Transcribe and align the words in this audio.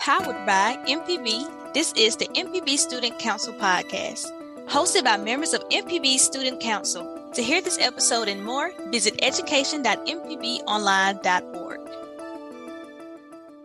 Powered 0.00 0.44
by 0.46 0.76
MPB, 0.88 1.74
this 1.74 1.92
is 1.92 2.16
the 2.16 2.24
MPB 2.28 2.78
Student 2.78 3.18
Council 3.18 3.52
podcast, 3.52 4.32
hosted 4.66 5.04
by 5.04 5.18
members 5.18 5.52
of 5.52 5.60
MPB 5.68 6.18
Student 6.18 6.58
Council. 6.58 7.30
To 7.34 7.42
hear 7.42 7.60
this 7.60 7.78
episode 7.78 8.26
and 8.26 8.42
more, 8.42 8.72
visit 8.90 9.22
education.mpbonline.org. 9.22 11.80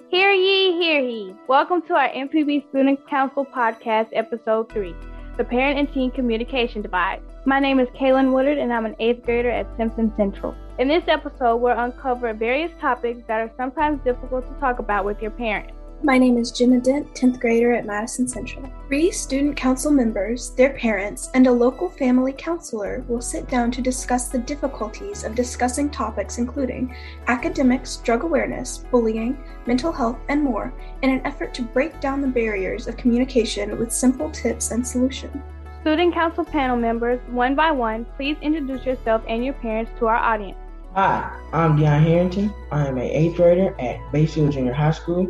Hear 0.10 0.32
ye, 0.32 0.74
hear 0.74 1.00
ye. 1.00 1.34
Welcome 1.48 1.82
to 1.84 1.94
our 1.94 2.10
MPB 2.10 2.68
Student 2.68 3.08
Council 3.10 3.46
podcast, 3.46 4.10
episode 4.12 4.70
3 4.74 4.94
The 5.38 5.46
Parent 5.46 5.80
and 5.80 5.94
Teen 5.94 6.12
Communication 6.12 6.82
Divide. 6.82 7.22
My 7.46 7.62
name 7.62 7.80
is 7.80 7.88
Kaylen 7.98 8.34
Woodard, 8.34 8.58
and 8.58 8.74
I'm 8.74 8.86
an 8.86 8.98
eighth 9.00 9.24
grader 9.24 9.52
at 9.52 9.68
Simpson 9.78 10.12
Central. 10.18 10.54
In 10.80 10.90
this 10.90 11.06
episode, 11.08 11.62
we'll 11.62 11.80
uncover 11.80 12.34
various 12.34 12.74
topics 12.82 13.22
that 13.30 13.40
are 13.40 13.50
sometimes 13.56 14.04
difficult 14.04 14.46
to 14.54 14.60
talk 14.60 14.80
about 14.80 15.06
with 15.06 15.22
your 15.22 15.32
parents. 15.32 15.72
My 16.06 16.20
name 16.20 16.38
is 16.38 16.52
Jenna 16.52 16.80
Dent, 16.80 17.12
10th 17.16 17.40
grader 17.40 17.72
at 17.74 17.88
Madison 17.88 18.28
Central. 18.28 18.72
Three 18.88 19.10
student 19.10 19.58
council 19.58 19.90
members, 19.90 20.52
their 20.52 20.70
parents, 20.74 21.32
and 21.34 21.48
a 21.48 21.52
local 21.52 21.90
family 21.90 22.32
counselor 22.32 23.04
will 23.08 23.24
sit 23.24 23.50
down 23.50 23.72
to 23.72 23.82
discuss 23.82 24.28
the 24.28 24.38
difficulties 24.38 25.24
of 25.24 25.34
discussing 25.34 25.90
topics 25.90 26.38
including 26.38 26.96
academics, 27.26 27.96
drug 27.98 28.22
awareness, 28.22 28.86
bullying, 28.92 29.36
mental 29.66 29.92
health, 29.92 30.20
and 30.30 30.44
more 30.44 30.72
in 31.02 31.10
an 31.10 31.26
effort 31.26 31.56
to 31.56 31.64
break 31.64 32.00
down 32.02 32.22
the 32.22 32.28
barriers 32.28 32.88
of 32.88 32.98
communication 32.98 33.76
with 33.80 33.92
simple 33.92 34.30
tips 34.30 34.70
and 34.70 34.86
solutions. 34.86 35.36
Student 35.82 36.14
council 36.14 36.46
panel 36.46 36.78
members, 36.78 37.20
one 37.32 37.56
by 37.56 37.72
one, 37.72 38.06
please 38.16 38.38
introduce 38.44 38.86
yourself 38.86 39.24
and 39.28 39.44
your 39.44 39.56
parents 39.56 39.92
to 39.98 40.06
our 40.06 40.18
audience. 40.18 40.60
Hi, 40.96 41.30
I'm 41.52 41.78
Deon 41.78 42.02
Harrington. 42.04 42.54
I 42.72 42.88
am 42.88 42.98
an 42.98 43.04
eighth 43.04 43.36
grader 43.36 43.76
at 43.82 44.00
Bayfield 44.14 44.54
Junior 44.54 44.72
High 44.72 44.92
School, 44.92 45.28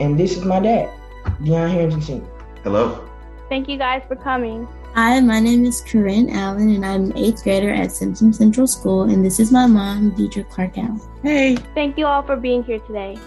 and 0.00 0.18
this 0.18 0.36
is 0.36 0.44
my 0.44 0.60
dad, 0.60 0.90
Deon 1.42 1.70
Harrington 1.70 2.02
Sr. 2.02 2.26
Hello. 2.62 3.08
Thank 3.48 3.68
you 3.68 3.78
guys 3.78 4.02
for 4.08 4.16
coming. 4.16 4.66
Hi, 4.94 5.20
my 5.20 5.40
name 5.40 5.64
is 5.64 5.82
Corinne 5.82 6.30
Allen, 6.30 6.74
and 6.74 6.84
I'm 6.84 7.10
an 7.10 7.16
eighth 7.16 7.44
grader 7.44 7.70
at 7.70 7.92
Simpson 7.92 8.32
Central 8.32 8.66
School, 8.66 9.02
and 9.02 9.24
this 9.24 9.38
is 9.38 9.52
my 9.52 9.66
mom, 9.66 10.12
Dedra 10.12 10.48
Clark 10.48 10.78
Allen. 10.78 11.00
Hey. 11.22 11.56
Thank 11.74 11.98
you 11.98 12.06
all 12.06 12.22
for 12.22 12.36
being 12.36 12.64
here 12.64 12.80
today. 12.80 13.18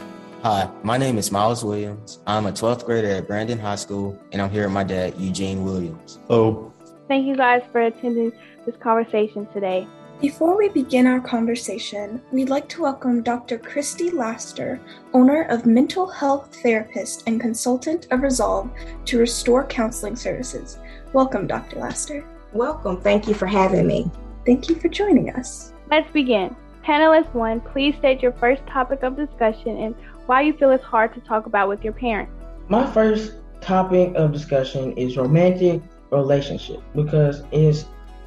Hi, 0.41 0.69
my 0.83 0.97
name 0.97 1.17
is 1.17 1.31
Myles 1.31 1.63
Williams. 1.63 2.19
I'm 2.25 2.47
a 2.47 2.51
12th 2.51 2.85
grader 2.85 3.09
at 3.09 3.27
Brandon 3.27 3.59
High 3.59 3.75
School, 3.75 4.17
and 4.31 4.41
I'm 4.41 4.49
here 4.49 4.63
with 4.63 4.73
my 4.73 4.83
dad, 4.83 5.13
Eugene 5.19 5.63
Williams. 5.63 6.19
Hello. 6.27 6.73
Thank 7.07 7.27
you 7.27 7.35
guys 7.35 7.61
for 7.71 7.81
attending 7.81 8.31
this 8.65 8.75
conversation 8.77 9.47
today. 9.53 9.87
Before 10.21 10.57
we 10.57 10.67
begin 10.67 11.07
our 11.07 11.21
conversation, 11.21 12.21
we'd 12.33 12.49
like 12.49 12.67
to 12.69 12.81
welcome 12.81 13.23
Dr. 13.23 13.57
Kristy 13.57 14.11
Laster, 14.11 14.77
owner 15.13 15.43
of 15.43 15.65
Mental 15.65 16.09
Health 16.09 16.53
Therapist 16.61 17.23
and 17.25 17.39
consultant 17.39 18.05
of 18.11 18.21
Resolve 18.21 18.69
to 19.05 19.19
Restore 19.19 19.65
Counseling 19.67 20.17
Services. 20.17 20.77
Welcome, 21.13 21.47
Dr. 21.47 21.79
Laster. 21.79 22.25
Welcome. 22.51 22.99
Thank 22.99 23.29
you 23.29 23.33
for 23.33 23.45
having 23.45 23.87
me. 23.87 24.11
Thank 24.45 24.67
you 24.67 24.75
for 24.75 24.89
joining 24.89 25.29
us. 25.29 25.71
Let's 25.89 26.11
begin. 26.11 26.53
Panelist 26.83 27.33
one, 27.33 27.61
please 27.61 27.95
state 27.99 28.21
your 28.21 28.33
first 28.33 28.61
topic 28.67 29.03
of 29.03 29.15
discussion 29.15 29.77
and 29.77 29.95
why 30.25 30.41
you 30.41 30.51
feel 30.51 30.71
it's 30.71 30.83
hard 30.83 31.13
to 31.13 31.21
talk 31.21 31.45
about 31.45 31.69
with 31.69 31.81
your 31.81 31.93
parents. 31.93 32.33
My 32.67 32.85
first 32.91 33.35
topic 33.61 34.13
of 34.15 34.33
discussion 34.33 34.91
is 34.97 35.15
romantic 35.15 35.81
relationship 36.11 36.81
because 36.93 37.41
it's 37.53 37.85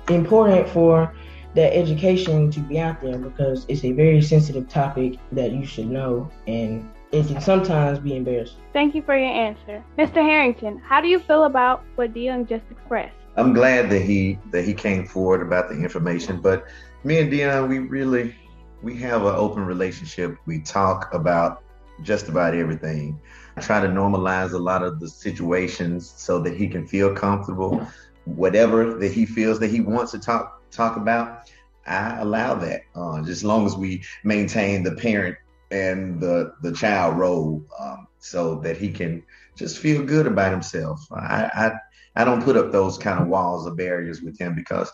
important 0.08 0.66
for 0.70 1.12
that 1.54 1.76
education 1.76 2.50
to 2.50 2.60
be 2.60 2.78
out 2.78 3.00
there 3.02 3.18
because 3.18 3.66
it's 3.68 3.84
a 3.84 3.92
very 3.92 4.22
sensitive 4.22 4.68
topic 4.68 5.18
that 5.32 5.52
you 5.52 5.66
should 5.66 5.88
know 5.88 6.30
and 6.46 6.88
it 7.12 7.26
can 7.26 7.40
sometimes 7.40 7.98
be 7.98 8.16
embarrassing. 8.16 8.58
Thank 8.72 8.94
you 8.94 9.02
for 9.02 9.16
your 9.16 9.28
answer. 9.28 9.84
Mr. 9.98 10.22
Harrington, 10.22 10.78
how 10.78 11.00
do 11.00 11.08
you 11.08 11.18
feel 11.20 11.44
about 11.44 11.84
what 11.96 12.14
Deon 12.14 12.48
just 12.48 12.64
expressed? 12.70 13.14
I'm 13.36 13.52
glad 13.52 13.90
that 13.90 14.00
he 14.00 14.38
that 14.50 14.64
he 14.64 14.74
came 14.74 15.06
forward 15.06 15.42
about 15.42 15.68
the 15.68 15.76
information, 15.76 16.40
but 16.40 16.66
me 17.04 17.18
and 17.18 17.32
Deon, 17.32 17.68
we 17.68 17.78
really 17.78 18.34
we 18.82 18.96
have 18.98 19.22
an 19.22 19.34
open 19.34 19.64
relationship. 19.64 20.36
We 20.46 20.60
talk 20.60 21.12
about 21.14 21.62
just 22.02 22.28
about 22.28 22.54
everything. 22.54 23.20
I 23.56 23.60
try 23.60 23.80
to 23.80 23.88
normalize 23.88 24.52
a 24.52 24.58
lot 24.58 24.82
of 24.82 24.98
the 24.98 25.08
situations 25.08 26.12
so 26.16 26.38
that 26.40 26.56
he 26.56 26.66
can 26.66 26.86
feel 26.86 27.14
comfortable. 27.14 27.86
Whatever 28.24 28.94
that 28.94 29.12
he 29.12 29.26
feels 29.26 29.58
that 29.60 29.70
he 29.70 29.80
wants 29.80 30.12
to 30.12 30.18
talk 30.18 30.61
talk 30.72 30.96
about, 30.96 31.50
I 31.86 32.18
allow 32.20 32.54
that. 32.54 32.82
Uh, 32.94 33.18
just 33.20 33.30
as 33.30 33.44
long 33.44 33.66
as 33.66 33.76
we 33.76 34.02
maintain 34.24 34.82
the 34.82 34.92
parent 34.92 35.36
and 35.70 36.20
the 36.20 36.54
the 36.62 36.72
child 36.72 37.18
role, 37.18 37.64
um, 37.78 38.06
so 38.18 38.56
that 38.60 38.76
he 38.76 38.90
can 38.90 39.22
just 39.56 39.78
feel 39.78 40.04
good 40.04 40.26
about 40.26 40.52
himself. 40.52 41.00
I, 41.12 41.50
I 41.54 41.72
I 42.14 42.24
don't 42.24 42.42
put 42.42 42.56
up 42.56 42.72
those 42.72 42.98
kind 42.98 43.20
of 43.20 43.28
walls 43.28 43.66
or 43.66 43.74
barriers 43.74 44.20
with 44.22 44.38
him 44.38 44.54
because 44.54 44.90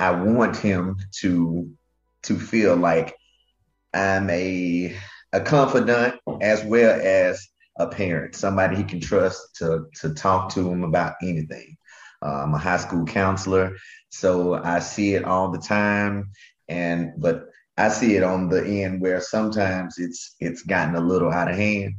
I 0.00 0.10
want 0.10 0.56
him 0.56 0.96
to 1.20 1.70
to 2.22 2.38
feel 2.38 2.76
like 2.76 3.14
I'm 3.94 4.30
a 4.30 4.96
a 5.32 5.40
confidant 5.40 6.16
as 6.40 6.64
well 6.64 7.00
as 7.02 7.48
a 7.76 7.86
parent, 7.86 8.34
somebody 8.34 8.76
he 8.76 8.84
can 8.84 9.00
trust 9.00 9.56
to 9.56 9.86
to 10.00 10.14
talk 10.14 10.50
to 10.54 10.70
him 10.70 10.84
about 10.84 11.14
anything. 11.22 11.76
Uh, 12.22 12.42
I'm 12.44 12.54
a 12.54 12.58
high 12.58 12.76
school 12.78 13.04
counselor, 13.04 13.76
so 14.10 14.54
I 14.54 14.78
see 14.78 15.14
it 15.14 15.24
all 15.24 15.50
the 15.50 15.58
time. 15.58 16.30
And 16.68 17.12
but 17.18 17.46
I 17.76 17.88
see 17.88 18.16
it 18.16 18.22
on 18.22 18.48
the 18.48 18.64
end 18.64 19.00
where 19.00 19.20
sometimes 19.20 19.98
it's 19.98 20.36
it's 20.40 20.62
gotten 20.62 20.94
a 20.94 21.00
little 21.00 21.30
out 21.30 21.50
of 21.50 21.56
hand. 21.56 21.94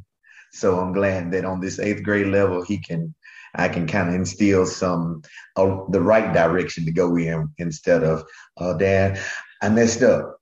So 0.53 0.79
I'm 0.79 0.93
glad 0.93 1.31
that 1.31 1.45
on 1.45 1.59
this 1.59 1.79
eighth 1.79 2.03
grade 2.03 2.27
level, 2.27 2.63
he 2.63 2.77
can 2.77 3.13
I 3.55 3.69
can 3.69 3.87
kind 3.87 4.09
of 4.09 4.15
instill 4.15 4.65
some 4.65 5.21
uh, 5.55 5.77
the 5.89 6.01
right 6.01 6.33
direction 6.33 6.85
to 6.85 6.91
go 6.91 7.15
in 7.17 7.49
instead 7.57 8.03
of, 8.03 8.23
oh, 8.57 8.77
Dad, 8.77 9.19
I 9.61 9.69
messed 9.69 10.01
up. 10.01 10.39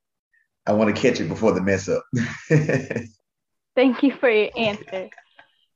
I 0.66 0.74
want 0.74 0.96
to 0.96 1.02
catch 1.02 1.20
it 1.20 1.28
before 1.28 1.52
the 1.52 1.62
mess 1.62 1.90
up. 1.90 2.04
Thank 3.76 4.04
you 4.04 4.14
for 4.14 4.30
your 4.30 4.52
answer. 4.56 5.10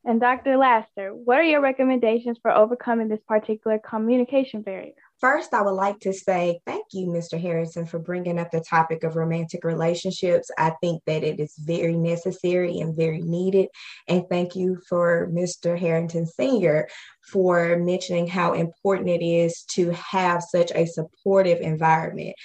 And 0.08 0.22
Dr. 0.22 0.56
Laster, 0.56 1.16
what 1.16 1.40
are 1.40 1.44
your 1.44 1.62
recommendations 1.62 2.38
for 2.40 2.52
overcoming 2.52 3.08
this 3.08 3.24
particular 3.28 3.80
communication 3.80 4.62
barrier? 4.62 4.94
First, 5.20 5.52
I 5.54 5.64
would 5.64 5.72
like 5.72 6.00
to 6.02 6.14
say 6.14 6.60
thank 6.68 6.86
you, 6.92 7.08
Mr. 7.08 7.42
Harrison, 7.42 7.88
for 7.88 7.98
bringing 7.98 8.38
up 8.38 8.52
the 8.52 8.60
topic 8.62 9.04
of 9.04 9.16
romantic 9.16 9.64
relationships. 9.64 10.52
I 10.60 10.74
think 10.82 11.02
that 11.08 11.24
it 11.24 11.40
is 11.40 11.56
very 11.58 11.98
necessary 11.98 12.80
and 12.80 12.96
very 12.96 13.22
needed. 13.22 13.70
And 14.08 14.26
thank 14.30 14.56
you 14.56 14.78
for 14.88 15.28
Mr. 15.32 15.80
Harrington 15.80 16.28
Sr. 16.28 16.88
for 17.28 17.78
mentioning 17.78 18.28
how 18.28 18.54
important 18.54 19.10
it 19.10 19.24
is 19.24 19.64
to 19.64 19.90
have 19.92 20.44
such 20.44 20.72
a 20.76 20.86
supportive 20.86 21.60
environment. 21.60 22.36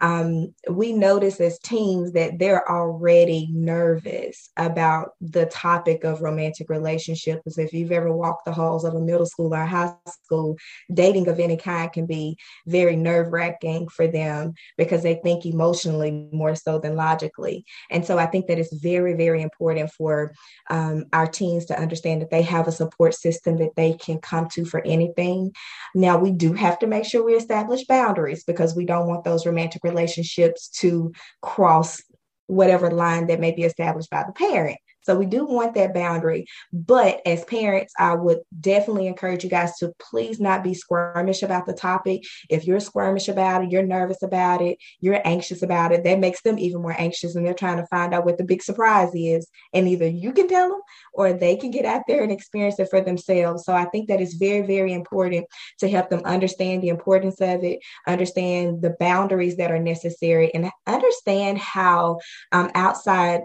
Um, 0.00 0.54
we 0.70 0.92
notice 0.92 1.40
as 1.40 1.58
teens 1.60 2.12
that 2.12 2.38
they're 2.38 2.68
already 2.70 3.48
nervous 3.52 4.50
about 4.56 5.10
the 5.20 5.46
topic 5.46 6.04
of 6.04 6.20
romantic 6.20 6.68
relationships. 6.68 7.58
If 7.58 7.72
you've 7.72 7.92
ever 7.92 8.12
walked 8.12 8.44
the 8.44 8.52
halls 8.52 8.84
of 8.84 8.94
a 8.94 9.00
middle 9.00 9.26
school 9.26 9.54
or 9.54 9.64
high 9.64 9.94
school, 10.08 10.56
dating 10.92 11.28
of 11.28 11.40
any 11.40 11.56
kind 11.56 11.92
can 11.92 12.06
be 12.06 12.36
very 12.66 12.96
nerve 12.96 13.32
wracking 13.32 13.88
for 13.88 14.06
them 14.06 14.54
because 14.76 15.02
they 15.02 15.14
think 15.14 15.46
emotionally 15.46 16.28
more 16.32 16.54
so 16.54 16.78
than 16.78 16.96
logically. 16.96 17.64
And 17.90 18.04
so 18.04 18.18
I 18.18 18.26
think 18.26 18.48
that 18.48 18.58
it's 18.58 18.74
very, 18.74 19.14
very 19.14 19.42
important 19.42 19.90
for 19.92 20.32
um, 20.68 21.04
our 21.12 21.26
teens 21.26 21.66
to 21.66 21.80
understand 21.80 22.22
that 22.22 22.30
they 22.30 22.42
have 22.42 22.68
a 22.68 22.72
support 22.72 23.14
system 23.14 23.56
that 23.58 23.76
they 23.76 23.94
can 23.94 24.18
come 24.26 24.48
to 24.50 24.64
for 24.64 24.84
anything. 24.84 25.52
Now, 25.94 26.18
we 26.18 26.32
do 26.32 26.52
have 26.52 26.78
to 26.80 26.86
make 26.86 27.04
sure 27.04 27.24
we 27.24 27.34
establish 27.34 27.84
boundaries 27.86 28.44
because 28.44 28.74
we 28.74 28.84
don't 28.84 29.06
want 29.06 29.24
those 29.24 29.46
romantic 29.46 29.84
relationships 29.84 30.68
to 30.80 31.12
cross 31.42 32.02
whatever 32.46 32.90
line 32.90 33.26
that 33.26 33.40
may 33.40 33.52
be 33.52 33.62
established 33.62 34.10
by 34.10 34.24
the 34.26 34.32
parent. 34.32 34.78
So 35.06 35.14
we 35.16 35.26
do 35.26 35.44
want 35.46 35.74
that 35.74 35.94
boundary. 35.94 36.46
But 36.72 37.20
as 37.24 37.44
parents, 37.44 37.94
I 37.96 38.14
would 38.14 38.40
definitely 38.60 39.06
encourage 39.06 39.44
you 39.44 39.50
guys 39.50 39.76
to 39.76 39.92
please 40.00 40.40
not 40.40 40.64
be 40.64 40.72
squirmish 40.74 41.44
about 41.44 41.64
the 41.64 41.72
topic. 41.72 42.24
If 42.50 42.66
you're 42.66 42.80
squirmish 42.80 43.28
about 43.28 43.62
it, 43.62 43.70
you're 43.70 43.86
nervous 43.86 44.22
about 44.22 44.62
it, 44.62 44.78
you're 45.00 45.20
anxious 45.24 45.62
about 45.62 45.92
it, 45.92 46.02
that 46.02 46.18
makes 46.18 46.42
them 46.42 46.58
even 46.58 46.82
more 46.82 46.96
anxious 46.98 47.36
and 47.36 47.46
they're 47.46 47.54
trying 47.54 47.76
to 47.76 47.86
find 47.86 48.12
out 48.12 48.24
what 48.24 48.36
the 48.36 48.44
big 48.44 48.62
surprise 48.62 49.10
is. 49.14 49.48
And 49.72 49.86
either 49.86 50.08
you 50.08 50.32
can 50.32 50.48
tell 50.48 50.70
them 50.70 50.80
or 51.12 51.32
they 51.32 51.54
can 51.54 51.70
get 51.70 51.84
out 51.84 52.02
there 52.08 52.24
and 52.24 52.32
experience 52.32 52.80
it 52.80 52.90
for 52.90 53.00
themselves. 53.00 53.64
So 53.64 53.72
I 53.72 53.84
think 53.86 54.08
that 54.08 54.20
is 54.20 54.34
very, 54.34 54.66
very 54.66 54.92
important 54.92 55.46
to 55.78 55.88
help 55.88 56.10
them 56.10 56.22
understand 56.24 56.82
the 56.82 56.88
importance 56.88 57.40
of 57.40 57.62
it, 57.62 57.78
understand 58.08 58.82
the 58.82 58.96
boundaries 58.98 59.56
that 59.58 59.70
are 59.70 59.78
necessary, 59.78 60.52
and 60.52 60.68
understand 60.86 61.58
how 61.58 62.18
um, 62.50 62.72
outside 62.74 63.42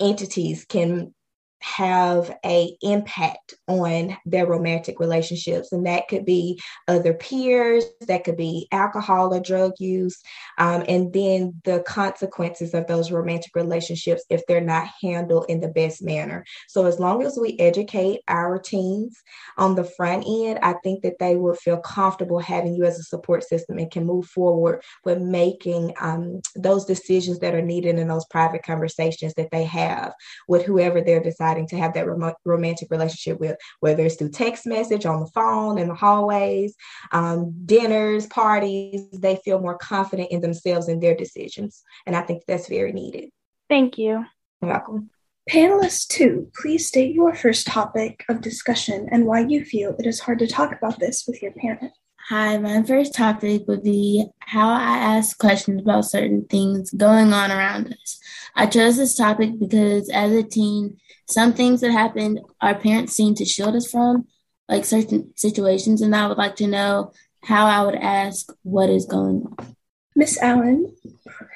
entities 0.00 0.64
can 0.66 1.14
have 1.60 2.36
a 2.44 2.76
impact 2.82 3.54
on 3.66 4.16
their 4.24 4.46
romantic 4.46 5.00
relationships. 5.00 5.72
And 5.72 5.86
that 5.86 6.08
could 6.08 6.24
be 6.24 6.60
other 6.86 7.14
peers 7.14 7.84
that 8.06 8.24
could 8.24 8.36
be 8.36 8.68
alcohol 8.72 9.34
or 9.34 9.40
drug 9.40 9.72
use 9.78 10.20
um, 10.58 10.84
and 10.88 11.12
then 11.12 11.60
the 11.64 11.82
consequences 11.86 12.74
of 12.74 12.86
those 12.86 13.10
romantic 13.10 13.54
relationships 13.54 14.24
if 14.30 14.46
they're 14.46 14.60
not 14.60 14.88
handled 15.02 15.46
in 15.48 15.60
the 15.60 15.68
best 15.68 16.02
manner. 16.02 16.44
So 16.68 16.86
as 16.86 16.98
long 16.98 17.22
as 17.22 17.38
we 17.40 17.58
educate 17.58 18.20
our 18.28 18.58
teens 18.58 19.20
on 19.56 19.74
the 19.74 19.84
front 19.84 20.24
end 20.26 20.58
i 20.62 20.74
think 20.84 21.02
that 21.02 21.18
they 21.18 21.36
will 21.36 21.54
feel 21.54 21.78
comfortable 21.78 22.38
having 22.38 22.74
you 22.74 22.84
as 22.84 22.98
a 22.98 23.02
support 23.02 23.42
system 23.44 23.78
and 23.78 23.90
can 23.90 24.04
move 24.04 24.26
forward 24.26 24.82
with 25.04 25.20
making 25.20 25.92
um, 26.00 26.40
those 26.54 26.84
decisions 26.84 27.38
that 27.38 27.54
are 27.54 27.62
needed 27.62 27.98
in 27.98 28.08
those 28.08 28.24
private 28.26 28.62
conversations 28.62 29.34
that 29.34 29.50
they 29.50 29.64
have 29.64 30.12
with 30.46 30.64
whoever 30.64 31.00
they're 31.00 31.22
deciding 31.22 31.47
deciding 31.48 31.66
to 31.68 31.78
have 31.78 31.94
that 31.94 32.06
rom- 32.06 32.34
romantic 32.44 32.90
relationship 32.90 33.40
with, 33.40 33.56
whether 33.80 34.04
it's 34.04 34.16
through 34.16 34.30
text 34.30 34.66
message, 34.66 35.06
on 35.06 35.20
the 35.20 35.26
phone, 35.28 35.78
in 35.78 35.88
the 35.88 35.94
hallways, 35.94 36.74
um, 37.12 37.54
dinners, 37.64 38.26
parties, 38.26 39.08
they 39.12 39.36
feel 39.44 39.60
more 39.60 39.78
confident 39.78 40.30
in 40.30 40.40
themselves 40.40 40.88
and 40.88 41.02
their 41.02 41.16
decisions. 41.16 41.82
And 42.06 42.16
I 42.16 42.22
think 42.22 42.42
that's 42.46 42.68
very 42.68 42.92
needed. 42.92 43.30
Thank 43.68 43.98
you. 43.98 44.24
You're 44.62 44.70
welcome. 44.70 45.10
Panelist 45.50 46.08
two, 46.08 46.50
please 46.60 46.86
state 46.86 47.14
your 47.14 47.34
first 47.34 47.66
topic 47.66 48.24
of 48.28 48.42
discussion 48.42 49.08
and 49.10 49.24
why 49.24 49.40
you 49.40 49.64
feel 49.64 49.96
it 49.98 50.06
is 50.06 50.20
hard 50.20 50.38
to 50.40 50.46
talk 50.46 50.72
about 50.72 50.98
this 50.98 51.24
with 51.26 51.40
your 51.40 51.52
parent. 51.52 51.92
Hi, 52.28 52.58
my 52.58 52.82
first 52.82 53.14
topic 53.14 53.66
would 53.68 53.82
be 53.82 54.26
how 54.40 54.68
I 54.68 54.98
ask 54.98 55.38
questions 55.38 55.80
about 55.80 56.04
certain 56.04 56.44
things 56.44 56.90
going 56.90 57.32
on 57.32 57.50
around 57.50 57.86
us. 57.86 58.20
I 58.54 58.66
chose 58.66 58.98
this 58.98 59.14
topic 59.14 59.58
because 59.58 60.10
as 60.10 60.32
a 60.32 60.42
teen, 60.42 60.98
some 61.26 61.54
things 61.54 61.80
that 61.80 61.90
happened 61.90 62.40
our 62.60 62.74
parents 62.74 63.14
seem 63.14 63.34
to 63.36 63.46
shield 63.46 63.74
us 63.76 63.90
from, 63.90 64.26
like 64.68 64.84
certain 64.84 65.32
situations, 65.36 66.02
and 66.02 66.14
I 66.14 66.26
would 66.26 66.36
like 66.36 66.56
to 66.56 66.66
know 66.66 67.12
how 67.44 67.64
I 67.64 67.86
would 67.86 67.98
ask 67.98 68.52
what 68.62 68.90
is 68.90 69.06
going 69.06 69.46
on. 69.58 69.76
Miss 70.14 70.38
Allen, 70.42 70.94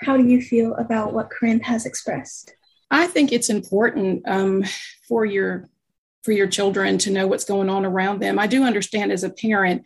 how 0.01 0.17
do 0.17 0.25
you 0.25 0.41
feel 0.41 0.75
about 0.77 1.13
what 1.13 1.29
Corinne 1.29 1.61
has 1.61 1.85
expressed? 1.85 2.55
I 2.91 3.09
think 3.09 3.31
it's 3.31 3.51
important 3.51 4.23
um, 4.27 4.65
for 5.07 5.27
your 5.27 5.69
for 6.23 6.33
your 6.33 6.47
children 6.47 6.99
to 6.99 7.11
know 7.11 7.27
what's 7.27 7.45
going 7.45 7.69
on 7.69 7.85
around 7.85 8.21
them. 8.21 8.39
I 8.39 8.47
do 8.47 8.63
understand 8.63 9.13
as 9.13 9.25
a 9.25 9.31
parent, 9.31 9.85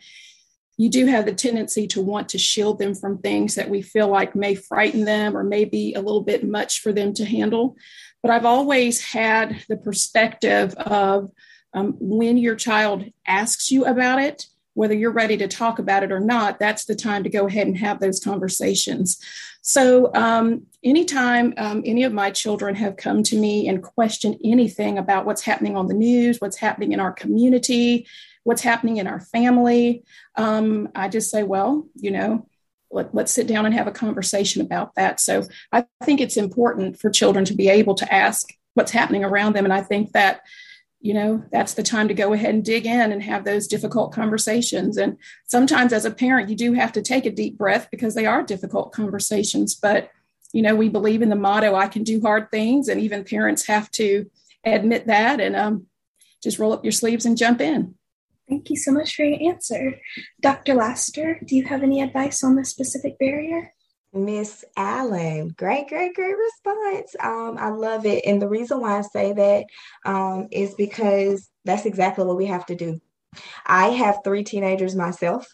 you 0.77 0.89
do 0.89 1.07
have 1.07 1.25
the 1.25 1.33
tendency 1.33 1.87
to 1.87 2.01
want 2.01 2.29
to 2.29 2.37
shield 2.37 2.77
them 2.77 2.93
from 2.93 3.17
things 3.17 3.55
that 3.55 3.69
we 3.69 3.81
feel 3.81 4.07
like 4.07 4.35
may 4.35 4.53
frighten 4.53 5.05
them 5.05 5.35
or 5.35 5.43
may 5.43 5.65
be 5.65 5.95
a 5.95 6.01
little 6.01 6.21
bit 6.21 6.47
much 6.47 6.81
for 6.81 6.93
them 6.93 7.13
to 7.15 7.25
handle. 7.25 7.75
But 8.21 8.31
I've 8.31 8.45
always 8.45 9.01
had 9.01 9.63
the 9.67 9.77
perspective 9.77 10.75
of 10.75 11.31
um, 11.73 11.95
when 11.99 12.37
your 12.37 12.55
child 12.55 13.05
asks 13.25 13.71
you 13.71 13.85
about 13.85 14.21
it, 14.21 14.45
whether 14.75 14.93
you're 14.93 15.11
ready 15.11 15.37
to 15.37 15.47
talk 15.47 15.79
about 15.79 16.03
it 16.03 16.11
or 16.11 16.19
not, 16.19 16.59
that's 16.59 16.85
the 16.85 16.95
time 16.95 17.23
to 17.23 17.29
go 17.29 17.47
ahead 17.47 17.65
and 17.65 17.77
have 17.77 17.99
those 17.99 18.19
conversations. 18.19 19.19
So, 19.61 20.13
um, 20.13 20.67
anytime 20.83 21.53
um, 21.57 21.81
any 21.83 22.03
of 22.03 22.13
my 22.13 22.29
children 22.29 22.75
have 22.75 22.95
come 22.95 23.23
to 23.23 23.37
me 23.37 23.67
and 23.67 23.81
questioned 23.81 24.37
anything 24.45 24.99
about 24.99 25.25
what's 25.25 25.41
happening 25.41 25.75
on 25.75 25.87
the 25.87 25.95
news, 25.95 26.39
what's 26.39 26.57
happening 26.57 26.91
in 26.91 26.99
our 26.99 27.11
community, 27.11 28.07
what's 28.47 28.61
happening 28.61 28.95
in 28.95 29.07
our 29.07 29.19
family, 29.19 30.05
um, 30.35 30.87
I 30.95 31.09
just 31.09 31.29
say, 31.29 31.43
well, 31.43 31.85
you 31.95 32.11
know, 32.11 32.47
let, 32.89 33.13
us 33.13 33.33
sit 33.33 33.45
down 33.45 33.65
and 33.65 33.75
have 33.75 33.87
a 33.87 33.91
conversation 33.91 34.61
about 34.61 34.95
that. 34.95 35.19
So 35.19 35.43
I 35.73 35.85
think 36.05 36.21
it's 36.21 36.37
important 36.37 36.97
for 36.97 37.09
children 37.09 37.43
to 37.43 37.53
be 37.53 37.67
able 37.67 37.95
to 37.95 38.13
ask 38.13 38.53
what's 38.73 38.93
happening 38.93 39.25
around 39.25 39.53
them. 39.53 39.65
And 39.65 39.73
I 39.73 39.81
think 39.81 40.13
that, 40.13 40.43
you 41.01 41.13
know, 41.13 41.43
that's 41.51 41.73
the 41.73 41.83
time 41.83 42.07
to 42.07 42.13
go 42.13 42.31
ahead 42.31 42.55
and 42.55 42.63
dig 42.63 42.85
in 42.85 43.11
and 43.11 43.21
have 43.21 43.43
those 43.43 43.67
difficult 43.67 44.13
conversations. 44.13 44.95
And 44.95 45.17
sometimes 45.47 45.91
as 45.91 46.05
a 46.05 46.11
parent, 46.11 46.49
you 46.49 46.55
do 46.55 46.71
have 46.71 46.93
to 46.93 47.01
take 47.01 47.25
a 47.25 47.31
deep 47.31 47.57
breath 47.57 47.89
because 47.91 48.15
they 48.15 48.27
are 48.27 48.43
difficult 48.43 48.93
conversations. 48.93 49.75
But, 49.75 50.09
you 50.53 50.61
know, 50.61 50.73
we 50.73 50.87
believe 50.87 51.21
in 51.21 51.27
the 51.27 51.35
motto, 51.35 51.75
I 51.75 51.89
can 51.89 52.03
do 52.05 52.21
hard 52.21 52.49
things. 52.49 52.87
And 52.87 53.01
even 53.01 53.25
parents 53.25 53.67
have 53.67 53.91
to 53.91 54.31
admit 54.63 55.07
that 55.07 55.41
and 55.41 55.53
um, 55.53 55.87
just 56.41 56.59
roll 56.59 56.71
up 56.71 56.85
your 56.85 56.93
sleeves 56.93 57.25
and 57.25 57.37
jump 57.37 57.59
in. 57.59 57.96
Thank 58.49 58.69
you 58.69 58.77
so 58.77 58.91
much 58.91 59.15
for 59.15 59.23
your 59.23 59.51
answer. 59.51 59.99
Dr. 60.41 60.73
Laster, 60.73 61.39
do 61.45 61.55
you 61.55 61.65
have 61.65 61.83
any 61.83 62.01
advice 62.01 62.43
on 62.43 62.55
this 62.55 62.69
specific 62.69 63.19
barrier? 63.19 63.73
Miss 64.13 64.63
Allen, 64.77 65.53
great, 65.57 65.89
great, 65.89 66.15
great 66.15 66.35
response. 66.37 67.15
Um, 67.19 67.57
I 67.59 67.69
love 67.69 68.05
it. 68.05 68.25
And 68.25 68.41
the 68.41 68.47
reason 68.47 68.79
why 68.79 68.97
I 68.97 69.01
say 69.01 69.33
that 69.33 69.65
um, 70.05 70.47
is 70.51 70.75
because 70.75 71.49
that's 71.65 71.85
exactly 71.85 72.25
what 72.25 72.37
we 72.37 72.45
have 72.45 72.65
to 72.67 72.75
do. 72.75 73.01
I 73.65 73.89
have 73.89 74.21
three 74.23 74.43
teenagers 74.43 74.95
myself. 74.95 75.45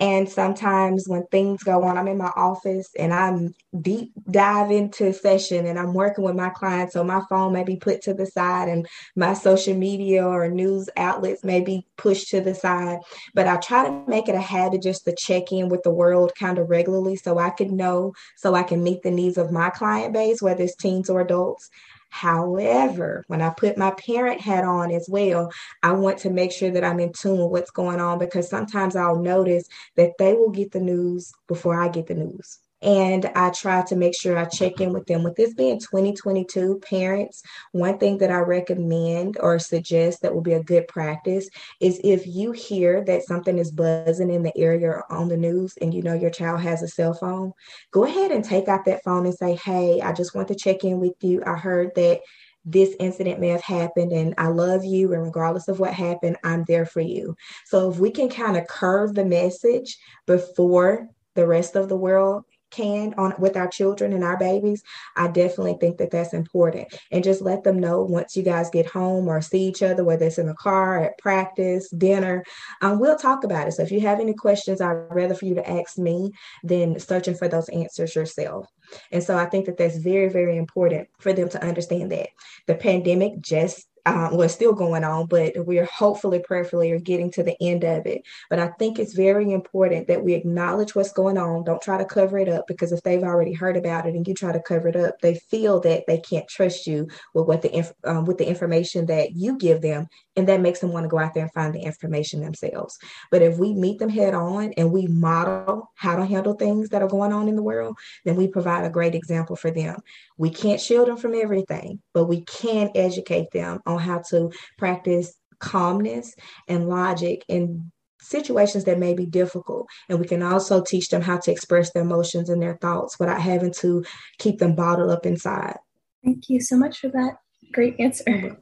And 0.00 0.28
sometimes 0.28 1.08
when 1.08 1.24
things 1.30 1.62
go 1.62 1.84
on, 1.84 1.96
I'm 1.96 2.08
in 2.08 2.18
my 2.18 2.32
office 2.34 2.90
and 2.98 3.14
I'm 3.14 3.54
deep 3.80 4.12
dive 4.28 4.72
into 4.72 5.12
session 5.12 5.66
and 5.66 5.78
I'm 5.78 5.94
working 5.94 6.24
with 6.24 6.34
my 6.34 6.50
clients. 6.50 6.94
So 6.94 7.04
my 7.04 7.22
phone 7.30 7.52
may 7.52 7.62
be 7.62 7.76
put 7.76 8.02
to 8.02 8.14
the 8.14 8.26
side 8.26 8.68
and 8.68 8.88
my 9.14 9.34
social 9.34 9.74
media 9.74 10.26
or 10.26 10.48
news 10.48 10.90
outlets 10.96 11.44
may 11.44 11.60
be 11.60 11.86
pushed 11.96 12.28
to 12.30 12.40
the 12.40 12.56
side. 12.56 12.98
But 13.34 13.46
I 13.46 13.56
try 13.58 13.86
to 13.86 14.04
make 14.08 14.28
it 14.28 14.34
a 14.34 14.40
habit 14.40 14.82
just 14.82 15.04
to 15.04 15.14
check 15.16 15.52
in 15.52 15.68
with 15.68 15.84
the 15.84 15.94
world 15.94 16.32
kind 16.38 16.58
of 16.58 16.70
regularly 16.70 17.14
so 17.14 17.38
I 17.38 17.50
can 17.50 17.76
know, 17.76 18.14
so 18.36 18.54
I 18.54 18.64
can 18.64 18.82
meet 18.82 19.02
the 19.02 19.12
needs 19.12 19.38
of 19.38 19.52
my 19.52 19.70
client 19.70 20.12
base, 20.12 20.42
whether 20.42 20.64
it's 20.64 20.74
teens 20.74 21.08
or 21.08 21.20
adults. 21.20 21.70
However, 22.14 23.24
when 23.26 23.42
I 23.42 23.50
put 23.50 23.76
my 23.76 23.90
parent 23.90 24.40
hat 24.40 24.62
on 24.62 24.92
as 24.92 25.08
well, 25.10 25.50
I 25.82 25.90
want 25.94 26.18
to 26.18 26.30
make 26.30 26.52
sure 26.52 26.70
that 26.70 26.84
I'm 26.84 27.00
in 27.00 27.12
tune 27.12 27.40
with 27.40 27.50
what's 27.50 27.72
going 27.72 27.98
on 27.98 28.20
because 28.20 28.48
sometimes 28.48 28.94
I'll 28.94 29.18
notice 29.18 29.68
that 29.96 30.12
they 30.16 30.32
will 30.34 30.50
get 30.50 30.70
the 30.70 30.78
news 30.78 31.32
before 31.48 31.74
I 31.74 31.88
get 31.88 32.06
the 32.06 32.14
news 32.14 32.60
and 32.84 33.24
I 33.34 33.50
try 33.50 33.82
to 33.86 33.96
make 33.96 34.14
sure 34.14 34.36
I 34.36 34.44
check 34.44 34.80
in 34.80 34.92
with 34.92 35.06
them. 35.06 35.22
With 35.22 35.36
this 35.36 35.54
being 35.54 35.80
2022, 35.80 36.80
parents, 36.88 37.42
one 37.72 37.98
thing 37.98 38.18
that 38.18 38.30
I 38.30 38.40
recommend 38.40 39.38
or 39.40 39.58
suggest 39.58 40.20
that 40.20 40.34
will 40.34 40.42
be 40.42 40.52
a 40.52 40.62
good 40.62 40.86
practice 40.86 41.48
is 41.80 42.00
if 42.04 42.26
you 42.26 42.52
hear 42.52 43.02
that 43.06 43.22
something 43.22 43.58
is 43.58 43.70
buzzing 43.70 44.30
in 44.30 44.42
the 44.42 44.56
area 44.56 44.88
or 44.88 45.10
on 45.10 45.28
the 45.28 45.36
news 45.36 45.74
and 45.80 45.94
you 45.94 46.02
know 46.02 46.12
your 46.12 46.30
child 46.30 46.60
has 46.60 46.82
a 46.82 46.88
cell 46.88 47.14
phone, 47.14 47.52
go 47.90 48.04
ahead 48.04 48.30
and 48.30 48.44
take 48.44 48.68
out 48.68 48.84
that 48.84 49.02
phone 49.02 49.24
and 49.24 49.34
say, 49.34 49.56
Hey, 49.56 50.02
I 50.02 50.12
just 50.12 50.34
want 50.34 50.48
to 50.48 50.54
check 50.54 50.84
in 50.84 51.00
with 51.00 51.14
you. 51.22 51.42
I 51.46 51.56
heard 51.56 51.92
that 51.96 52.20
this 52.66 52.94
incident 53.00 53.40
may 53.40 53.48
have 53.48 53.62
happened 53.62 54.12
and 54.12 54.34
I 54.36 54.48
love 54.48 54.84
you. 54.84 55.12
And 55.14 55.22
regardless 55.22 55.68
of 55.68 55.80
what 55.80 55.94
happened, 55.94 56.36
I'm 56.44 56.64
there 56.64 56.86
for 56.86 57.00
you. 57.00 57.34
So 57.66 57.90
if 57.90 57.98
we 57.98 58.10
can 58.10 58.28
kind 58.28 58.56
of 58.56 58.66
curve 58.66 59.14
the 59.14 59.24
message 59.24 59.96
before 60.26 61.08
the 61.34 61.46
rest 61.46 61.76
of 61.76 61.88
the 61.88 61.96
world 61.96 62.44
can 62.74 63.14
on 63.14 63.34
with 63.38 63.56
our 63.56 63.68
children 63.68 64.12
and 64.12 64.24
our 64.24 64.36
babies, 64.36 64.82
I 65.16 65.28
definitely 65.28 65.76
think 65.80 65.98
that 65.98 66.10
that's 66.10 66.32
important. 66.32 66.92
And 67.10 67.24
just 67.24 67.42
let 67.42 67.64
them 67.64 67.78
know 67.78 68.02
once 68.02 68.36
you 68.36 68.42
guys 68.42 68.70
get 68.70 68.86
home 68.86 69.28
or 69.28 69.40
see 69.40 69.62
each 69.62 69.82
other, 69.82 70.04
whether 70.04 70.26
it's 70.26 70.38
in 70.38 70.46
the 70.46 70.54
car, 70.54 71.02
at 71.04 71.18
practice, 71.18 71.88
dinner, 71.90 72.44
um, 72.80 72.98
we'll 72.98 73.16
talk 73.16 73.44
about 73.44 73.68
it. 73.68 73.72
So 73.72 73.82
if 73.82 73.92
you 73.92 74.00
have 74.00 74.20
any 74.20 74.34
questions, 74.34 74.80
I'd 74.80 74.92
rather 75.10 75.34
for 75.34 75.46
you 75.46 75.54
to 75.54 75.70
ask 75.70 75.98
me 75.98 76.32
than 76.62 76.98
searching 76.98 77.34
for 77.34 77.48
those 77.48 77.68
answers 77.68 78.14
yourself. 78.14 78.66
And 79.10 79.22
so 79.22 79.36
I 79.36 79.46
think 79.46 79.66
that 79.66 79.76
that's 79.76 79.96
very, 79.96 80.28
very 80.28 80.56
important 80.56 81.08
for 81.18 81.32
them 81.32 81.48
to 81.50 81.64
understand 81.64 82.12
that 82.12 82.28
the 82.66 82.74
pandemic 82.74 83.40
just 83.40 83.86
um, 84.06 84.36
well, 84.36 84.48
still 84.48 84.74
going 84.74 85.02
on, 85.02 85.26
but 85.26 85.52
we're 85.56 85.86
hopefully, 85.86 86.38
prayerfully, 86.38 86.92
are 86.92 86.98
getting 86.98 87.30
to 87.32 87.42
the 87.42 87.56
end 87.62 87.84
of 87.84 88.06
it. 88.06 88.22
But 88.50 88.58
I 88.58 88.68
think 88.78 88.98
it's 88.98 89.14
very 89.14 89.50
important 89.50 90.08
that 90.08 90.22
we 90.22 90.34
acknowledge 90.34 90.94
what's 90.94 91.12
going 91.12 91.38
on. 91.38 91.64
Don't 91.64 91.80
try 91.80 91.96
to 91.96 92.04
cover 92.04 92.38
it 92.38 92.48
up 92.48 92.66
because 92.66 92.92
if 92.92 93.02
they've 93.02 93.22
already 93.22 93.54
heard 93.54 93.76
about 93.78 94.06
it 94.06 94.14
and 94.14 94.26
you 94.28 94.34
try 94.34 94.52
to 94.52 94.60
cover 94.60 94.88
it 94.88 94.96
up, 94.96 95.14
they 95.22 95.36
feel 95.50 95.80
that 95.80 96.04
they 96.06 96.18
can't 96.18 96.46
trust 96.48 96.86
you 96.86 97.08
with 97.32 97.46
what 97.46 97.62
the 97.62 97.74
inf- 97.74 97.94
um, 98.04 98.26
with 98.26 98.36
the 98.38 98.46
information 98.46 99.06
that 99.06 99.32
you 99.32 99.56
give 99.56 99.80
them, 99.80 100.06
and 100.36 100.48
that 100.48 100.60
makes 100.60 100.80
them 100.80 100.92
want 100.92 101.04
to 101.04 101.08
go 101.08 101.18
out 101.18 101.34
there 101.34 101.44
and 101.44 101.52
find 101.52 101.74
the 101.74 101.82
information 101.82 102.40
themselves. 102.40 102.98
But 103.30 103.42
if 103.42 103.58
we 103.58 103.72
meet 103.72 103.98
them 103.98 104.08
head 104.08 104.34
on 104.34 104.72
and 104.76 104.90
we 104.90 105.06
model 105.06 105.90
how 105.94 106.16
to 106.16 106.24
handle 106.24 106.54
things 106.54 106.88
that 106.90 107.02
are 107.02 107.08
going 107.08 107.32
on 107.32 107.48
in 107.48 107.56
the 107.56 107.62
world, 107.62 107.96
then 108.24 108.36
we 108.36 108.48
provide 108.48 108.84
a 108.84 108.90
great 108.90 109.14
example 109.14 109.56
for 109.56 109.70
them. 109.70 110.00
We 110.36 110.50
can't 110.50 110.80
shield 110.80 111.08
them 111.08 111.16
from 111.16 111.34
everything, 111.34 112.00
but 112.12 112.24
we 112.24 112.42
can 112.42 112.90
educate 112.94 113.50
them 113.52 113.80
on 113.86 113.98
how 113.98 114.22
to 114.30 114.50
practice 114.78 115.34
calmness 115.60 116.34
and 116.68 116.88
logic 116.88 117.44
in 117.48 117.90
situations 118.20 118.84
that 118.84 118.98
may 118.98 119.14
be 119.14 119.26
difficult. 119.26 119.86
And 120.08 120.18
we 120.18 120.26
can 120.26 120.42
also 120.42 120.82
teach 120.82 121.08
them 121.08 121.22
how 121.22 121.38
to 121.38 121.52
express 121.52 121.92
their 121.92 122.02
emotions 122.02 122.48
and 122.48 122.60
their 122.60 122.78
thoughts 122.80 123.18
without 123.20 123.40
having 123.40 123.72
to 123.80 124.04
keep 124.38 124.58
them 124.58 124.74
bottled 124.74 125.10
up 125.10 125.26
inside. 125.26 125.76
Thank 126.24 126.48
you 126.48 126.60
so 126.60 126.76
much 126.76 127.00
for 127.00 127.08
that 127.08 127.36
great 127.72 127.98
answer. 127.98 128.58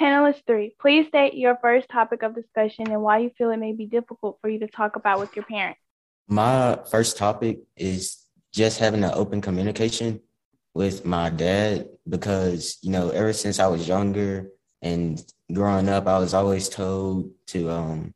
Panelist 0.00 0.42
three, 0.46 0.74
please 0.80 1.08
state 1.08 1.34
your 1.34 1.58
first 1.60 1.88
topic 1.88 2.22
of 2.22 2.34
discussion 2.34 2.90
and 2.90 3.02
why 3.02 3.18
you 3.18 3.30
feel 3.36 3.50
it 3.50 3.58
may 3.58 3.72
be 3.72 3.86
difficult 3.86 4.38
for 4.40 4.48
you 4.48 4.58
to 4.60 4.66
talk 4.66 4.96
about 4.96 5.20
with 5.20 5.36
your 5.36 5.44
parents. 5.44 5.80
My 6.28 6.78
first 6.90 7.16
topic 7.18 7.60
is 7.76 8.18
just 8.52 8.78
having 8.78 9.04
an 9.04 9.12
open 9.14 9.40
communication 9.40 10.20
with 10.74 11.04
my 11.04 11.30
dad 11.30 11.88
because, 12.08 12.78
you 12.82 12.90
know, 12.90 13.10
ever 13.10 13.32
since 13.32 13.58
I 13.58 13.66
was 13.66 13.86
younger, 13.86 14.50
And 14.82 15.24
growing 15.52 15.88
up, 15.88 16.08
I 16.08 16.18
was 16.18 16.34
always 16.34 16.68
told 16.68 17.30
to, 17.48 17.70
um, 17.70 18.12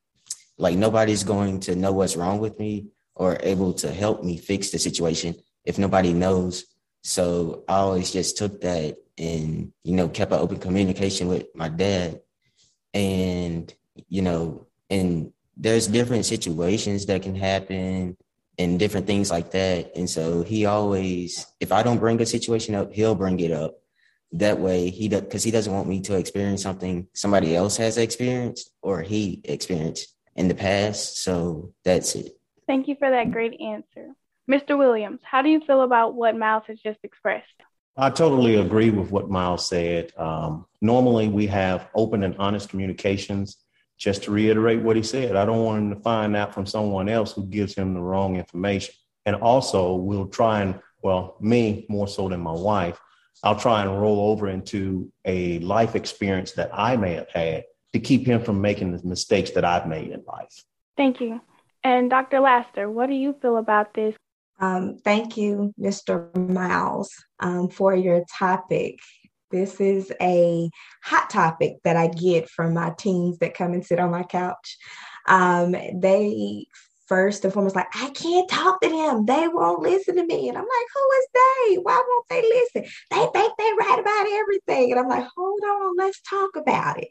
like, 0.59 0.77
nobody's 0.77 1.23
going 1.23 1.61
to 1.61 1.77
know 1.77 1.93
what's 1.93 2.17
wrong 2.17 2.41
with 2.41 2.59
me 2.59 2.89
or 3.15 3.39
able 3.43 3.73
to 3.75 3.93
help 3.93 4.25
me 4.25 4.37
fix 4.37 4.71
the 4.71 4.79
situation 4.79 5.37
if 5.65 5.79
nobody 5.79 6.13
knows. 6.13 6.65
So 7.07 7.63
I 7.69 7.77
always 7.77 8.11
just 8.11 8.37
took 8.37 8.63
that 8.63 8.97
and, 9.17 9.73
you 9.85 9.95
know, 9.95 10.09
kept 10.09 10.33
an 10.33 10.41
open 10.41 10.59
communication 10.59 11.29
with 11.29 11.47
my 11.55 11.69
dad. 11.69 12.21
And, 12.93 13.73
you 14.09 14.23
know, 14.23 14.67
and 14.91 15.33
there's 15.57 15.87
different 15.87 16.27
situations 16.27 17.07
that 17.07 17.23
can 17.23 17.37
happen 17.37 18.17
and 18.59 18.79
different 18.81 19.07
things 19.07 19.31
like 19.31 19.53
that. 19.53 19.93
And 19.95 20.11
so 20.11 20.43
he 20.43 20.67
always, 20.67 21.47
if 21.61 21.71
I 21.71 21.85
don't 21.85 22.01
bring 22.01 22.21
a 22.21 22.27
situation 22.27 22.75
up, 22.75 22.93
he'll 22.93 23.15
bring 23.15 23.39
it 23.39 23.53
up. 23.53 23.77
That 24.33 24.59
way, 24.59 24.91
he 24.91 25.07
does 25.07 25.21
because 25.21 25.45
he 25.45 25.53
doesn't 25.53 25.73
want 25.73 25.87
me 25.87 26.01
to 26.01 26.17
experience 26.17 26.65
something 26.65 27.07
somebody 27.15 27.55
else 27.55 27.77
has 27.77 27.99
experienced 27.99 28.73
or 28.83 29.03
he 29.03 29.43
experienced 29.45 30.13
in 30.35 30.49
the 30.49 30.57
past. 30.57 31.23
So 31.23 31.73
that's 31.85 32.17
it. 32.17 32.33
Thank 32.67 32.89
you 32.89 32.97
for 32.99 33.09
that 33.09 33.31
great 33.31 33.61
answer. 33.61 34.17
Mr. 34.51 34.79
Williams, 34.79 35.21
how 35.23 35.43
do 35.43 35.49
you 35.49 35.61
feel 35.61 35.83
about 35.83 36.15
what 36.15 36.37
Myles 36.37 36.63
has 36.69 36.79
just 36.81 36.99
expressed? 37.03 37.47
I 37.97 38.11
totally 38.11 38.57
agree 38.57 38.91
with 38.91 39.11
what 39.11 39.31
Myles 39.31 39.69
said. 39.69 40.13
Um, 40.17 40.67
normally, 40.81 41.29
we 41.29 41.47
have 41.47 41.89
open 41.95 42.23
and 42.23 42.37
honest 42.39 42.69
communications 42.69 43.57
just 43.99 44.25
to 44.25 44.31
reiterate 44.31 44.83
what 44.83 44.97
he 44.97 45.03
said, 45.03 45.37
I 45.37 45.45
don't 45.45 45.65
want 45.65 45.83
him 45.83 45.95
to 45.95 46.01
find 46.01 46.37
out 46.37 46.53
from 46.53 46.67
someone 46.67 47.09
else 47.09 47.33
who 47.33 47.47
gives 47.47 47.75
him 47.75 47.95
the 47.95 48.01
wrong 48.01 48.37
information. 48.37 48.95
And 49.25 49.37
also, 49.37 49.95
we'll 49.95 50.29
try 50.29 50.61
and, 50.61 50.79
well, 51.03 51.37
me 51.41 51.87
more 51.89 52.07
so 52.07 52.29
than 52.29 52.41
my 52.41 52.53
wife, 52.53 53.01
I'll 53.43 53.59
try 53.59 53.83
and 53.83 54.01
roll 54.01 54.31
over 54.31 54.49
into 54.49 55.11
a 55.25 55.59
life 55.61 55.95
experience 55.95 56.53
that 56.53 56.71
I 56.73 56.97
may 56.97 57.15
have 57.15 57.31
had 57.31 57.65
to 57.93 58.01
keep 58.01 58.27
him 58.27 58.43
from 58.43 58.61
making 58.61 58.97
the 58.97 59.07
mistakes 59.07 59.51
that 59.53 59.65
I've 59.65 59.89
made 59.89 60.11
in 60.11 60.23
life. 60.27 60.65
Thank 60.97 61.21
you. 61.21 61.41
And 61.83 62.11
Dr. 62.11 62.41
Laster, 62.41 62.91
what 62.91 63.09
do 63.09 63.15
you 63.15 63.35
feel 63.41 63.57
about 63.57 63.95
this? 63.95 64.15
Um, 64.59 64.97
thank 65.05 65.37
you, 65.37 65.75
Mr. 65.81 66.35
Myles, 66.37 67.13
um, 67.41 67.69
for 67.69 67.95
your 67.95 68.25
topic. 68.39 68.99
This 69.51 69.81
is 69.81 70.13
a 70.21 70.69
hot 71.05 71.31
topic 71.31 71.75
that 71.85 71.97
I 71.97 72.09
get 72.09 72.49
from 72.49 72.75
my 72.75 72.93
teens 72.99 73.39
that 73.39 73.55
come 73.55 73.73
and 73.73 73.85
sit 73.85 74.01
on 74.01 74.11
my 74.11 74.25
couch. 74.25 74.77
Um, 75.29 75.73
they 75.73 76.67
first 77.09 77.45
and 77.45 77.53
foremost 77.53 77.77
like, 77.77 77.89
I 77.95 78.11
can't 78.11 78.49
talk 78.49 78.81
to 78.81 78.89
them. 78.89 79.27
They 79.27 79.49
won't 79.49 79.83
listen 79.83 80.17
to 80.17 80.27
me. 80.27 80.49
And 80.49 80.59
I'm 80.59 80.65
like, 80.65 80.87
who 80.95 81.11
is 81.19 81.27
they? 81.35 81.75
Why 81.77 82.03
won't 82.07 82.29
they 82.29 82.43
listen? 82.43 82.91
They 83.11 83.27
think 83.33 83.53
they 83.57 83.71
right 83.79 83.99
about 84.01 84.27
everything. 84.29 84.91
And 84.91 85.01
I'm 85.01 85.09
like, 85.09 85.27
hold 85.37 85.61
on, 85.63 85.97
let's 85.97 86.21
talk 86.23 86.57
about 86.57 86.99
it. 86.99 87.09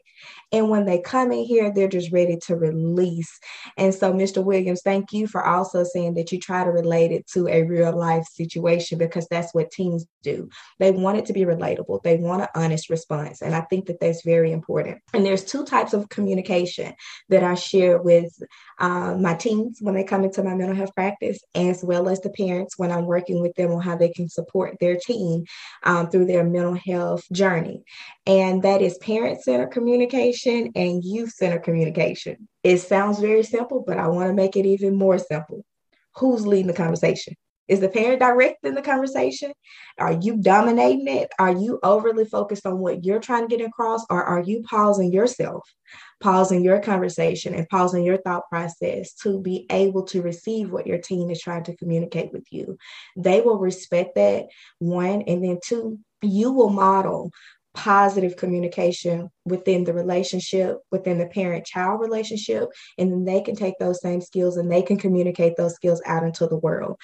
And 0.52 0.70
when 0.70 0.84
they 0.84 1.00
come 1.00 1.32
in 1.32 1.44
here, 1.44 1.72
they're 1.72 1.88
just 1.88 2.12
ready 2.12 2.38
to 2.46 2.56
release. 2.56 3.38
And 3.76 3.94
so, 3.94 4.12
Mr. 4.12 4.44
Williams, 4.44 4.82
thank 4.82 5.12
you 5.12 5.26
for 5.26 5.44
also 5.44 5.82
saying 5.84 6.14
that 6.14 6.30
you 6.30 6.38
try 6.38 6.64
to 6.64 6.70
relate 6.70 7.10
it 7.10 7.26
to 7.28 7.48
a 7.48 7.62
real 7.62 7.96
life 7.96 8.26
situation 8.26 8.98
because 8.98 9.26
that's 9.28 9.52
what 9.52 9.70
teens 9.70 10.06
do. 10.22 10.48
They 10.78 10.92
want 10.92 11.18
it 11.18 11.26
to 11.26 11.32
be 11.32 11.44
relatable, 11.44 12.02
they 12.02 12.16
want 12.16 12.42
an 12.42 12.48
honest 12.54 12.90
response. 12.90 13.42
And 13.42 13.54
I 13.54 13.62
think 13.62 13.86
that 13.86 14.00
that's 14.00 14.22
very 14.24 14.52
important. 14.52 14.98
And 15.12 15.24
there's 15.24 15.44
two 15.44 15.64
types 15.64 15.92
of 15.92 16.08
communication 16.08 16.94
that 17.28 17.42
I 17.42 17.54
share 17.54 18.00
with 18.00 18.32
uh, 18.78 19.16
my 19.18 19.34
teens 19.34 19.80
when 19.86 19.94
they 19.94 20.04
come 20.04 20.24
into 20.24 20.42
my 20.42 20.54
mental 20.54 20.76
health 20.76 20.94
practice, 20.94 21.38
as 21.54 21.82
well 21.82 22.08
as 22.08 22.20
the 22.20 22.30
parents 22.30 22.76
when 22.76 22.90
I'm 22.90 23.06
working 23.06 23.40
with 23.40 23.54
them 23.54 23.70
on 23.70 23.80
how 23.80 23.96
they 23.96 24.08
can 24.08 24.28
support 24.28 24.76
their 24.80 24.96
teen 24.96 25.46
um, 25.84 26.10
through 26.10 26.26
their 26.26 26.44
mental 26.44 26.74
health 26.74 27.22
journey. 27.32 27.84
And 28.26 28.62
that 28.64 28.82
is 28.82 28.98
parent 28.98 29.42
centered 29.42 29.68
communication 29.68 30.72
and 30.74 31.04
youth 31.04 31.30
centered 31.30 31.62
communication. 31.62 32.48
It 32.64 32.78
sounds 32.78 33.20
very 33.20 33.44
simple, 33.44 33.84
but 33.86 33.96
I 33.96 34.08
want 34.08 34.28
to 34.28 34.34
make 34.34 34.56
it 34.56 34.66
even 34.66 34.96
more 34.96 35.18
simple. 35.18 35.64
Who's 36.16 36.46
leading 36.46 36.66
the 36.66 36.72
conversation? 36.72 37.34
Is 37.68 37.80
the 37.80 37.88
parent 37.88 38.20
directing 38.20 38.74
the 38.74 38.82
conversation? 38.82 39.52
Are 39.98 40.12
you 40.12 40.36
dominating 40.36 41.08
it? 41.08 41.30
Are 41.38 41.52
you 41.52 41.80
overly 41.82 42.24
focused 42.24 42.66
on 42.66 42.78
what 42.78 43.04
you're 43.04 43.20
trying 43.20 43.48
to 43.48 43.56
get 43.56 43.66
across? 43.66 44.04
Or 44.08 44.22
are 44.22 44.42
you 44.42 44.62
pausing 44.62 45.12
yourself, 45.12 45.68
pausing 46.20 46.62
your 46.62 46.80
conversation, 46.80 47.54
and 47.54 47.68
pausing 47.68 48.04
your 48.04 48.18
thought 48.18 48.48
process 48.48 49.14
to 49.22 49.40
be 49.40 49.66
able 49.70 50.04
to 50.04 50.22
receive 50.22 50.70
what 50.70 50.86
your 50.86 50.98
team 50.98 51.30
is 51.30 51.40
trying 51.40 51.64
to 51.64 51.76
communicate 51.76 52.32
with 52.32 52.46
you? 52.50 52.78
They 53.16 53.40
will 53.40 53.58
respect 53.58 54.14
that, 54.14 54.46
one. 54.78 55.22
And 55.22 55.42
then 55.42 55.58
two, 55.64 55.98
you 56.22 56.52
will 56.52 56.70
model 56.70 57.30
positive 57.76 58.36
communication 58.36 59.30
within 59.44 59.84
the 59.84 59.92
relationship, 59.92 60.78
within 60.90 61.18
the 61.18 61.26
parent 61.26 61.66
child 61.66 62.00
relationship, 62.00 62.68
and 62.98 63.12
then 63.12 63.24
they 63.24 63.40
can 63.40 63.54
take 63.54 63.74
those 63.78 64.00
same 64.00 64.20
skills 64.20 64.56
and 64.56 64.72
they 64.72 64.82
can 64.82 64.96
communicate 64.96 65.56
those 65.56 65.74
skills 65.74 66.02
out 66.06 66.24
into 66.24 66.46
the 66.46 66.56
world. 66.56 66.96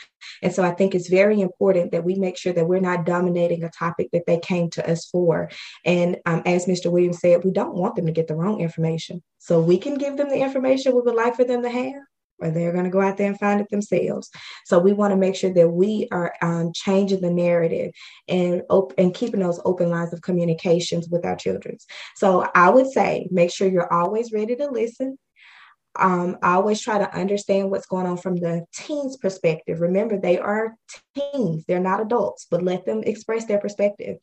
And 0.43 0.53
so 0.53 0.65
I 0.65 0.73
think 0.73 0.95
it's 0.95 1.09
very 1.09 1.41
important 1.41 1.93
that 1.93 2.05
we 2.05 2.15
make 2.15 2.37
sure 2.37 2.55
that 2.55 2.67
we're 2.67 2.81
not 2.81 3.05
dominating 3.05 3.63
a 3.63 3.71
topic 3.71 4.09
that 4.13 4.27
they 4.27 4.39
came 4.39 4.71
to 4.71 4.91
us 4.91 5.07
for. 5.07 5.51
And 5.85 6.17
um, 6.27 6.43
as 6.47 6.67
Mr. 6.67 6.91
Williams 6.91 7.21
said, 7.21 7.45
we 7.45 7.53
don't 7.53 7.77
want 7.77 7.95
them 7.95 8.07
to 8.07 8.13
get 8.13 8.27
the 8.27 8.35
wrong 8.35 8.61
information. 8.61 9.23
So 9.39 9.61
we 9.61 9.79
can 9.79 9.99
give 9.99 10.17
them 10.17 10.31
the 10.31 10.41
information 10.41 10.95
we 10.95 11.03
would 11.03 11.15
like 11.15 11.37
for 11.37 11.45
them 11.45 11.63
to 11.63 11.71
have 11.71 12.03
or 12.43 12.51
they're 12.51 12.73
going 12.73 12.85
to 12.85 12.91
go 12.91 13.01
out 13.01 13.17
there 13.17 13.29
and 13.29 13.39
find 13.39 13.61
it 13.61 13.69
themselves. 13.71 14.31
So 14.67 14.79
we 14.79 14.93
want 14.93 15.13
to 15.13 15.17
make 15.17 15.37
sure 15.37 15.53
that 15.55 15.69
we 15.69 16.09
are 16.11 16.35
um, 16.43 16.73
changing 16.75 17.21
the 17.21 17.31
narrative 17.31 17.93
and 18.29 18.63
op- 18.69 18.95
and 18.99 19.15
keeping 19.15 19.41
those 19.41 19.61
open 19.65 19.91
lines 19.91 20.13
of 20.13 20.23
communications 20.23 21.09
with 21.09 21.25
our 21.25 21.37
children. 21.37 21.79
So 22.17 22.49
I 22.55 22.71
would 22.71 22.91
say 22.91 23.29
make 23.31 23.51
sure 23.51 23.69
you're 23.69 23.93
always 23.93 24.33
ready 24.33 24.57
to 24.57 24.69
listen 24.71 25.19
um, 25.99 26.39
I 26.43 26.55
always 26.55 26.81
try 26.81 26.99
to 26.99 27.15
understand 27.15 27.71
what's 27.71 27.87
going 27.87 28.07
on 28.07 28.17
from 28.17 28.37
the 28.37 28.65
teens' 28.75 29.17
perspective. 29.19 29.81
Remember, 29.81 30.19
they 30.19 30.39
are 30.39 30.75
teens; 31.15 31.65
they're 31.69 31.81
not 31.81 32.01
adults, 32.01 32.47
but 32.51 32.63
let 32.63 32.87
them 32.87 33.03
express 33.05 33.45
their 33.45 33.59
perspective. 33.59 34.17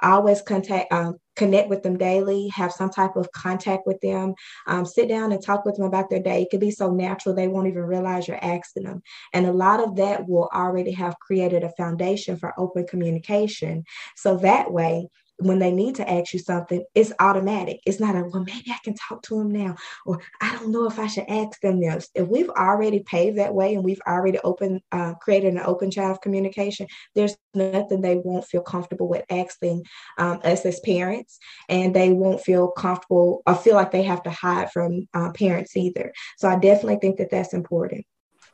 I 0.00 0.12
always 0.12 0.42
contact, 0.42 0.92
um, 0.92 1.16
connect 1.34 1.68
with 1.68 1.82
them 1.82 1.98
daily, 1.98 2.48
have 2.54 2.72
some 2.72 2.90
type 2.90 3.16
of 3.16 3.30
contact 3.32 3.86
with 3.86 4.00
them, 4.00 4.34
um, 4.68 4.86
sit 4.86 5.08
down 5.08 5.32
and 5.32 5.42
talk 5.42 5.64
with 5.64 5.76
them 5.76 5.86
about 5.86 6.08
their 6.08 6.22
day. 6.22 6.42
It 6.42 6.50
could 6.50 6.60
be 6.60 6.70
so 6.70 6.90
natural 6.90 7.34
they 7.34 7.48
won't 7.48 7.68
even 7.68 7.82
realize 7.82 8.28
you're 8.28 8.42
asking 8.42 8.84
them, 8.84 9.02
and 9.32 9.46
a 9.46 9.52
lot 9.52 9.80
of 9.80 9.96
that 9.96 10.28
will 10.28 10.48
already 10.54 10.92
have 10.92 11.18
created 11.18 11.64
a 11.64 11.72
foundation 11.72 12.36
for 12.36 12.54
open 12.58 12.86
communication. 12.86 13.84
So 14.16 14.36
that 14.38 14.72
way, 14.72 15.08
when 15.38 15.58
they 15.58 15.70
need 15.70 15.94
to 15.96 16.10
ask 16.10 16.32
you 16.32 16.38
something, 16.38 16.84
it's 16.94 17.12
automatic. 17.20 17.80
It's 17.86 18.00
not 18.00 18.16
a, 18.16 18.24
well, 18.24 18.44
maybe 18.44 18.70
I 18.70 18.78
can 18.82 18.94
talk 18.94 19.22
to 19.22 19.38
them 19.38 19.50
now, 19.50 19.76
or 20.04 20.20
I 20.40 20.54
don't 20.54 20.70
know 20.70 20.86
if 20.86 20.98
I 20.98 21.06
should 21.06 21.28
ask 21.28 21.60
them 21.60 21.80
this. 21.80 22.08
If 22.14 22.28
we've 22.28 22.50
already 22.50 23.00
paved 23.00 23.38
that 23.38 23.54
way 23.54 23.74
and 23.74 23.84
we've 23.84 24.00
already 24.06 24.38
opened, 24.40 24.80
uh, 24.92 25.14
created 25.14 25.54
an 25.54 25.60
open 25.64 25.90
channel 25.90 26.12
of 26.12 26.20
communication, 26.20 26.86
there's 27.14 27.36
nothing 27.54 28.00
they 28.00 28.16
won't 28.16 28.46
feel 28.46 28.62
comfortable 28.62 29.08
with 29.08 29.24
asking 29.30 29.84
um, 30.18 30.40
us 30.44 30.64
as 30.64 30.80
parents, 30.80 31.38
and 31.68 31.94
they 31.94 32.10
won't 32.12 32.40
feel 32.40 32.68
comfortable 32.68 33.42
or 33.46 33.54
feel 33.54 33.74
like 33.74 33.92
they 33.92 34.02
have 34.02 34.22
to 34.24 34.30
hide 34.30 34.70
from 34.72 35.06
uh, 35.14 35.30
parents 35.32 35.76
either. 35.76 36.12
So 36.36 36.48
I 36.48 36.58
definitely 36.58 36.98
think 37.00 37.18
that 37.18 37.30
that's 37.30 37.54
important. 37.54 38.04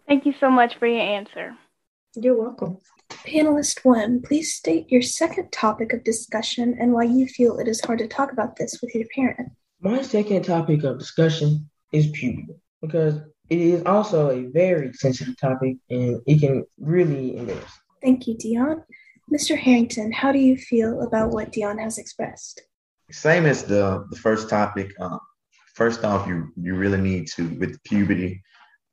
Thank 0.07 0.27
you 0.27 0.35
so 0.39 0.51
much 0.51 0.77
for 0.79 0.87
your 0.87 1.01
answer. 1.01 1.57
You're 2.17 2.37
welcome. 2.37 2.79
Panelist 3.11 3.85
one, 3.85 4.23
please 4.23 4.55
state 4.55 4.91
your 4.91 5.03
second 5.03 5.51
topic 5.51 5.93
of 5.93 6.05
discussion 6.05 6.77
and 6.79 6.93
why 6.93 7.05
you 7.05 7.27
feel 7.27 7.59
it 7.59 7.67
is 7.67 7.81
hard 7.81 7.99
to 7.99 8.07
talk 8.07 8.31
about 8.31 8.57
this 8.57 8.81
with 8.81 8.95
your 8.95 9.07
parent. 9.15 9.51
My 9.81 10.01
second 10.03 10.45
topic 10.45 10.85
of 10.85 10.99
discussion 10.99 11.69
is 11.93 12.07
puberty 12.09 12.55
because 12.81 13.17
it 13.51 13.59
is 13.59 13.83
also 13.85 14.31
a 14.31 14.47
very 14.47 14.93
sensitive 14.93 15.37
topic 15.39 15.77
and 15.91 16.21
it 16.27 16.41
can 16.41 16.65
really 16.79 17.37
embarrass. 17.37 17.73
Thank 18.01 18.29
you, 18.29 18.37
Deon. 18.37 18.85
Mr. 19.33 19.59
Harrington, 19.59 20.13
how 20.13 20.31
do 20.31 20.39
you 20.39 20.57
feel 20.57 21.03
about 21.03 21.31
what 21.31 21.53
Deon 21.53 21.81
has 21.81 21.99
expressed? 21.99 22.63
Same 23.11 23.45
as 23.45 23.65
the, 23.65 24.07
the 24.11 24.17
first 24.17 24.49
topic. 24.49 24.93
Uh, 25.01 25.19
first 25.75 26.05
off, 26.05 26.29
you 26.29 26.53
you 26.57 26.75
really 26.75 27.01
need 27.01 27.27
to 27.29 27.49
with 27.59 27.83
puberty 27.85 28.43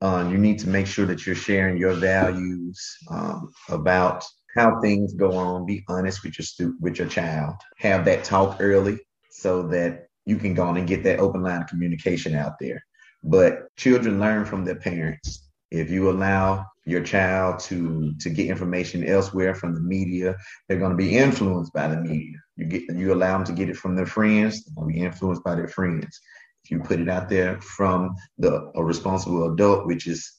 uh, 0.02 0.28
you 0.30 0.38
need 0.38 0.58
to 0.60 0.70
make 0.70 0.88
sure 0.88 1.06
that 1.06 1.26
you're 1.26 1.36
sharing 1.36 1.78
your 1.78 1.94
values 1.94 2.98
um, 3.10 3.52
about 3.70 4.26
how 4.56 4.82
things 4.82 5.14
go 5.14 5.34
on. 5.34 5.66
Be 5.66 5.84
honest 5.88 6.24
with 6.24 6.38
your 6.38 6.46
stu- 6.46 6.76
with 6.82 6.98
your 6.98 7.08
child. 7.08 7.56
Have 7.78 8.06
that 8.06 8.24
talk 8.24 8.58
early 8.60 9.00
so 9.30 9.68
that 9.68 10.08
you 10.26 10.38
can 10.38 10.54
go 10.54 10.64
on 10.64 10.78
and 10.78 10.88
get 10.88 11.04
that 11.04 11.20
open 11.20 11.44
line 11.44 11.62
of 11.62 11.68
communication 11.68 12.36
out 12.36 12.58
there. 12.60 12.84
But 13.24 13.76
children 13.78 14.20
learn 14.20 14.46
from 14.46 14.66
their 14.66 14.76
parents. 14.76 15.48
If 15.70 15.92
you 15.92 16.10
allow 16.10 16.66
your 16.86 17.04
child 17.04 17.60
to 17.60 18.14
to 18.20 18.30
get 18.32 18.48
information 18.48 19.08
elsewhere 19.08 19.54
from 19.54 19.76
the 19.76 19.82
media, 19.82 20.36
they're 20.68 20.80
going 20.80 20.92
to 20.92 20.98
be 20.98 21.16
influenced 21.16 21.74
by 21.74 21.88
the 21.88 22.02
media. 22.02 22.38
You 22.58 22.66
get 22.66 22.84
you 22.96 23.14
allow 23.14 23.38
them 23.38 23.46
to 23.46 23.54
get 23.54 23.70
it 23.70 23.78
from 23.78 23.96
their 23.96 24.08
friends, 24.08 24.66
they're 24.66 24.76
going 24.76 24.94
to 24.94 25.00
be 25.00 25.06
influenced 25.06 25.44
by 25.44 25.54
their 25.54 25.68
friends 25.68 26.20
if 26.64 26.72
you 26.72 26.80
put 26.80 27.00
it 27.00 27.10
out 27.10 27.30
there 27.30 27.60
from 27.62 28.16
the 28.38 28.72
a 28.76 28.84
responsible 28.84 29.52
adult, 29.54 29.88
which 29.88 30.08
is 30.08 30.32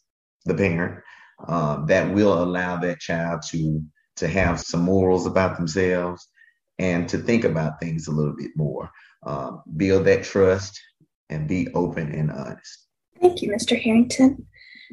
the 0.44 0.54
parent, 0.54 1.02
um, 1.48 1.86
that 1.86 2.12
will 2.12 2.42
allow 2.42 2.76
that 2.76 3.00
child 3.00 3.42
to 3.48 3.82
to 4.16 4.28
have 4.28 4.60
some 4.60 4.82
morals 4.82 5.26
about 5.26 5.56
themselves 5.56 6.28
and 6.78 7.08
to 7.08 7.18
think 7.18 7.44
about 7.44 7.80
things 7.80 8.06
a 8.06 8.12
little 8.12 8.36
bit 8.36 8.50
more. 8.56 8.90
Uh, 9.24 9.52
build 9.76 10.04
that 10.04 10.24
trust 10.24 10.80
and 11.30 11.48
be 11.48 11.68
open 11.74 12.12
and 12.12 12.30
honest. 12.30 12.86
Thank 13.20 13.40
you, 13.40 13.50
Mr. 13.50 13.80
Harrington. 13.80 14.46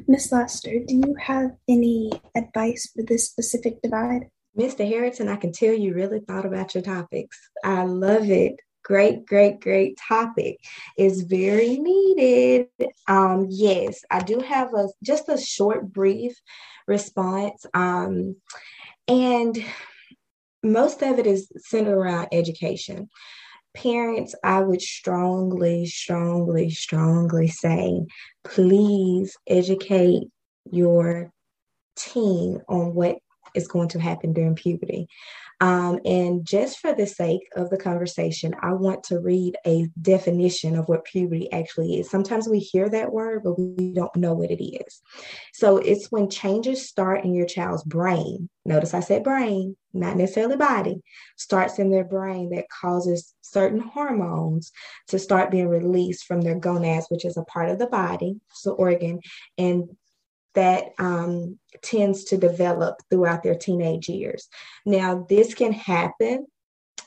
Ms. 0.08 0.32
Lester, 0.32 0.78
do 0.86 0.94
you 0.94 1.14
have 1.20 1.50
any 1.68 2.10
advice 2.34 2.90
for 2.94 3.02
this 3.02 3.26
specific 3.26 3.82
divide? 3.82 4.30
Mr. 4.58 4.86
Harrington, 4.86 5.28
I 5.28 5.36
can 5.36 5.52
tell 5.52 5.74
you 5.74 5.94
really 5.94 6.20
thought 6.20 6.46
about 6.46 6.74
your 6.74 6.82
topics. 6.82 7.38
I 7.64 7.84
love 7.84 8.30
it. 8.30 8.60
Great, 8.82 9.26
great, 9.26 9.60
great 9.60 9.98
topic. 9.98 10.58
It's 10.96 11.20
very 11.20 11.78
needed. 11.78 12.68
Um, 13.06 13.46
yes, 13.48 14.02
I 14.10 14.20
do 14.20 14.40
have 14.40 14.74
a 14.74 14.88
just 15.02 15.28
a 15.28 15.38
short, 15.38 15.92
brief 15.92 16.40
response. 16.86 17.66
Um, 17.74 18.36
and 19.06 19.62
most 20.62 21.02
of 21.02 21.18
it 21.18 21.26
is 21.26 21.50
centered 21.58 21.96
around 21.96 22.28
education. 22.32 23.08
Parents, 23.74 24.34
I 24.42 24.60
would 24.60 24.82
strongly, 24.82 25.86
strongly, 25.86 26.70
strongly 26.70 27.48
say, 27.48 28.00
please 28.44 29.36
educate 29.46 30.24
your 30.70 31.32
teen 31.96 32.62
on 32.68 32.94
what 32.94 33.18
is 33.54 33.68
going 33.68 33.88
to 33.90 34.00
happen 34.00 34.32
during 34.32 34.54
puberty. 34.54 35.08
Um, 35.62 36.00
and 36.06 36.46
just 36.46 36.78
for 36.78 36.94
the 36.94 37.06
sake 37.06 37.42
of 37.54 37.68
the 37.68 37.76
conversation, 37.76 38.54
I 38.62 38.72
want 38.72 39.04
to 39.04 39.18
read 39.18 39.58
a 39.66 39.88
definition 40.00 40.74
of 40.74 40.88
what 40.88 41.04
puberty 41.04 41.52
actually 41.52 42.00
is. 42.00 42.08
Sometimes 42.08 42.48
we 42.48 42.60
hear 42.60 42.88
that 42.88 43.12
word, 43.12 43.42
but 43.44 43.58
we 43.58 43.92
don't 43.92 44.14
know 44.16 44.32
what 44.32 44.50
it 44.50 44.64
is. 44.64 45.02
So 45.52 45.76
it's 45.76 46.10
when 46.10 46.30
changes 46.30 46.88
start 46.88 47.24
in 47.24 47.34
your 47.34 47.46
child's 47.46 47.84
brain. 47.84 48.48
Notice 48.64 48.94
I 48.94 49.00
said 49.00 49.22
brain, 49.22 49.76
not 49.92 50.16
necessarily 50.16 50.56
body, 50.56 51.02
starts 51.36 51.78
in 51.78 51.90
their 51.90 52.04
brain 52.04 52.50
that 52.50 52.70
causes 52.70 53.34
certain 53.42 53.80
hormones 53.80 54.72
to 55.08 55.18
start 55.18 55.50
being 55.50 55.68
released 55.68 56.24
from 56.24 56.40
their 56.40 56.58
gonads, 56.58 57.06
which 57.10 57.26
is 57.26 57.36
a 57.36 57.44
part 57.44 57.68
of 57.68 57.78
the 57.78 57.86
body, 57.86 58.36
so 58.52 58.72
organ, 58.72 59.20
and 59.58 59.90
that 60.54 60.90
um, 60.98 61.58
tends 61.82 62.24
to 62.24 62.36
develop 62.36 62.96
throughout 63.10 63.42
their 63.42 63.54
teenage 63.54 64.08
years. 64.08 64.48
Now, 64.84 65.26
this 65.28 65.54
can 65.54 65.72
happen 65.72 66.46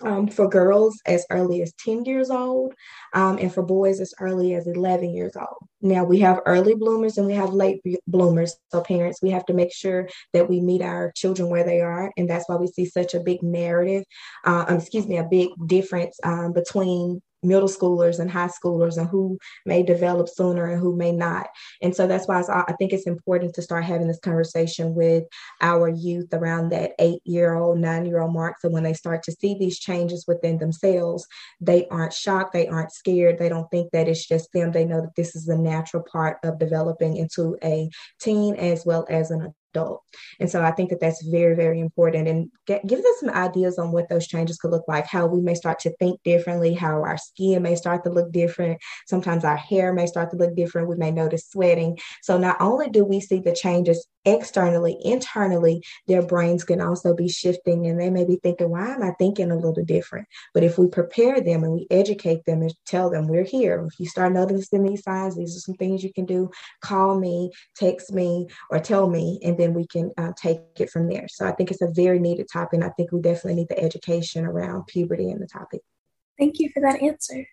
um, 0.02 0.28
for 0.28 0.50
girls 0.50 1.00
as 1.06 1.26
early 1.30 1.62
as 1.62 1.74
10 1.80 2.06
years 2.06 2.30
old 2.30 2.74
um, 3.14 3.38
and 3.38 3.54
for 3.54 3.64
boys 3.64 4.00
as 4.00 4.14
early 4.20 4.54
as 4.56 4.68
11 4.68 5.14
years 5.14 5.36
old. 5.36 5.68
Now, 5.82 6.04
we 6.04 6.20
have 6.20 6.42
early 6.46 6.76
bloomers 6.76 7.18
and 7.18 7.28
we 7.28 7.34
have 7.34 7.54
late 7.54 7.82
bloomers. 8.08 8.56
So, 8.72 8.82
parents, 8.82 9.22
we 9.22 9.32
have 9.32 9.46
to 9.48 9.54
make 9.54 9.74
sure 9.74 10.08
that 10.34 10.50
we 10.50 10.62
meet 10.62 10.82
our 10.82 11.12
children 11.16 11.50
where 11.50 11.64
they 11.64 11.82
are. 11.82 12.12
And 12.18 12.30
that's 12.30 12.48
why 12.48 12.56
we 12.56 12.68
see 12.68 12.86
such 12.86 13.14
a 13.14 13.20
big 13.20 13.44
narrative, 13.44 14.04
uh, 14.46 14.66
um, 14.68 14.78
excuse 14.78 15.08
me, 15.08 15.18
a 15.18 15.24
big 15.24 15.50
difference 15.68 16.20
um, 16.24 16.54
between 16.54 17.22
middle 17.44 17.68
schoolers 17.68 18.20
and 18.20 18.30
high 18.30 18.50
schoolers 18.50 18.98
and 18.98 19.08
who 19.08 19.38
may 19.66 19.84
develop 19.84 20.30
sooner 20.30 20.66
and 20.66 20.80
who 20.80 20.96
may 20.96 21.12
not. 21.12 21.48
And 21.82 21.96
so 21.96 22.08
that's 22.08 22.28
why 22.28 22.42
I 22.50 22.74
think 22.74 22.94
it's 22.94 23.08
important 23.08 23.54
to 23.56 23.62
start 23.62 23.84
having 23.84 24.08
this 24.08 24.20
conversation 24.20 24.96
with 24.96 25.24
our 25.62 25.90
youth 25.90 26.34
around 26.34 26.70
that 26.70 26.94
eight 27.00 27.22
year 27.26 27.56
old, 27.56 27.80
nine 27.80 28.06
year 28.06 28.22
old 28.22 28.34
mark. 28.34 28.60
So 28.60 28.70
when 28.70 28.84
they 28.84 28.94
start 28.94 29.24
to 29.24 29.32
see 29.32 29.56
these 29.56 29.80
changes 29.80 30.26
within 30.28 30.58
themselves, 30.58 31.26
they 31.60 31.88
aren't 31.88 32.14
shocked, 32.14 32.54
they 32.54 32.68
aren't 32.68 32.92
scared, 32.92 33.40
they 33.40 33.50
don't 33.50 33.70
think 33.70 33.92
that 33.92 34.08
it's 34.08 34.28
just 34.28 34.52
them. 34.54 34.72
They 34.72 34.86
know 34.86 35.02
that 35.02 35.16
this 35.16 35.36
is 35.36 35.48
a 35.48 35.58
natural 35.58 36.04
part 36.12 36.38
of 36.44 36.60
developing 36.60 37.18
into 37.18 37.58
a 37.64 37.90
teen 38.20 38.56
as 38.56 38.86
well 38.86 39.06
as 39.10 39.32
an 39.32 39.54
adult. 39.74 40.02
And 40.40 40.50
so 40.50 40.62
I 40.62 40.72
think 40.72 40.90
that 40.90 41.00
that's 41.00 41.24
very, 41.26 41.56
very 41.56 41.80
important 41.80 42.28
and 42.28 42.50
get, 42.68 42.86
gives 42.86 43.04
us 43.04 43.20
some 43.20 43.30
ideas 43.30 43.78
on 43.78 43.92
what 43.92 44.10
those 44.10 44.28
changes 44.28 44.58
could 44.58 44.72
look 44.72 44.86
like, 44.88 45.08
how 45.08 45.26
we 45.26 45.42
may 45.42 45.56
start 45.56 45.80
to 45.80 45.96
think 45.98 46.22
differently, 46.24 46.74
how 46.74 47.02
our 47.04 47.18
skin 47.18 47.64
may 47.64 47.76
start 47.76 48.04
to 48.04 48.12
look 48.12 48.32
different. 48.32 48.80
Sometimes 49.08 49.44
our 49.44 49.58
hair 49.58 49.94
may 49.94 50.06
start 50.06 50.32
to 50.32 50.38
look 50.38 50.56
different. 50.56 50.90
We 50.90 50.96
may 50.96 51.12
notice 51.12 51.48
sweating. 51.50 51.98
So 52.22 52.38
not 52.38 52.58
only 52.60 52.90
do 52.90 53.04
we 53.04 53.20
see 53.20 53.40
the 53.40 53.54
changes 53.54 54.08
externally, 54.26 54.98
internally, 55.04 55.84
their 56.08 56.22
brains 56.22 56.64
can 56.64 56.82
also 56.82 57.14
be 57.14 57.28
shifting 57.28 57.88
and 57.88 58.00
they 58.00 58.10
may 58.10 58.26
be 58.26 58.38
thinking, 58.38 58.70
why 58.70 58.94
am 58.94 59.04
I 59.04 59.12
thinking 59.20 59.52
a 59.52 59.56
little 59.56 59.84
different? 59.84 60.28
But 60.54 60.64
if 60.64 60.78
we 60.78 60.88
prepare 60.88 61.42
them 61.42 61.64
and 61.64 61.74
we 61.74 61.88
educate 61.92 62.46
them 62.46 62.62
and 62.62 62.74
tell 62.86 63.10
them 63.10 63.28
we're 63.28 63.44
here, 63.44 63.86
if 63.92 64.00
you 64.00 64.08
start 64.08 64.34
noticing 64.34 64.84
these 64.84 65.04
signs, 65.04 65.36
these 65.36 65.56
are 65.58 65.60
some 65.60 65.76
things 65.76 66.04
you 66.04 66.14
can 66.14 66.26
do, 66.26 66.50
call 66.82 67.20
me, 67.20 67.52
text 67.76 68.14
me, 68.14 68.48
or 68.70 68.80
tell 68.80 69.10
me, 69.10 69.40
and 69.44 69.58
then 69.58 69.74
we 69.74 69.88
can 69.88 70.12
uh, 70.18 70.32
take 70.36 70.62
it 70.80 70.90
from 70.90 71.08
there. 71.08 71.28
So 71.28 71.46
I 71.46 71.52
think 71.52 71.72
it's 71.72 71.82
a 71.82 71.92
very 71.92 72.20
needed 72.20 72.48
topic. 72.52 72.74
And 72.74 72.84
I 72.84 72.90
think 72.90 73.12
we 73.12 73.22
definitely 73.22 73.56
need 73.56 73.70
the 73.70 73.80
education 73.80 74.46
around 74.46 74.88
puberty 74.88 75.30
and 75.30 75.42
the 75.42 75.48
topic. 75.48 75.82
Thank 76.40 76.60
you 76.60 76.70
for 76.74 76.82
that 76.82 77.02
answer. 77.02 77.46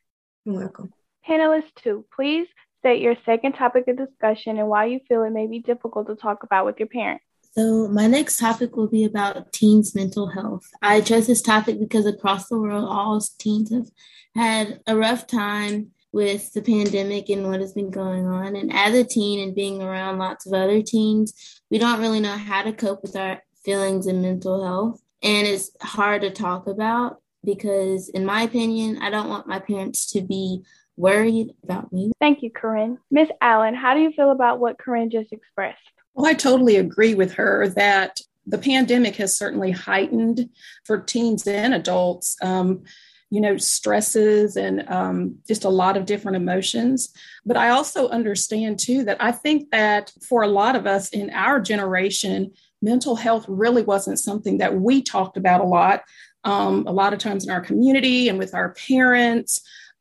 You're 0.44 0.56
welcome. 0.56 0.92
Panelist 1.28 1.74
two, 1.76 2.04
please 2.14 2.48
state 2.80 3.00
your 3.00 3.14
second 3.24 3.52
topic 3.52 3.86
of 3.88 3.96
discussion 3.96 4.58
and 4.58 4.68
why 4.68 4.86
you 4.86 5.00
feel 5.08 5.22
it 5.22 5.30
may 5.30 5.46
be 5.46 5.60
difficult 5.60 6.08
to 6.08 6.16
talk 6.16 6.42
about 6.42 6.66
with 6.66 6.78
your 6.78 6.88
parents. 6.88 7.24
So, 7.52 7.88
my 7.88 8.06
next 8.06 8.38
topic 8.38 8.76
will 8.76 8.88
be 8.88 9.04
about 9.04 9.52
teens' 9.52 9.94
mental 9.94 10.28
health. 10.28 10.64
I 10.82 11.00
chose 11.00 11.26
this 11.26 11.42
topic 11.42 11.80
because 11.80 12.06
across 12.06 12.48
the 12.48 12.58
world, 12.58 12.84
all 12.88 13.20
teens 13.38 13.72
have 13.72 13.90
had 14.34 14.80
a 14.86 14.96
rough 14.96 15.26
time 15.26 15.90
with 16.12 16.52
the 16.52 16.62
pandemic 16.62 17.28
and 17.28 17.46
what 17.46 17.60
has 17.60 17.72
been 17.72 17.90
going 17.90 18.26
on. 18.26 18.56
And 18.56 18.72
as 18.72 18.94
a 18.94 19.04
teen 19.04 19.40
and 19.40 19.54
being 19.54 19.82
around 19.82 20.18
lots 20.18 20.46
of 20.46 20.52
other 20.52 20.82
teens, 20.82 21.60
we 21.70 21.78
don't 21.78 22.00
really 22.00 22.20
know 22.20 22.36
how 22.36 22.62
to 22.62 22.72
cope 22.72 23.02
with 23.02 23.16
our 23.16 23.42
feelings 23.64 24.06
and 24.06 24.22
mental 24.22 24.64
health. 24.64 25.02
And 25.22 25.46
it's 25.46 25.70
hard 25.82 26.22
to 26.22 26.30
talk 26.30 26.66
about 26.66 27.20
because, 27.44 28.08
in 28.10 28.24
my 28.24 28.42
opinion, 28.42 28.98
I 29.02 29.10
don't 29.10 29.28
want 29.28 29.46
my 29.46 29.58
parents 29.58 30.10
to 30.12 30.20
be 30.20 30.62
worried 31.00 31.54
about 31.64 31.92
me. 31.92 32.12
Thank 32.20 32.42
you, 32.42 32.50
Corinne. 32.50 32.98
Miss 33.10 33.28
Allen, 33.40 33.74
how 33.74 33.94
do 33.94 34.00
you 34.00 34.12
feel 34.12 34.30
about 34.30 34.60
what 34.60 34.78
Corinne 34.78 35.10
just 35.10 35.32
expressed? 35.32 35.80
Well, 36.14 36.26
I 36.26 36.34
totally 36.34 36.76
agree 36.76 37.14
with 37.14 37.32
her 37.34 37.68
that 37.68 38.20
the 38.46 38.58
pandemic 38.58 39.16
has 39.16 39.38
certainly 39.38 39.70
heightened 39.70 40.50
for 40.84 41.00
teens 41.00 41.46
and 41.46 41.74
adults. 41.74 42.36
Um, 42.42 42.84
you 43.32 43.40
know, 43.40 43.56
stresses 43.56 44.56
and 44.56 44.88
um, 44.90 45.36
just 45.46 45.64
a 45.64 45.68
lot 45.68 45.96
of 45.96 46.04
different 46.04 46.36
emotions. 46.36 47.10
But 47.46 47.56
I 47.56 47.70
also 47.70 48.08
understand 48.08 48.80
too 48.80 49.04
that 49.04 49.18
I 49.20 49.30
think 49.30 49.70
that 49.70 50.12
for 50.28 50.42
a 50.42 50.48
lot 50.48 50.74
of 50.74 50.84
us 50.84 51.10
in 51.10 51.30
our 51.30 51.60
generation, 51.60 52.50
mental 52.82 53.14
health 53.14 53.44
really 53.46 53.82
wasn't 53.82 54.18
something 54.18 54.58
that 54.58 54.74
we 54.74 55.00
talked 55.00 55.36
about 55.36 55.60
a 55.60 55.64
lot. 55.64 56.02
Um, 56.42 56.86
a 56.88 56.92
lot 56.92 57.12
of 57.12 57.20
times 57.20 57.44
in 57.44 57.50
our 57.50 57.60
community 57.60 58.28
and 58.28 58.38
with 58.38 58.54
our 58.54 58.74
parents, 58.88 59.60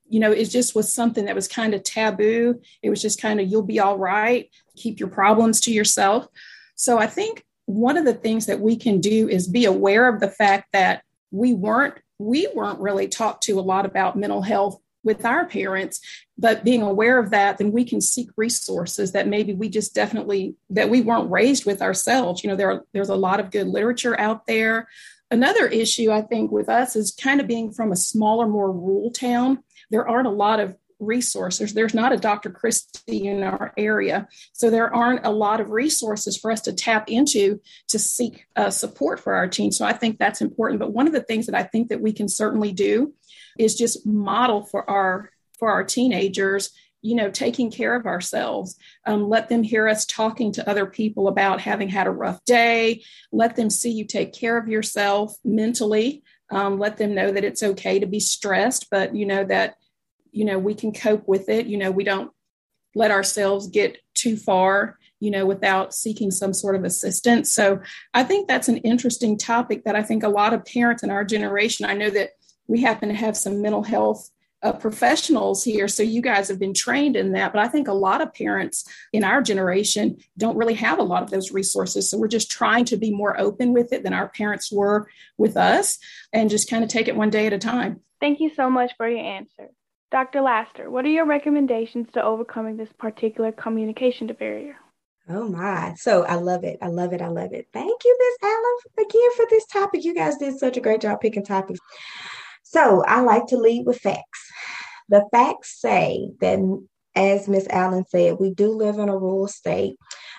you 0.09 0.19
know, 0.19 0.31
it 0.31 0.45
just 0.45 0.75
was 0.75 0.91
something 0.91 1.25
that 1.25 1.35
was 1.35 1.47
kind 1.47 1.73
of 1.73 1.83
taboo. 1.83 2.59
It 2.81 2.89
was 2.89 3.01
just 3.01 3.21
kind 3.21 3.39
of, 3.39 3.47
you'll 3.47 3.63
be 3.63 3.79
all 3.79 3.97
right, 3.97 4.49
keep 4.75 4.99
your 4.99 5.09
problems 5.09 5.61
to 5.61 5.71
yourself. 5.71 6.27
So 6.75 6.97
I 6.97 7.07
think 7.07 7.45
one 7.69 7.97
of 7.97 8.05
the 8.05 8.15
things 8.15 8.47
that 8.47 8.59
we 8.59 8.75
can 8.75 8.99
do 8.99 9.29
is 9.29 9.47
be 9.47 9.65
aware 9.65 10.07
of 10.07 10.19
the 10.19 10.29
fact 10.29 10.69
that 10.73 11.03
we 11.31 11.53
weren't 11.53 11.95
we 12.17 12.49
weren't 12.53 12.79
really 12.79 13.07
taught 13.07 13.41
to 13.43 13.59
a 13.59 13.61
lot 13.61 13.85
about 13.85 14.17
mental 14.17 14.41
health 14.41 14.79
with 15.03 15.23
our 15.23 15.45
parents 15.45 16.01
but 16.37 16.63
being 16.63 16.81
aware 16.81 17.19
of 17.19 17.29
that 17.29 17.59
then 17.59 17.71
we 17.71 17.85
can 17.85 18.01
seek 18.01 18.29
resources 18.35 19.11
that 19.11 19.27
maybe 19.27 19.53
we 19.53 19.69
just 19.69 19.93
definitely 19.93 20.55
that 20.69 20.89
we 20.89 21.01
weren't 21.01 21.29
raised 21.29 21.65
with 21.65 21.81
ourselves 21.81 22.43
you 22.43 22.49
know 22.49 22.55
there 22.55 22.71
are, 22.71 22.83
there's 22.93 23.09
a 23.09 23.15
lot 23.15 23.39
of 23.39 23.51
good 23.51 23.67
literature 23.67 24.19
out 24.19 24.47
there 24.47 24.87
another 25.29 25.67
issue 25.67 26.11
i 26.11 26.21
think 26.21 26.51
with 26.51 26.69
us 26.69 26.95
is 26.95 27.11
kind 27.11 27.39
of 27.39 27.47
being 27.47 27.71
from 27.71 27.91
a 27.91 27.95
smaller 27.95 28.47
more 28.47 28.71
rural 28.71 29.11
town 29.11 29.59
there 29.89 30.07
aren't 30.07 30.27
a 30.27 30.31
lot 30.31 30.59
of 30.59 30.75
resources. 30.99 31.73
There's 31.73 31.93
not 31.93 32.11
a 32.11 32.17
Dr. 32.17 32.49
Kristy 32.49 33.23
in 33.23 33.41
our 33.43 33.73
area. 33.77 34.27
So 34.53 34.69
there 34.69 34.93
aren't 34.93 35.25
a 35.25 35.31
lot 35.31 35.61
of 35.61 35.69
resources 35.71 36.37
for 36.37 36.51
us 36.51 36.61
to 36.61 36.73
tap 36.73 37.09
into 37.09 37.61
to 37.87 37.97
seek 37.97 38.45
uh, 38.55 38.69
support 38.69 39.19
for 39.19 39.33
our 39.33 39.47
teens. 39.47 39.77
So 39.77 39.85
I 39.85 39.93
think 39.93 40.19
that's 40.19 40.41
important. 40.41 40.79
But 40.79 40.93
one 40.93 41.07
of 41.07 41.13
the 41.13 41.23
things 41.23 41.45
that 41.45 41.55
I 41.55 41.63
think 41.63 41.89
that 41.89 42.01
we 42.01 42.11
can 42.11 42.27
certainly 42.27 42.73
do 42.73 43.13
is 43.57 43.75
just 43.75 44.05
model 44.05 44.63
for 44.63 44.89
our 44.89 45.31
for 45.57 45.69
our 45.69 45.83
teenagers 45.83 46.71
you 47.01 47.15
know 47.15 47.29
taking 47.29 47.71
care 47.71 47.95
of 47.95 48.05
ourselves 48.05 48.77
um, 49.05 49.29
let 49.29 49.49
them 49.49 49.63
hear 49.63 49.87
us 49.87 50.05
talking 50.05 50.51
to 50.51 50.69
other 50.69 50.85
people 50.85 51.27
about 51.27 51.61
having 51.61 51.89
had 51.89 52.07
a 52.07 52.11
rough 52.11 52.43
day 52.45 53.01
let 53.31 53.55
them 53.55 53.69
see 53.69 53.91
you 53.91 54.05
take 54.05 54.33
care 54.33 54.57
of 54.57 54.67
yourself 54.67 55.35
mentally 55.43 56.23
um, 56.51 56.79
let 56.79 56.97
them 56.97 57.13
know 57.13 57.31
that 57.31 57.43
it's 57.43 57.63
okay 57.63 57.99
to 57.99 58.05
be 58.05 58.19
stressed 58.19 58.87
but 58.89 59.15
you 59.15 59.25
know 59.25 59.43
that 59.43 59.75
you 60.31 60.45
know 60.45 60.59
we 60.59 60.73
can 60.73 60.91
cope 60.91 61.27
with 61.27 61.49
it. 61.49 61.65
You 61.65 61.77
know 61.77 61.91
we 61.91 62.03
don't 62.03 62.31
let 62.95 63.11
ourselves 63.11 63.67
get 63.67 63.97
too 64.15 64.35
far 64.35 64.97
you 65.19 65.31
know 65.31 65.45
without 65.45 65.93
seeking 65.93 66.31
some 66.31 66.53
sort 66.53 66.75
of 66.75 66.83
assistance. 66.83 67.51
So 67.51 67.81
i 68.13 68.23
think 68.23 68.47
that's 68.47 68.67
an 68.67 68.77
interesting 68.77 69.37
topic 69.37 69.83
that 69.83 69.95
i 69.95 70.03
think 70.03 70.23
a 70.23 70.29
lot 70.29 70.53
of 70.53 70.65
parents 70.65 71.03
in 71.03 71.11
our 71.11 71.23
generation 71.23 71.85
i 71.85 71.93
know 71.93 72.09
that 72.09 72.31
we 72.67 72.81
happen 72.81 73.09
to 73.09 73.15
have 73.15 73.35
some 73.35 73.61
mental 73.61 73.83
health 73.83 74.29
uh, 74.61 74.73
professionals 74.73 75.63
here. 75.63 75.87
So 75.87 76.03
you 76.03 76.21
guys 76.21 76.47
have 76.49 76.59
been 76.59 76.73
trained 76.73 77.15
in 77.15 77.31
that. 77.33 77.53
But 77.53 77.61
I 77.61 77.67
think 77.67 77.87
a 77.87 77.93
lot 77.93 78.21
of 78.21 78.33
parents 78.33 78.85
in 79.13 79.23
our 79.23 79.41
generation 79.41 80.17
don't 80.37 80.57
really 80.57 80.73
have 80.75 80.99
a 80.99 81.03
lot 81.03 81.23
of 81.23 81.29
those 81.29 81.51
resources. 81.51 82.09
So 82.09 82.17
we're 82.17 82.27
just 82.27 82.51
trying 82.51 82.85
to 82.85 82.97
be 82.97 83.11
more 83.11 83.39
open 83.39 83.73
with 83.73 83.93
it 83.93 84.03
than 84.03 84.13
our 84.13 84.29
parents 84.29 84.71
were 84.71 85.07
with 85.37 85.55
us 85.55 85.97
and 86.33 86.49
just 86.49 86.69
kind 86.69 86.83
of 86.83 86.89
take 86.89 87.07
it 87.07 87.15
one 87.15 87.29
day 87.29 87.47
at 87.47 87.53
a 87.53 87.57
time. 87.57 88.01
Thank 88.19 88.39
you 88.41 88.51
so 88.55 88.69
much 88.69 88.91
for 88.97 89.07
your 89.07 89.19
answer. 89.19 89.69
Dr. 90.11 90.41
Laster, 90.41 90.89
what 90.89 91.05
are 91.05 91.09
your 91.09 91.25
recommendations 91.25 92.07
to 92.13 92.23
overcoming 92.23 92.77
this 92.77 92.89
particular 92.97 93.51
communication 93.51 94.27
barrier? 94.27 94.75
Oh 95.29 95.47
my. 95.47 95.93
So 95.95 96.23
I 96.23 96.35
love 96.35 96.63
it. 96.63 96.79
I 96.81 96.87
love 96.87 97.13
it. 97.13 97.21
I 97.21 97.27
love 97.27 97.53
it. 97.53 97.67
Thank 97.71 98.03
you, 98.03 98.17
Miss 98.19 98.49
Allen, 98.49 99.07
again 99.07 99.35
for 99.35 99.45
this 99.49 99.65
topic. 99.67 100.03
You 100.03 100.15
guys 100.15 100.37
did 100.37 100.57
such 100.57 100.75
a 100.75 100.81
great 100.81 101.01
job 101.01 101.21
picking 101.21 101.45
topics. 101.45 101.79
So 102.63 103.03
I 103.05 103.21
like 103.21 103.45
to 103.47 103.57
lead 103.57 103.85
with 103.85 103.99
facts. 103.99 104.48
The 105.09 105.27
facts 105.31 105.81
say 105.81 106.29
that, 106.39 106.59
as 107.15 107.47
Miss 107.47 107.67
Allen 107.69 108.05
said, 108.07 108.37
we 108.39 108.53
do 108.53 108.71
live 108.71 108.97
in 108.97 109.09
a 109.09 109.17
rural 109.17 109.47
state. 109.47 109.95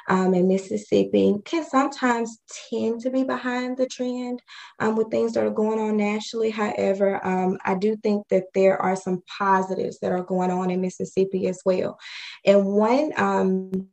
Um, 0.08 0.34
and 0.34 0.48
Mississippi 0.48 1.36
can 1.44 1.64
sometimes 1.64 2.40
tend 2.70 3.00
to 3.02 3.10
be 3.10 3.22
behind 3.22 3.76
the 3.76 3.86
trend 3.86 4.42
um, 4.78 4.96
with 4.96 5.10
things 5.10 5.34
that 5.34 5.44
are 5.44 5.50
going 5.50 5.78
on 5.78 5.96
nationally. 5.96 6.50
However, 6.50 7.24
um, 7.24 7.58
I 7.64 7.74
do 7.74 7.96
think 7.96 8.26
that 8.28 8.44
there 8.54 8.80
are 8.80 8.96
some 8.96 9.22
positives 9.38 9.98
that 10.00 10.10
are 10.10 10.22
going 10.22 10.50
on 10.50 10.70
in 10.70 10.80
Mississippi 10.80 11.46
as 11.46 11.60
well. 11.64 11.98
And 12.44 12.66
one 12.66 13.12
um, 13.16 13.88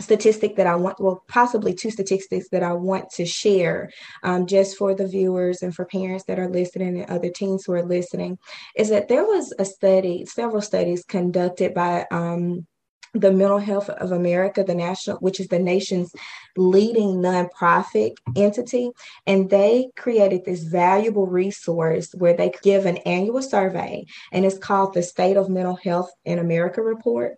statistic 0.00 0.56
that 0.56 0.66
I 0.66 0.76
want, 0.76 1.00
well, 1.00 1.22
possibly 1.28 1.74
two 1.74 1.90
statistics 1.90 2.48
that 2.50 2.62
I 2.62 2.72
want 2.72 3.10
to 3.16 3.26
share 3.26 3.90
um, 4.22 4.46
just 4.46 4.76
for 4.76 4.94
the 4.94 5.06
viewers 5.06 5.62
and 5.62 5.74
for 5.74 5.84
parents 5.84 6.24
that 6.24 6.38
are 6.38 6.48
listening 6.48 7.00
and 7.00 7.10
other 7.10 7.30
teens 7.30 7.64
who 7.64 7.72
are 7.72 7.84
listening 7.84 8.38
is 8.76 8.90
that 8.90 9.08
there 9.08 9.24
was 9.24 9.52
a 9.58 9.64
study, 9.64 10.24
several 10.26 10.62
studies 10.62 11.04
conducted 11.04 11.74
by 11.74 12.06
um, 12.10 12.66
the 13.14 13.32
Mental 13.32 13.58
Health 13.58 13.88
of 13.88 14.12
America, 14.12 14.62
the 14.62 14.74
national, 14.74 15.16
which 15.18 15.40
is 15.40 15.48
the 15.48 15.58
nation's 15.58 16.12
leading 16.56 17.16
nonprofit 17.16 18.12
entity, 18.36 18.90
and 19.26 19.48
they 19.48 19.88
created 19.96 20.44
this 20.44 20.62
valuable 20.62 21.26
resource 21.26 22.14
where 22.14 22.34
they 22.34 22.52
give 22.62 22.86
an 22.86 22.98
annual 22.98 23.42
survey, 23.42 24.04
and 24.30 24.44
it's 24.44 24.58
called 24.58 24.94
the 24.94 25.02
State 25.02 25.36
of 25.36 25.48
Mental 25.48 25.76
Health 25.76 26.10
in 26.24 26.38
America 26.38 26.82
report. 26.82 27.36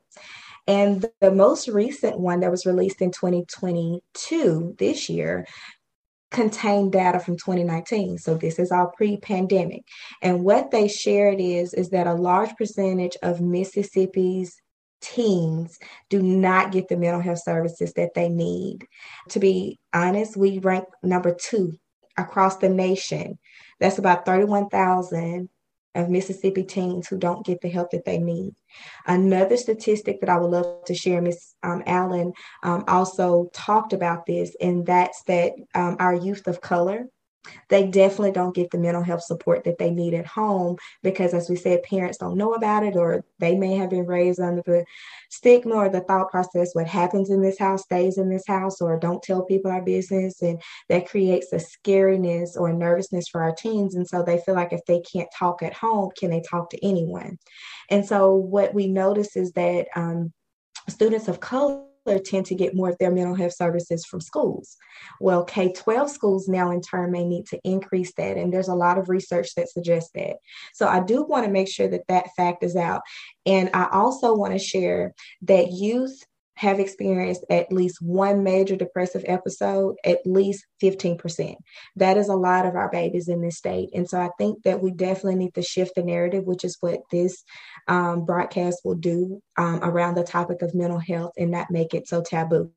And 0.71 1.05
the 1.21 1.33
most 1.33 1.67
recent 1.67 2.21
one 2.21 2.41
that 2.41 2.51
was 2.53 2.65
released 2.65 3.03
in 3.03 3.11
2022, 3.11 4.77
this 4.79 5.09
year, 5.09 5.45
contained 6.31 6.93
data 6.93 7.19
from 7.19 7.37
2019 7.37 8.17
so 8.17 8.37
this 8.37 8.61
is 8.61 8.71
all 8.71 8.93
pre-pandemic. 8.97 9.83
And 10.23 10.45
what 10.45 10.71
they 10.71 10.87
shared 10.87 11.41
is 11.41 11.75
is 11.75 11.91
that 11.91 12.07
a 12.07 12.15
large 12.15 12.55
percentage 12.55 13.17
of 13.21 13.41
mississippi's 13.41 14.55
teens 15.01 15.77
do 16.09 16.23
not 16.23 16.71
get 16.71 16.87
the 16.87 16.97
mental 16.97 17.21
health 17.21 17.43
services 17.43 17.93
that 17.95 18.15
they 18.15 18.29
need. 18.29 18.87
To 19.31 19.41
be 19.41 19.81
honest 19.93 20.37
we 20.37 20.61
rank 20.61 20.85
number 21.03 21.35
two 21.35 21.73
across 22.17 22.59
the 22.59 22.69
nation. 22.69 23.41
That's 23.81 23.99
about 23.99 24.25
31000 24.25 25.49
of 25.95 26.09
Mississippi 26.09 26.63
teens 26.63 27.09
who 27.09 27.19
don't 27.19 27.45
get 27.45 27.61
the 27.61 27.69
help 27.69 27.91
that 27.91 28.05
they 28.05 28.19
need. 28.19 28.55
Another 29.07 29.57
statistic 29.57 30.21
that 30.21 30.29
I 30.29 30.39
would 30.39 30.51
love 30.51 30.85
to 30.85 30.95
share, 30.95 31.21
Ms. 31.21 31.55
Um, 31.63 31.83
Allen 31.87 32.33
um, 32.63 32.85
also 32.87 33.51
talked 33.53 33.93
about 33.93 34.27
this, 34.27 34.55
and 34.61 34.87
that's 34.87 35.23
that 35.25 35.53
um, 35.75 35.97
our 35.99 36.15
youth 36.15 36.47
of 36.47 36.61
color 36.61 37.07
they 37.69 37.87
definitely 37.87 38.33
don't 38.33 38.55
get 38.55 38.71
the 38.71 38.79
mental 38.79 39.03
health 39.03 39.23
support 39.23 39.65
that 39.65 39.79
they 39.79 39.91
need 39.91 40.15
at 40.15 40.27
home 40.27 40.77
because 41.03 41.33
as 41.33 41.49
we 41.49 41.57
said 41.57 41.83
parents 41.83 42.19
don't 42.19 42.37
know 42.37 42.55
about 42.55 42.85
it 42.85 42.97
or 42.97 43.25
they 43.39 43.57
may 43.57 43.77
have 43.77 43.91
been 43.91 44.07
raised 44.07 44.41
under 44.41 44.63
the 44.63 44.85
stigma 45.31 45.75
or 45.75 45.89
the 45.89 46.01
thought 46.01 46.31
process 46.31 46.75
what 46.75 46.87
happens 46.87 47.31
in 47.31 47.41
this 47.41 47.59
house 47.59 47.83
stays 47.83 48.19
in 48.19 48.29
this 48.29 48.47
house 48.47 48.81
or 48.81 48.99
don't 48.99 49.23
tell 49.23 49.43
people 49.45 49.71
our 49.71 49.83
business. 49.83 50.43
And 50.43 50.61
that 50.89 51.09
creates 51.09 51.53
a 51.53 51.57
scariness 51.57 52.57
or 52.57 52.73
nervousness 52.73 53.29
for 53.29 53.43
our 53.43 53.55
teens. 53.55 53.95
And 53.95 54.07
so 54.07 54.23
they 54.23 54.39
feel 54.39 54.55
like 54.55 54.73
if 54.73 54.85
they 54.87 55.01
can't 55.01 55.29
talk 55.37 55.63
at 55.63 55.75
home 55.75 56.11
can 56.19 56.31
they 56.31 56.43
talk 56.43 56.71
to 56.71 56.85
anyone? 56.85 57.39
And 57.89 58.05
so 58.05 58.35
what 58.35 58.75
we 58.75 58.89
notice 58.89 59.37
is 59.37 59.53
that 59.53 59.87
um, 59.97 60.33
students 60.89 61.29
of 61.29 61.41
color 61.41 61.85
tend 62.25 62.47
to 62.47 62.55
get 62.55 62.75
more 62.75 62.91
of 62.91 62.99
their 62.99 63.11
mental 63.11 63.35
health 63.35 63.55
services 63.55 64.05
from 64.05 64.21
schools. 64.21 64.77
Well, 65.21 65.45
K 65.45 65.73
12 65.73 66.11
schools 66.11 66.49
now 66.49 66.71
in 66.71 66.81
turn 66.81 67.13
may 67.13 67.25
need 67.25 67.47
to 67.47 67.61
increase 67.65 68.13
that. 68.15 68.37
And 68.37 68.53
there's 68.53 68.69
a 68.69 68.75
lot 68.75 68.99
of 68.99 69.09
research 69.09 69.55
that 69.57 69.69
suggests 69.69 70.11
that. 70.15 70.37
So 70.75 70.89
I 70.89 71.01
do 71.01 71.23
want 71.23 71.45
to 71.47 71.53
make 71.53 71.69
sure 71.69 71.89
that 71.89 72.07
that 72.09 72.35
fact 72.37 72.65
is 72.65 72.77
out. 72.77 73.03
And 73.47 73.71
I 73.75 73.89
also 73.93 74.35
want 74.35 74.53
to 74.53 74.59
share 74.59 75.15
that 75.43 75.73
youth 75.73 76.25
have 76.61 76.79
experienced 76.79 77.43
at 77.49 77.73
least 77.73 78.03
one 78.03 78.45
major 78.45 78.77
depressive 78.77 79.25
episode, 79.27 79.97
at 80.05 80.19
least 80.27 80.67
15%. 80.83 81.55
That 81.97 82.19
is 82.19 82.29
a 82.29 82.37
lot 82.37 82.67
of 82.67 82.75
our 82.75 82.91
babies 82.91 83.29
in 83.29 83.41
this 83.41 83.57
state. 83.57 83.89
And 83.95 84.07
so 84.07 84.21
I 84.21 84.29
think 84.37 84.63
that 84.65 84.83
we 84.83 84.91
definitely 84.91 85.37
need 85.37 85.55
to 85.55 85.63
shift 85.63 85.95
the 85.95 86.03
narrative, 86.03 86.45
which 86.45 86.63
is 86.63 86.77
what 86.81 87.01
this 87.11 87.45
um, 87.91 88.25
broadcast 88.25 88.81
will 88.85 88.95
do 88.95 89.43
um, 89.59 89.81
around 89.83 90.15
the 90.15 90.23
topic 90.23 90.63
of 90.63 90.75
mental 90.75 91.01
health 91.01 91.33
and 91.37 91.51
not 91.51 91.71
make 91.71 91.93
it 91.93 92.07
so 92.07 92.23
taboo. 92.23 92.71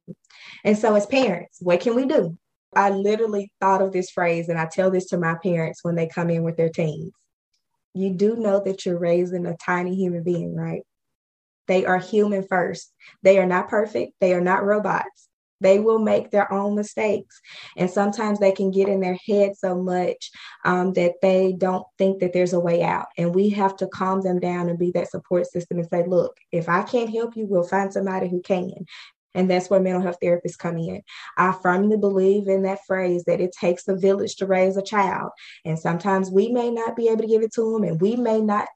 And 0.66 0.78
so, 0.78 0.96
as 0.96 1.06
parents, 1.06 1.60
what 1.62 1.80
can 1.80 1.96
we 1.96 2.06
do? 2.06 2.38
I 2.76 2.90
literally 2.90 3.52
thought 3.62 3.84
of 3.84 3.94
this 3.94 4.10
phrase, 4.10 4.50
and 4.50 4.60
I 4.60 4.66
tell 4.66 4.90
this 4.90 5.06
to 5.08 5.18
my 5.18 5.36
parents 5.36 5.84
when 5.84 5.94
they 5.96 6.08
come 6.08 6.32
in 6.32 6.42
with 6.44 6.58
their 6.58 6.70
teens. 6.70 7.14
You 7.94 8.10
do 8.10 8.36
know 8.36 8.60
that 8.66 8.86
you're 8.86 8.98
raising 8.98 9.46
a 9.46 9.56
tiny 9.56 9.96
human 9.96 10.24
being, 10.24 10.56
right? 10.56 10.82
They 11.68 11.86
are 11.86 12.00
human 12.00 12.46
first. 12.48 12.92
They 13.22 13.38
are 13.38 13.46
not 13.46 13.70
perfect. 13.70 14.14
They 14.20 14.34
are 14.34 14.42
not 14.42 14.66
robots. 14.66 15.30
They 15.64 15.80
will 15.80 16.00
make 16.00 16.30
their 16.30 16.52
own 16.54 16.76
mistakes. 16.76 17.42
And 17.78 17.90
sometimes 17.90 18.40
they 18.40 18.52
can 18.52 18.70
get 18.70 18.90
in 18.90 19.00
their 19.00 19.18
head 19.28 19.56
so 19.58 19.82
much 19.82 20.30
um, 20.66 20.94
that 20.94 21.14
they 21.22 21.54
don't 21.58 21.86
think 21.98 22.20
that 22.20 22.34
there's 22.34 22.54
a 22.54 22.60
way 22.60 22.84
out. 22.84 23.08
And 23.18 23.34
we 23.34 23.50
have 23.50 23.76
to 23.78 23.88
calm 23.88 24.22
them 24.22 24.40
down 24.40 24.70
and 24.70 24.78
be 24.78 24.92
that 24.92 25.10
support 25.10 25.48
system 25.48 25.80
and 25.80 25.90
say, 25.90 26.04
look, 26.06 26.38
if 26.52 26.70
I 26.70 26.84
can't 26.84 27.10
help 27.10 27.36
you, 27.36 27.48
we'll 27.48 27.64
find 27.64 27.92
somebody 27.92 28.30
who 28.30 28.42
can. 28.42 28.86
And 29.36 29.50
that's 29.50 29.70
where 29.70 29.80
mental 29.80 30.02
health 30.02 30.18
therapists 30.24 30.58
come 30.58 30.78
in. 30.78 31.02
I 31.38 31.54
firmly 31.64 31.98
believe 31.98 32.48
in 32.48 32.64
that 32.64 32.86
phrase 32.86 33.24
that 33.26 33.42
it 33.42 33.52
takes 33.60 33.88
a 33.88 33.96
village 33.96 34.36
to 34.38 34.46
raise 34.46 34.78
a 34.78 34.84
child. 34.84 35.32
And 35.66 35.80
sometimes 35.80 36.30
we 36.30 36.50
may 36.52 36.70
not 36.70 36.96
be 36.96 37.08
able 37.08 37.22
to 37.22 37.28
give 37.28 37.42
it 37.42 37.54
to 37.54 37.74
them, 37.74 37.84
and 37.84 38.00
we 38.00 38.16
may 38.16 38.42
not 38.42 38.68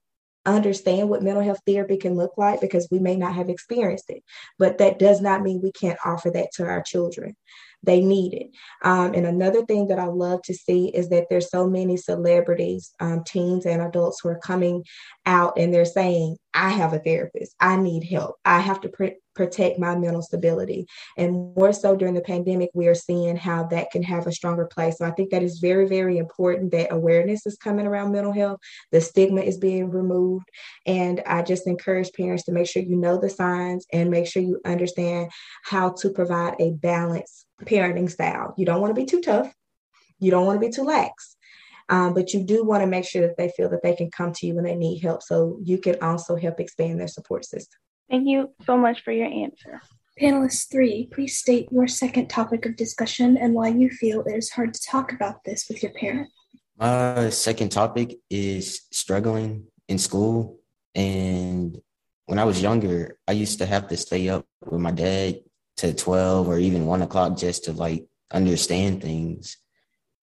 understand 0.47 1.09
what 1.09 1.21
mental 1.21 1.43
health 1.43 1.61
therapy 1.67 1.97
can 1.97 2.15
look 2.15 2.31
like 2.37 2.61
because 2.61 2.87
we 2.89 2.99
may 2.99 3.15
not 3.15 3.35
have 3.35 3.49
experienced 3.49 4.09
it. 4.09 4.23
But 4.57 4.79
that 4.79 4.99
does 4.99 5.21
not 5.21 5.43
mean 5.43 5.61
we 5.61 5.71
can't 5.71 5.99
offer 6.05 6.29
that 6.31 6.49
to 6.55 6.65
our 6.65 6.81
children. 6.81 7.35
They 7.83 8.01
need 8.01 8.33
it. 8.33 8.47
Um, 8.83 9.13
and 9.13 9.25
another 9.25 9.63
thing 9.65 9.87
that 9.87 9.99
I 9.99 10.07
love 10.07 10.41
to 10.43 10.53
see 10.53 10.87
is 10.87 11.09
that 11.09 11.27
there's 11.29 11.49
so 11.49 11.67
many 11.67 11.95
celebrities, 11.95 12.91
um, 12.99 13.23
teens 13.23 13.65
and 13.65 13.81
adults 13.81 14.19
who 14.21 14.29
are 14.29 14.39
coming 14.39 14.83
out 15.25 15.57
and 15.57 15.73
they're 15.73 15.85
saying, 15.85 16.37
I 16.53 16.69
have 16.69 16.93
a 16.93 16.99
therapist. 16.99 17.55
I 17.59 17.77
need 17.77 18.03
help. 18.03 18.35
I 18.43 18.59
have 18.59 18.81
to 18.81 18.89
pr- 18.89 19.19
protect 19.37 19.79
my 19.79 19.95
mental 19.95 20.21
stability. 20.21 20.87
And 21.15 21.55
more 21.55 21.71
so 21.71 21.95
during 21.95 22.15
the 22.15 22.21
pandemic, 22.21 22.71
we 22.73 22.87
are 22.87 22.95
seeing 22.95 23.37
how 23.37 23.63
that 23.67 23.91
can 23.91 24.03
have 24.03 24.27
a 24.27 24.31
stronger 24.31 24.65
place. 24.65 24.97
So 24.97 25.05
I 25.05 25.11
think 25.11 25.29
that 25.29 25.43
is 25.43 25.59
very, 25.59 25.87
very 25.87 26.17
important 26.17 26.71
that 26.71 26.91
awareness 26.91 27.45
is 27.45 27.55
coming 27.55 27.85
around 27.85 28.11
mental 28.11 28.33
health, 28.33 28.59
the 28.91 28.99
stigma 28.99 29.41
is 29.41 29.57
being 29.57 29.91
removed. 29.91 30.49
And 30.85 31.21
I 31.25 31.43
just 31.43 31.67
encourage 31.67 32.11
parents 32.13 32.43
to 32.45 32.51
make 32.51 32.67
sure 32.67 32.81
you 32.81 32.97
know 32.97 33.17
the 33.17 33.29
signs 33.29 33.85
and 33.93 34.09
make 34.09 34.27
sure 34.27 34.41
you 34.41 34.59
understand 34.65 35.31
how 35.63 35.91
to 36.01 36.09
provide 36.09 36.55
a 36.59 36.71
balanced 36.71 37.45
parenting 37.63 38.09
style. 38.09 38.55
You 38.57 38.65
don't 38.65 38.81
want 38.81 38.95
to 38.95 39.01
be 39.01 39.05
too 39.05 39.21
tough, 39.21 39.53
you 40.19 40.31
don't 40.31 40.45
want 40.45 40.59
to 40.59 40.67
be 40.67 40.73
too 40.73 40.83
lax. 40.83 41.35
Um, 41.89 42.13
but 42.13 42.33
you 42.33 42.43
do 42.43 42.65
want 42.65 42.81
to 42.81 42.87
make 42.87 43.05
sure 43.05 43.21
that 43.21 43.37
they 43.37 43.49
feel 43.55 43.69
that 43.69 43.81
they 43.81 43.95
can 43.95 44.11
come 44.11 44.33
to 44.33 44.45
you 44.45 44.55
when 44.55 44.65
they 44.65 44.75
need 44.75 44.99
help 44.99 45.23
so 45.23 45.57
you 45.63 45.77
can 45.77 45.95
also 46.01 46.35
help 46.35 46.59
expand 46.59 46.99
their 46.99 47.07
support 47.07 47.45
system. 47.45 47.79
Thank 48.09 48.27
you 48.27 48.51
so 48.65 48.77
much 48.77 49.03
for 49.03 49.11
your 49.11 49.27
answer. 49.27 49.81
Panelist 50.19 50.71
three, 50.71 51.09
please 51.11 51.37
state 51.37 51.67
your 51.71 51.87
second 51.87 52.27
topic 52.27 52.65
of 52.65 52.75
discussion 52.75 53.37
and 53.37 53.53
why 53.53 53.67
you 53.67 53.89
feel 53.89 54.21
it 54.21 54.35
is 54.35 54.49
hard 54.49 54.73
to 54.73 54.81
talk 54.81 55.11
about 55.11 55.43
this 55.43 55.67
with 55.67 55.83
your 55.83 55.91
parent. 55.91 56.29
My 56.77 57.29
second 57.29 57.69
topic 57.69 58.17
is 58.29 58.81
struggling 58.91 59.65
in 59.87 59.97
school. 59.97 60.59
And 60.95 61.79
when 62.25 62.39
I 62.39 62.45
was 62.45 62.61
younger, 62.61 63.17
I 63.27 63.33
used 63.33 63.59
to 63.59 63.65
have 63.65 63.87
to 63.89 63.97
stay 63.97 64.29
up 64.29 64.45
with 64.65 64.81
my 64.81 64.91
dad 64.91 65.41
to 65.77 65.93
12 65.93 66.47
or 66.47 66.57
even 66.57 66.85
one 66.85 67.01
o'clock 67.01 67.37
just 67.37 67.65
to 67.65 67.73
like 67.73 68.07
understand 68.31 69.01
things. 69.01 69.57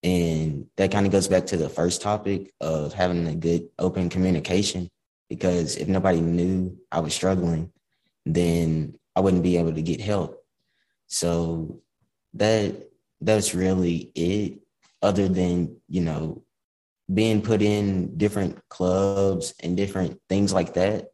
And 0.03 0.67
that 0.77 0.91
kind 0.91 1.07
of 1.07 1.13
goes 1.13 1.29
back 1.29 1.47
to 1.47 1.57
the 1.57 1.69
first 1.69 2.03
topic 2.03 2.53
of 2.61 2.93
having 2.93 3.27
a 3.27 3.35
good 3.35 3.69
open 3.79 4.09
communication. 4.09 4.91
Because 5.31 5.77
if 5.77 5.89
nobody 5.89 6.21
knew 6.21 6.77
I 6.93 7.01
was 7.01 7.15
struggling, 7.15 7.73
then 8.25 8.99
I 9.15 9.21
wouldn't 9.21 9.43
be 9.43 9.57
able 9.57 9.75
to 9.75 9.83
get 9.83 10.01
help. 10.01 10.43
So 11.07 11.81
that 12.35 12.89
that's 13.21 13.55
really 13.55 14.11
it. 14.15 14.61
Other 15.03 15.29
than 15.29 15.77
you 15.89 16.01
know 16.01 16.45
being 17.13 17.43
put 17.43 17.61
in 17.61 18.17
different 18.17 18.59
clubs 18.69 19.55
and 19.61 19.77
different 19.77 20.21
things 20.29 20.53
like 20.53 20.75
that. 20.75 21.09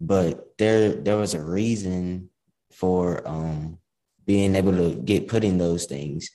But 0.00 0.56
there 0.58 0.92
there 0.92 1.16
was 1.16 1.34
a 1.34 1.44
reason 1.44 2.30
for 2.72 3.26
um, 3.26 3.78
being 4.24 4.54
able 4.54 4.72
to 4.72 4.94
get 4.94 5.28
put 5.28 5.44
in 5.44 5.58
those 5.58 5.86
things. 5.86 6.30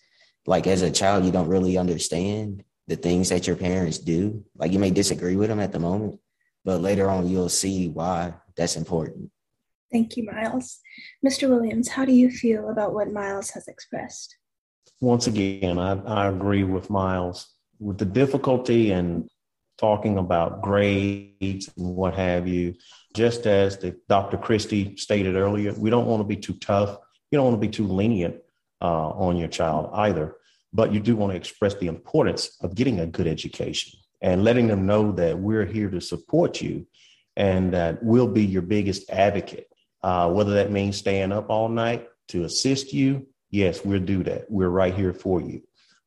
Like 0.46 0.68
as 0.68 0.82
a 0.82 0.92
child, 0.92 1.26
you 1.26 1.32
don't 1.32 1.48
really 1.48 1.78
understand 1.78 2.64
the 2.88 2.98
things 2.98 3.30
that 3.30 3.48
your 3.48 3.56
parents 3.56 3.98
do. 3.98 4.44
Like 4.58 4.72
you 4.72 4.80
may 4.80 4.92
disagree 4.92 5.38
with 5.38 5.50
them 5.50 5.62
at 5.62 5.72
the 5.72 5.80
moment, 5.80 6.20
but 6.66 6.82
later 6.82 7.10
on 7.10 7.28
you'll 7.28 7.50
see 7.50 7.88
why 7.88 8.34
that's 8.58 8.76
important. 8.76 9.32
Thank 9.94 10.18
you, 10.18 10.26
Myles. 10.26 10.80
Mr. 11.24 11.48
Williams, 11.48 11.88
how 11.88 12.04
do 12.04 12.12
you 12.12 12.32
feel 12.32 12.70
about 12.70 12.96
what 12.96 13.14
Myles 13.14 13.52
has 13.52 13.68
expressed? 13.68 14.36
Once 15.00 15.28
again, 15.28 15.78
I, 15.78 16.02
I 16.04 16.28
agree 16.30 16.64
with 16.64 16.90
Myles. 16.90 17.54
With 17.80 18.00
the 18.00 18.06
difficulty 18.06 18.92
in 18.92 19.28
talking 19.78 20.18
about 20.18 20.64
grades 20.64 21.70
and 21.78 21.96
what 21.96 22.16
have 22.16 22.48
you, 22.48 22.74
just 23.14 23.46
as 23.46 23.78
the, 23.78 23.96
Dr. 24.10 24.38
Kristy 24.38 25.00
stated 25.00 25.36
earlier, 25.36 25.74
we 25.74 25.92
don't 25.92 26.08
want 26.08 26.22
to 26.22 26.28
be 26.28 26.38
too 26.38 26.54
tough. 26.54 26.98
You 27.30 27.38
don't 27.38 27.46
want 27.46 27.62
to 27.62 27.68
be 27.68 27.72
too 27.72 27.88
lenient 27.88 28.38
uh, 28.82 29.10
on 29.10 29.38
your 29.38 29.48
child 29.48 29.92
either, 29.94 30.38
but 30.74 30.92
you 30.92 31.02
do 31.02 31.16
want 31.16 31.34
to 31.34 31.38
express 31.38 31.76
the 31.76 31.88
importance 31.88 32.58
of 32.62 32.74
getting 32.74 33.00
a 33.00 33.06
good 33.06 33.28
education 33.28 34.00
and 34.22 34.44
letting 34.44 34.68
them 34.68 34.88
know 34.88 35.12
that 35.12 35.38
we're 35.38 35.66
here 35.66 35.92
to 35.92 36.02
support 36.02 36.62
you 36.62 36.88
and 37.36 37.74
that 37.74 38.02
we'll 38.02 38.28
be 38.28 38.44
your 38.44 38.62
biggest 38.64 39.08
advocate 39.12 39.68
uh, 40.04 40.30
whether 40.32 40.54
that 40.54 40.72
means 40.72 40.98
staying 40.98 41.32
up 41.32 41.50
all 41.50 41.70
night 41.70 42.08
to 42.30 42.44
assist 42.44 42.94
you, 42.94 43.28
yes, 43.52 43.84
we'll 43.86 44.00
do 44.00 44.24
that. 44.24 44.50
We're 44.50 44.70
right 44.70 44.94
here 44.94 45.14
for 45.14 45.42
you. 45.42 45.62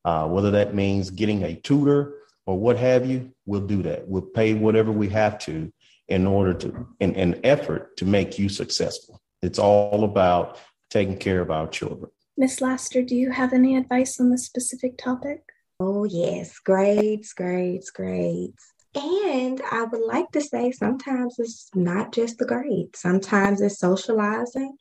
Uh, 0.05 0.27
whether 0.27 0.51
that 0.51 0.75
means 0.75 1.09
getting 1.09 1.43
a 1.43 1.55
tutor 1.55 2.15
or 2.45 2.57
what 2.57 2.77
have 2.77 3.05
you, 3.05 3.33
we'll 3.45 3.67
do 3.67 3.83
that. 3.83 4.07
We'll 4.07 4.21
pay 4.21 4.53
whatever 4.53 4.91
we 4.91 5.09
have 5.09 5.37
to 5.39 5.71
in 6.07 6.25
order 6.25 6.53
to, 6.53 6.87
in 6.99 7.15
an 7.15 7.41
effort 7.43 7.97
to 7.97 8.05
make 8.05 8.39
you 8.39 8.47
successful. 8.47 9.21
It's 9.41 9.59
all 9.59 10.03
about 10.03 10.59
taking 10.89 11.17
care 11.17 11.41
of 11.41 11.51
our 11.51 11.67
children. 11.67 12.09
Miss 12.37 12.61
Laster, 12.61 13.01
do 13.01 13.15
you 13.15 13.31
have 13.31 13.51
any 13.51 13.75
advice 13.75 14.19
on 14.19 14.29
this 14.29 14.45
specific 14.45 14.97
topic? 14.97 15.41
Oh, 15.79 16.05
yes. 16.05 16.57
Grades, 16.59 17.33
grades, 17.33 17.89
grades. 17.89 18.73
And 18.97 19.61
I 19.71 19.83
would 19.83 20.01
like 20.01 20.31
to 20.31 20.41
say 20.41 20.71
sometimes 20.71 21.35
it's 21.37 21.69
not 21.75 22.11
just 22.11 22.39
the 22.39 22.45
grades, 22.45 22.99
sometimes 22.99 23.61
it's 23.61 23.77
socializing. 23.79 24.75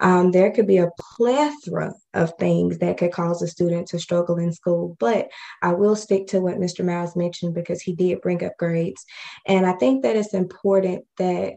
Um, 0.00 0.30
there 0.30 0.52
could 0.52 0.68
be 0.68 0.78
a 0.78 0.90
plethora 1.16 1.92
of 2.14 2.32
things 2.38 2.78
that 2.78 2.98
could 2.98 3.10
cause 3.10 3.42
a 3.42 3.48
student 3.48 3.88
to 3.88 3.98
struggle 3.98 4.36
in 4.36 4.52
school. 4.52 4.96
But 5.00 5.30
I 5.62 5.72
will 5.72 5.96
stick 5.96 6.28
to 6.28 6.40
what 6.40 6.58
Mr. 6.58 6.84
Myles 6.84 7.16
mentioned 7.16 7.54
because 7.54 7.82
he 7.82 7.92
did 7.92 8.20
bring 8.20 8.44
up 8.44 8.52
grades. 8.56 9.04
And 9.46 9.66
I 9.66 9.72
think 9.72 10.02
that 10.04 10.14
it's 10.14 10.34
important 10.34 11.04
that 11.18 11.54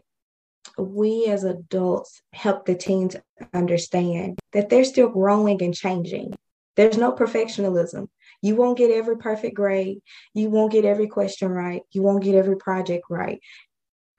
we 0.76 1.26
as 1.26 1.44
adults 1.44 2.22
help 2.32 2.66
the 2.66 2.74
teens 2.74 3.14
understand 3.54 4.38
that 4.52 4.68
they're 4.68 4.84
still 4.84 5.10
growing 5.10 5.62
and 5.62 5.74
changing. 5.74 6.34
There's 6.76 6.98
no 6.98 7.12
perfectionism. 7.12 8.08
You 8.42 8.56
won't 8.56 8.78
get 8.78 8.90
every 8.90 9.16
perfect 9.16 9.54
grade. 9.54 9.98
You 10.34 10.50
won't 10.50 10.72
get 10.72 10.84
every 10.84 11.08
question 11.08 11.48
right. 11.48 11.82
You 11.92 12.02
won't 12.02 12.24
get 12.24 12.34
every 12.34 12.56
project 12.56 13.04
right. 13.10 13.40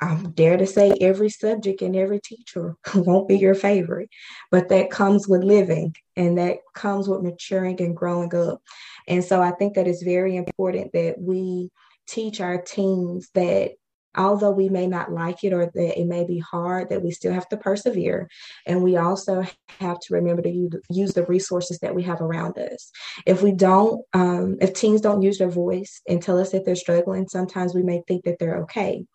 I 0.02 0.16
dare 0.34 0.58
to 0.58 0.66
say 0.66 0.94
every 1.00 1.30
subject 1.30 1.82
and 1.84 1.96
every 1.96 2.20
teacher 2.20 2.76
won't 2.96 3.28
be 3.28 3.38
your 3.38 3.54
favorite, 3.54 4.10
but 4.50 4.70
that 4.70 4.90
comes 4.90 5.28
with 5.28 5.44
living 5.44 5.96
and 6.16 6.38
that 6.40 6.58
comes 6.74 7.08
with 7.08 7.22
maturing 7.22 7.80
and 7.82 7.96
growing 7.96 8.34
up. 8.34 8.62
And 9.08 9.24
so 9.24 9.42
I 9.42 9.52
think 9.52 9.76
that 9.76 9.88
it's 9.88 10.04
very 10.04 10.36
important 10.36 10.92
that 10.94 11.16
we 11.20 11.70
teach 12.08 12.42
our 12.42 12.60
teens 12.62 13.30
that 13.36 13.74
although 14.16 14.52
we 14.52 14.70
may 14.70 14.88
not 14.88 15.12
like 15.12 15.44
it 15.44 15.54
or 15.54 15.66
that 15.74 16.00
it 16.00 16.06
may 16.08 16.26
be 16.26 16.40
hard, 16.40 16.90
that 16.90 17.04
we 17.04 17.12
still 17.12 17.34
have 17.34 17.48
to 17.50 17.58
persevere. 17.58 18.30
And 18.66 18.84
we 18.84 18.98
also 18.98 19.44
have 19.80 20.00
to 20.00 20.14
remember 20.14 20.42
to 20.42 20.70
use, 20.90 21.14
the 21.14 21.26
resources 21.26 21.80
that 21.80 21.94
we 21.94 22.04
have 22.04 22.22
around 22.22 22.58
us. 22.58 22.90
If 23.26 23.42
we 23.42 23.52
don't, 23.52 24.02
um, 24.14 24.58
if 24.62 24.74
teens 24.74 25.02
don't 25.02 25.22
use 25.22 25.38
their 25.38 25.50
voice 25.50 26.02
and 26.08 26.22
tell 26.22 26.40
us 26.40 26.52
that 26.52 26.64
they're 26.66 26.76
struggling, 26.76 27.28
sometimes 27.28 27.74
we 27.74 27.84
may 27.84 28.02
think 28.08 28.24
that 28.24 28.38
they're 28.40 28.60
okay. 28.60 29.06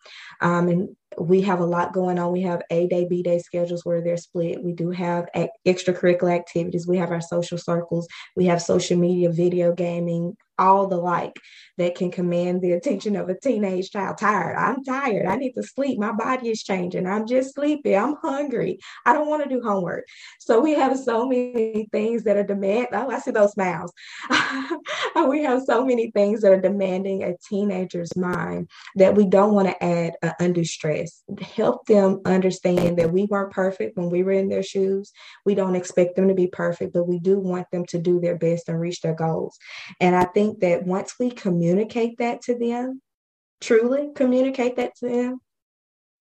Um, 0.41 0.67
and 0.67 0.89
we 1.17 1.41
have 1.41 1.59
a 1.59 1.65
lot 1.65 1.93
going 1.93 2.19
on. 2.19 2.31
We 2.31 2.43
have 2.43 2.61
A 2.69 2.87
day, 2.87 3.07
B 3.09 3.23
day 3.23 3.39
schedules 3.39 3.83
where 3.83 4.01
they're 4.01 4.17
split. 4.17 4.63
We 4.63 4.73
do 4.73 4.91
have 4.91 5.27
extracurricular 5.65 6.35
activities. 6.35 6.87
We 6.87 6.97
have 6.97 7.11
our 7.11 7.21
social 7.21 7.57
circles. 7.57 8.07
We 8.35 8.45
have 8.45 8.61
social 8.61 8.97
media, 8.97 9.31
video 9.31 9.73
gaming, 9.73 10.35
all 10.59 10.87
the 10.87 10.97
like 10.97 11.39
that 11.77 11.95
can 11.95 12.11
command 12.11 12.61
the 12.61 12.71
attention 12.73 13.15
of 13.15 13.29
a 13.29 13.39
teenage 13.39 13.91
child. 13.91 14.17
Tired. 14.17 14.55
I'm 14.55 14.83
tired. 14.83 15.27
I 15.27 15.35
need 15.35 15.53
to 15.53 15.63
sleep. 15.63 15.99
My 15.99 16.11
body 16.11 16.49
is 16.49 16.63
changing. 16.63 17.05
I'm 17.05 17.27
just 17.27 17.55
sleepy. 17.55 17.95
I'm 17.95 18.15
hungry. 18.21 18.79
I 19.05 19.13
don't 19.13 19.27
want 19.27 19.43
to 19.43 19.49
do 19.49 19.61
homework. 19.61 20.05
So 20.39 20.59
we 20.59 20.73
have 20.73 20.97
so 20.97 21.27
many 21.27 21.87
things 21.91 22.23
that 22.23 22.37
are 22.37 22.43
demand. 22.43 22.87
Oh, 22.93 23.09
I 23.09 23.19
see 23.19 23.31
those 23.31 23.51
smiles. 23.51 23.93
we 25.27 25.43
have 25.43 25.63
so 25.63 25.85
many 25.85 26.11
things 26.11 26.41
that 26.41 26.51
are 26.51 26.61
demanding 26.61 27.23
a 27.23 27.35
teenager's 27.37 28.15
mind 28.15 28.69
that 28.95 29.15
we 29.15 29.25
don't 29.25 29.53
want 29.53 29.67
to 29.67 29.83
add 29.83 30.13
uh, 30.23 30.31
undue 30.39 30.65
stress. 30.65 31.23
Help 31.41 31.85
them 31.85 32.21
understand 32.25 32.97
that 32.97 33.11
we 33.11 33.25
weren't 33.25 33.51
perfect 33.51 33.97
when 33.97 34.09
we 34.09 34.23
were 34.23 34.31
in 34.31 34.49
their 34.49 34.63
shoes. 34.63 35.11
We 35.45 35.53
don't 35.53 35.75
expect 35.75 36.15
them 36.15 36.27
to 36.27 36.33
be 36.33 36.47
perfect, 36.47 36.93
but 36.93 37.07
we 37.07 37.19
do 37.19 37.39
want 37.39 37.69
them 37.71 37.85
to 37.87 37.99
do 37.99 38.19
their 38.19 38.37
best 38.37 38.69
and 38.69 38.79
reach 38.79 39.01
their 39.01 39.15
goals. 39.15 39.57
And 39.99 40.15
I 40.15 40.25
think 40.25 40.46
think 40.47 40.59
that 40.61 40.85
once 40.85 41.15
we 41.19 41.29
communicate 41.29 42.17
that 42.19 42.41
to 42.43 42.57
them, 42.57 43.01
truly 43.61 44.09
communicate 44.15 44.75
that 44.77 44.95
to 44.97 45.07
them, 45.07 45.39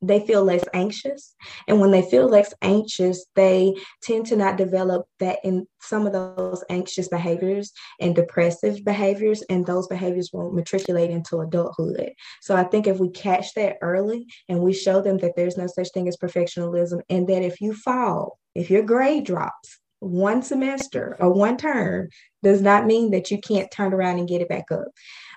they 0.02 0.20
feel 0.20 0.44
less 0.44 0.64
anxious. 0.74 1.34
And 1.66 1.80
when 1.80 1.90
they 1.90 2.02
feel 2.02 2.28
less 2.28 2.52
anxious, 2.60 3.24
they 3.34 3.74
tend 4.02 4.26
to 4.26 4.36
not 4.36 4.58
develop 4.58 5.06
that 5.20 5.38
in 5.42 5.66
some 5.80 6.06
of 6.06 6.12
those 6.12 6.62
anxious 6.68 7.08
behaviors 7.08 7.72
and 7.98 8.14
depressive 8.14 8.84
behaviors, 8.84 9.42
and 9.48 9.64
those 9.64 9.86
behaviors 9.86 10.30
won't 10.32 10.54
matriculate 10.54 11.10
into 11.10 11.40
adulthood. 11.40 12.12
So 12.42 12.54
I 12.54 12.64
think 12.64 12.86
if 12.86 12.98
we 12.98 13.10
catch 13.10 13.54
that 13.54 13.78
early 13.80 14.26
and 14.48 14.60
we 14.60 14.74
show 14.74 15.00
them 15.00 15.16
that 15.18 15.34
there's 15.34 15.56
no 15.56 15.66
such 15.66 15.88
thing 15.94 16.08
as 16.08 16.18
perfectionism, 16.18 17.00
and 17.08 17.26
that 17.28 17.42
if 17.42 17.60
you 17.60 17.72
fall, 17.72 18.38
if 18.54 18.70
your 18.70 18.82
grade 18.82 19.24
drops, 19.24 19.80
one 20.06 20.42
semester 20.42 21.16
or 21.18 21.32
one 21.32 21.56
term 21.56 22.08
does 22.42 22.62
not 22.62 22.86
mean 22.86 23.10
that 23.10 23.30
you 23.30 23.38
can't 23.40 23.70
turn 23.70 23.92
around 23.92 24.18
and 24.18 24.28
get 24.28 24.40
it 24.40 24.48
back 24.48 24.70
up. 24.70 24.86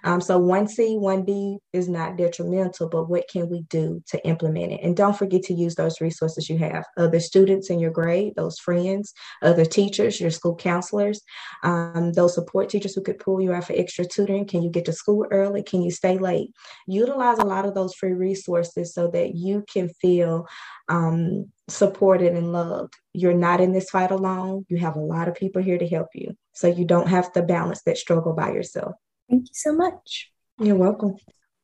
Um, 0.03 0.21
so 0.21 0.39
1C, 0.39 0.97
1B 0.97 1.57
is 1.73 1.89
not 1.89 2.17
detrimental, 2.17 2.87
but 2.87 3.09
what 3.09 3.27
can 3.27 3.49
we 3.49 3.61
do 3.63 4.01
to 4.09 4.25
implement 4.27 4.71
it? 4.71 4.81
And 4.83 4.95
don't 4.95 5.17
forget 5.17 5.43
to 5.43 5.53
use 5.53 5.75
those 5.75 5.99
resources 5.99 6.49
you 6.49 6.57
have 6.59 6.85
other 6.97 7.19
students 7.19 7.69
in 7.69 7.79
your 7.79 7.91
grade, 7.91 8.33
those 8.35 8.59
friends, 8.59 9.13
other 9.41 9.65
teachers, 9.65 10.21
your 10.21 10.31
school 10.31 10.55
counselors, 10.55 11.21
um, 11.63 12.13
those 12.13 12.35
support 12.35 12.69
teachers 12.69 12.95
who 12.95 13.01
could 13.01 13.19
pull 13.19 13.41
you 13.41 13.53
out 13.53 13.65
for 13.65 13.73
extra 13.73 14.05
tutoring. 14.05 14.45
Can 14.45 14.61
you 14.61 14.69
get 14.69 14.85
to 14.85 14.93
school 14.93 15.25
early? 15.31 15.63
Can 15.63 15.81
you 15.81 15.91
stay 15.91 16.17
late? 16.17 16.51
Utilize 16.87 17.39
a 17.39 17.45
lot 17.45 17.65
of 17.65 17.73
those 17.73 17.93
free 17.95 18.13
resources 18.13 18.93
so 18.93 19.09
that 19.09 19.35
you 19.35 19.65
can 19.71 19.89
feel 20.01 20.47
um, 20.87 21.51
supported 21.69 22.33
and 22.33 22.51
loved. 22.51 22.93
You're 23.13 23.33
not 23.33 23.61
in 23.61 23.73
this 23.73 23.89
fight 23.89 24.11
alone. 24.11 24.65
You 24.69 24.77
have 24.77 24.95
a 24.95 25.01
lot 25.01 25.27
of 25.27 25.35
people 25.35 25.61
here 25.61 25.77
to 25.77 25.87
help 25.87 26.07
you. 26.13 26.35
So 26.53 26.67
you 26.67 26.85
don't 26.85 27.07
have 27.07 27.31
to 27.33 27.41
balance 27.41 27.81
that 27.83 27.97
struggle 27.97 28.33
by 28.33 28.51
yourself. 28.51 28.93
Thank 29.29 29.43
you 29.43 29.53
so 29.53 29.73
much. 29.73 30.31
You're 30.59 30.75
welcome. 30.75 31.15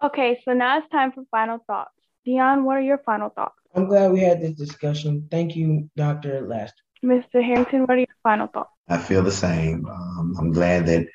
Okay, 0.04 0.41
so 0.46 0.54
now 0.54 0.78
it's 0.78 0.89
time 0.89 1.12
for 1.12 1.24
final 1.32 1.60
thoughts. 1.68 1.91
Deon, 2.28 2.63
what 2.63 2.78
are 2.78 2.82
your 2.82 3.00
final 3.00 3.30
thoughts? 3.30 3.56
I'm 3.76 3.86
glad 3.86 4.12
we 4.12 4.20
had 4.20 4.41
this 4.41 4.54
discussion. 4.54 5.28
Thank 5.30 5.56
you, 5.56 5.89
Dr. 5.96 6.48
Last. 6.48 6.74
Mr. 7.04 7.44
Harrington, 7.44 7.82
what 7.82 7.91
are 7.91 7.98
your 7.98 8.08
final 8.24 8.48
thoughts? 8.48 8.72
I 8.88 8.98
feel 8.98 9.22
the 9.22 9.32
same. 9.32 9.86
Um, 9.86 10.36
I'm 10.39 10.52
glad 10.52 10.86
that 10.88 11.08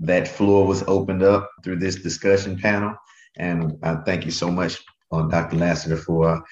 that 0.00 0.28
floor 0.28 0.66
was 0.66 0.82
opened 0.86 1.22
up 1.22 1.50
through 1.62 1.76
this 1.76 1.96
discussion 1.96 2.58
panel. 2.58 2.94
And 3.36 3.78
I 3.82 3.96
thank 3.96 4.24
you 4.24 4.30
so 4.30 4.50
much, 4.50 4.82
uh, 5.12 5.22
Dr. 5.22 5.56
Lassiter, 5.56 5.96
for 5.96 6.42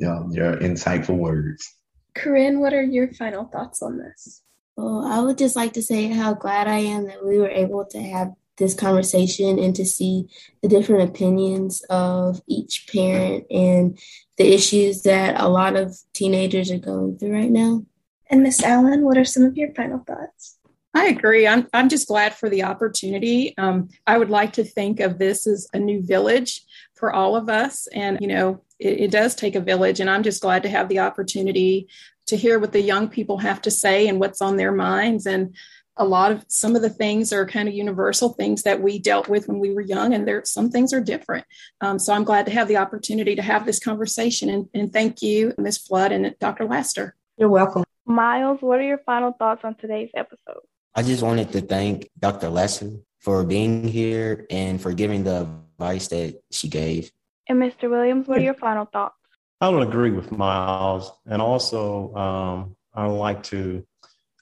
you 0.00 0.06
know, 0.06 0.28
your 0.32 0.56
insightful 0.56 1.16
words. 1.16 1.74
Corinne, 2.14 2.58
what 2.58 2.72
are 2.72 2.82
your 2.82 3.12
final 3.12 3.44
thoughts 3.44 3.82
on 3.82 3.98
this? 3.98 4.42
Well, 4.76 5.04
I 5.06 5.20
would 5.20 5.36
just 5.36 5.56
like 5.56 5.74
to 5.74 5.82
say 5.82 6.08
how 6.08 6.32
glad 6.32 6.66
I 6.66 6.78
am 6.78 7.06
that 7.06 7.24
we 7.24 7.38
were 7.38 7.50
able 7.50 7.84
to 7.84 8.00
have 8.00 8.32
this 8.56 8.74
conversation 8.74 9.58
and 9.58 9.76
to 9.76 9.84
see 9.84 10.28
the 10.62 10.68
different 10.68 11.08
opinions 11.08 11.82
of 11.90 12.40
each 12.46 12.88
parent 12.90 13.44
and 13.50 13.98
the 14.38 14.52
issues 14.52 15.02
that 15.02 15.38
a 15.38 15.48
lot 15.48 15.76
of 15.76 15.98
teenagers 16.14 16.70
are 16.70 16.78
going 16.78 17.18
through 17.18 17.32
right 17.32 17.50
now. 17.50 17.84
And 18.30 18.42
Miss 18.42 18.62
Allen, 18.62 19.04
what 19.04 19.18
are 19.18 19.24
some 19.24 19.42
of 19.42 19.56
your 19.56 19.74
final 19.74 19.98
thoughts? 19.98 20.56
I 20.92 21.06
agree. 21.06 21.46
I'm, 21.46 21.68
I'm 21.72 21.88
just 21.88 22.08
glad 22.08 22.34
for 22.34 22.48
the 22.48 22.64
opportunity. 22.64 23.54
Um, 23.58 23.88
I 24.06 24.18
would 24.18 24.30
like 24.30 24.52
to 24.54 24.64
think 24.64 25.00
of 25.00 25.18
this 25.18 25.46
as 25.46 25.68
a 25.72 25.78
new 25.78 26.02
village 26.02 26.62
for 26.94 27.12
all 27.12 27.36
of 27.36 27.48
us. 27.48 27.86
And, 27.88 28.18
you 28.20 28.26
know, 28.26 28.62
it, 28.78 29.00
it 29.00 29.10
does 29.10 29.34
take 29.34 29.54
a 29.54 29.60
village. 29.60 30.00
And 30.00 30.10
I'm 30.10 30.24
just 30.24 30.42
glad 30.42 30.64
to 30.64 30.68
have 30.68 30.88
the 30.88 30.98
opportunity 30.98 31.88
to 32.26 32.36
hear 32.36 32.58
what 32.58 32.72
the 32.72 32.80
young 32.80 33.08
people 33.08 33.38
have 33.38 33.62
to 33.62 33.70
say 33.70 34.08
and 34.08 34.18
what's 34.18 34.42
on 34.42 34.56
their 34.56 34.72
minds. 34.72 35.26
And 35.26 35.54
a 35.96 36.04
lot 36.04 36.32
of 36.32 36.44
some 36.48 36.74
of 36.74 36.82
the 36.82 36.90
things 36.90 37.32
are 37.32 37.44
kind 37.46 37.68
of 37.68 37.74
universal 37.74 38.30
things 38.30 38.62
that 38.62 38.80
we 38.80 38.98
dealt 38.98 39.28
with 39.28 39.48
when 39.48 39.58
we 39.58 39.72
were 39.74 39.82
young, 39.82 40.14
and 40.14 40.26
there 40.26 40.42
some 40.46 40.70
things 40.70 40.94
are 40.94 41.00
different. 41.00 41.44
Um, 41.82 41.98
so 41.98 42.14
I'm 42.14 42.24
glad 42.24 42.46
to 42.46 42.52
have 42.52 42.68
the 42.68 42.78
opportunity 42.78 43.36
to 43.36 43.42
have 43.42 43.66
this 43.66 43.78
conversation. 43.78 44.48
And, 44.48 44.68
and 44.72 44.92
thank 44.92 45.20
you, 45.20 45.52
Ms. 45.58 45.78
Flood 45.78 46.12
and 46.12 46.34
Dr. 46.40 46.64
Laster. 46.64 47.16
You're 47.36 47.50
welcome. 47.50 47.84
Myles, 48.06 48.62
what 48.62 48.78
are 48.78 48.84
your 48.84 49.02
final 49.04 49.32
thoughts 49.32 49.60
on 49.62 49.74
today's 49.74 50.10
episode? 50.16 50.62
I 50.94 51.02
just 51.02 51.22
wanted 51.22 51.52
to 51.52 51.60
thank 51.60 52.10
Dr. 52.18 52.48
Laster 52.48 52.90
for 53.20 53.44
being 53.44 53.86
here 53.86 54.46
and 54.50 54.80
for 54.80 54.92
giving 54.92 55.24
the 55.24 55.48
advice 55.78 56.08
that 56.08 56.42
she 56.50 56.68
gave. 56.68 57.10
And 57.48 57.60
Mr. 57.60 57.88
Williams, 57.88 58.26
what 58.26 58.38
are 58.38 58.42
your 58.42 58.54
final 58.54 58.86
thoughts? 58.86 59.14
I 59.60 59.68
would 59.68 59.86
agree 59.86 60.10
with 60.10 60.32
Myles. 60.32 61.12
And 61.26 61.42
also, 61.42 62.14
um, 62.14 62.76
I 62.94 63.06
would 63.06 63.18
like 63.18 63.42
to 63.44 63.86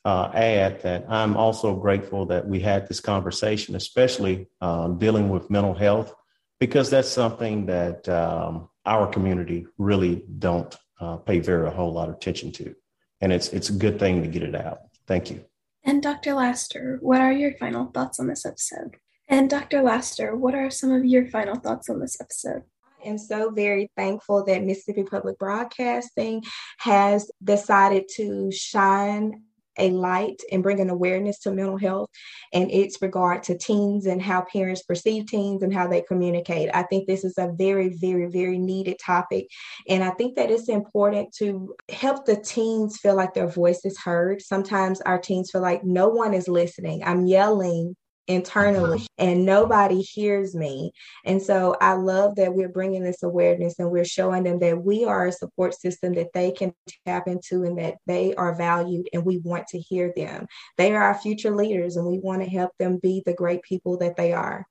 uh, 0.05 0.31
add 0.33 0.83
that 0.83 1.05
I'm 1.09 1.37
also 1.37 1.75
grateful 1.75 2.27
that 2.27 2.47
we 2.47 2.61
had 2.61 2.89
this 2.89 3.01
conversation, 3.01 3.75
especially 3.75 4.49
um, 4.61 4.99
dealing 4.99 5.29
with 5.29 5.51
mental 5.51 5.75
health, 5.75 6.15
because 6.61 6.89
that's 6.89 7.09
something 7.09 7.67
that 7.67 8.09
um, 8.09 8.69
our 8.87 9.07
community 9.07 9.67
really 9.77 10.25
don't 10.39 10.75
uh, 11.01 11.17
pay 11.17 11.41
very 11.41 11.67
a 11.67 11.71
whole 11.71 11.93
lot 11.93 12.09
of 12.09 12.15
attention 12.15 12.53
to, 12.53 12.75
and 13.21 13.33
it's 13.33 13.49
it's 13.49 13.69
a 13.69 13.73
good 13.73 13.99
thing 13.99 14.23
to 14.23 14.29
get 14.29 14.43
it 14.43 14.55
out. 14.55 14.79
Thank 15.07 15.31
you. 15.31 15.45
And 15.89 16.03
Dr. 16.03 16.35
Laster, 16.35 16.99
what 17.01 17.23
are 17.23 17.33
your 17.33 17.55
final 17.55 17.87
thoughts 17.87 18.21
on 18.21 18.27
this 18.27 18.45
episode? 18.45 18.99
And 19.27 19.49
Dr. 19.49 19.81
Laster, 19.81 20.37
what 20.37 20.55
are 20.55 20.69
some 20.69 20.93
of 20.93 21.07
your 21.07 21.25
final 21.29 21.55
thoughts 21.55 21.89
on 21.89 21.99
this 21.99 22.21
episode? 22.21 22.65
I 23.03 23.09
am 23.09 23.17
so 23.17 23.49
very 23.49 23.91
thankful 23.97 24.45
that 24.45 24.65
Mississippi 24.65 25.05
Public 25.05 25.39
Broadcasting 25.39 26.45
has 26.81 27.31
decided 27.43 28.05
to 28.17 28.53
shine 28.53 29.45
a 29.79 29.91
light 29.91 30.43
and 30.51 30.63
bring 30.63 30.81
an 30.81 30.91
awareness 30.91 31.39
to 31.41 31.51
mental 31.51 31.77
health 31.77 32.11
and 32.53 32.71
its 32.71 33.01
regard 33.03 33.43
to 33.45 33.57
teens 33.57 34.07
and 34.07 34.21
how 34.23 34.43
parents 34.53 34.83
perceive 34.83 35.27
teens 35.27 35.63
and 35.63 35.73
how 35.73 35.87
they 35.87 36.03
communicate. 36.03 36.71
I 36.75 36.83
think 36.85 37.07
this 37.07 37.25
is 37.25 37.35
a 37.39 37.53
very, 37.57 37.91
very, 37.91 38.27
very 38.27 38.59
needed 38.59 38.99
topic. 39.05 39.47
And 39.89 40.03
I 40.03 40.11
think 40.11 40.37
that 40.37 40.51
it's 40.51 40.69
important 40.69 41.33
to 41.39 41.75
help 41.91 42.25
the 42.25 42.37
teens 42.37 42.99
feel 42.99 43.17
like 43.17 43.35
their 43.35 43.49
voice 43.49 43.85
is 43.85 43.99
heard. 43.99 44.43
Sometimes 44.43 45.01
our 45.03 45.19
teens 45.19 45.51
feel 45.51 45.63
like 45.63 45.85
no 45.85 46.09
one 46.09 46.35
is 46.35 46.49
listening. 46.49 47.03
I'm 47.05 47.27
yelling 47.27 47.97
internally 48.29 48.99
uh-huh. 48.99 49.07
and 49.19 49.45
nobody 49.47 50.01
hears 50.03 50.55
me. 50.55 50.93
And 51.25 51.43
so 51.43 51.77
I 51.81 51.95
love 51.95 52.37
that 52.37 52.55
we're 52.55 52.69
bringing 52.69 53.03
this 53.03 53.23
awareness 53.23 53.79
and 53.79 53.91
we're 53.91 54.05
showing 54.05 54.45
them 54.45 54.59
that 54.61 54.85
we 54.85 55.05
are 55.05 55.27
a 55.27 55.33
support 55.33 55.75
system 55.75 56.15
that 56.15 56.33
they 56.35 56.53
can 56.53 56.75
tap 57.07 57.27
into 57.27 57.65
and 57.65 57.79
that 57.79 57.97
they 58.07 58.35
are 58.35 58.55
valued 58.55 59.09
and 59.13 59.25
we 59.25 59.39
want 59.39 59.67
to 59.69 59.79
hear 59.79 60.13
them. 60.15 60.47
They 60.77 60.93
are 60.93 61.03
our 61.03 61.19
future 61.19 61.57
leaders 61.57 61.97
and 61.97 62.07
we 62.07 62.19
want 62.19 62.43
to 62.43 62.49
help 62.49 62.73
them 62.79 62.99
be 63.03 63.23
the 63.25 63.35
great 63.35 63.63
people 63.63 63.97
that 63.99 64.17
they 64.17 64.33
are. 64.33 64.67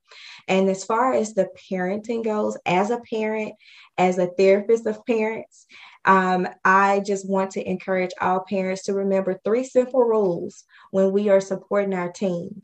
And 0.48 0.70
as 0.70 0.86
far 0.86 1.14
as 1.14 1.34
the 1.34 1.50
parenting 1.70 2.24
goes, 2.24 2.58
as 2.66 2.92
a 2.92 3.02
parent, 3.10 3.54
as 3.98 4.20
a 4.20 4.28
therapist 4.28 4.86
of 4.86 5.06
parents, 5.06 5.66
um, 6.08 6.48
I 6.64 7.02
just 7.02 7.30
want 7.30 7.52
to 7.52 7.70
encourage 7.70 8.12
all 8.22 8.46
parents 8.50 8.84
to 8.84 8.94
remember 8.94 9.40
three 9.44 9.66
simple 9.66 10.04
rules 10.04 10.64
when 10.92 11.12
we 11.12 11.28
are 11.30 11.42
supporting 11.42 11.94
our 11.94 12.12
teens 12.12 12.64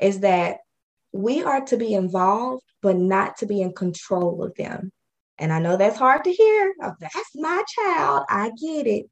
is 0.00 0.20
that 0.20 0.58
we 1.12 1.42
are 1.42 1.60
to 1.62 1.76
be 1.76 1.94
involved, 1.94 2.62
but 2.82 2.96
not 2.96 3.36
to 3.38 3.46
be 3.46 3.60
in 3.60 3.72
control 3.72 4.44
of 4.44 4.54
them. 4.54 4.92
And 5.38 5.52
I 5.52 5.58
know 5.58 5.76
that's 5.76 5.98
hard 5.98 6.22
to 6.24 6.32
hear. 6.32 6.72
Oh, 6.82 6.94
that's 7.00 7.30
my 7.34 7.64
child. 7.74 8.26
I 8.30 8.50
get 8.50 8.86
it. 8.86 9.06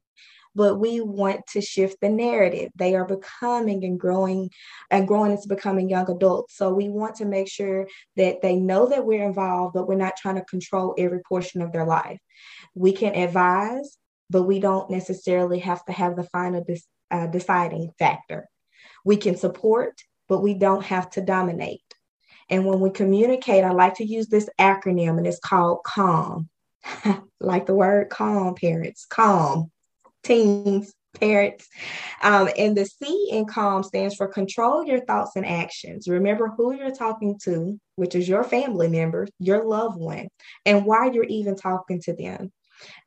But 0.55 0.75
we 0.75 1.01
want 1.01 1.41
to 1.53 1.61
shift 1.61 1.97
the 1.99 2.09
narrative. 2.09 2.69
They 2.77 2.95
are 2.95 3.05
becoming 3.05 3.83
and 3.83 3.99
growing 3.99 4.49
and 4.91 5.07
growing 5.07 5.31
into 5.31 5.47
becoming 5.47 5.89
young 5.89 6.09
adults. 6.09 6.55
So 6.55 6.71
we 6.71 6.89
want 6.89 7.15
to 7.15 7.25
make 7.25 7.49
sure 7.49 7.87
that 8.15 8.41
they 8.41 8.55
know 8.55 8.87
that 8.87 9.05
we're 9.05 9.25
involved, 9.25 9.73
but 9.73 9.87
we're 9.87 9.95
not 9.95 10.15
trying 10.15 10.35
to 10.35 10.45
control 10.45 10.93
every 10.97 11.21
portion 11.27 11.61
of 11.61 11.71
their 11.71 11.85
life. 11.85 12.19
We 12.75 12.93
can 12.93 13.15
advise, 13.15 13.97
but 14.29 14.43
we 14.43 14.59
don't 14.59 14.89
necessarily 14.89 15.59
have 15.59 15.83
to 15.85 15.91
have 15.91 16.15
the 16.15 16.23
final 16.23 16.65
uh, 17.11 17.27
deciding 17.27 17.91
factor. 17.99 18.49
We 19.05 19.17
can 19.17 19.35
support, 19.35 20.01
but 20.27 20.41
we 20.41 20.53
don't 20.53 20.83
have 20.85 21.09
to 21.11 21.21
dominate. 21.21 21.81
And 22.49 22.65
when 22.65 22.79
we 22.79 22.89
communicate, 22.89 23.63
I 23.63 23.71
like 23.71 23.95
to 23.95 24.05
use 24.05 24.27
this 24.27 24.49
acronym, 24.59 25.17
and 25.17 25.27
it's 25.27 25.39
called 25.39 25.79
CALM. 25.85 26.49
like 27.39 27.65
the 27.65 27.75
word 27.75 28.09
calm, 28.09 28.55
parents, 28.55 29.05
calm, 29.05 29.71
teens, 30.23 30.93
parents. 31.19 31.67
Um, 32.21 32.49
and 32.57 32.75
the 32.75 32.85
C 32.85 33.29
in 33.31 33.45
CALM 33.45 33.83
stands 33.83 34.15
for 34.15 34.27
control 34.27 34.85
your 34.85 35.05
thoughts 35.05 35.31
and 35.35 35.45
actions. 35.45 36.07
Remember 36.07 36.47
who 36.47 36.73
you're 36.73 36.95
talking 36.95 37.39
to, 37.43 37.79
which 37.95 38.15
is 38.15 38.27
your 38.27 38.43
family 38.43 38.87
member, 38.87 39.27
your 39.39 39.63
loved 39.63 39.97
one, 39.97 40.27
and 40.65 40.85
why 40.85 41.11
you're 41.11 41.23
even 41.25 41.55
talking 41.55 42.01
to 42.01 42.13
them. 42.13 42.51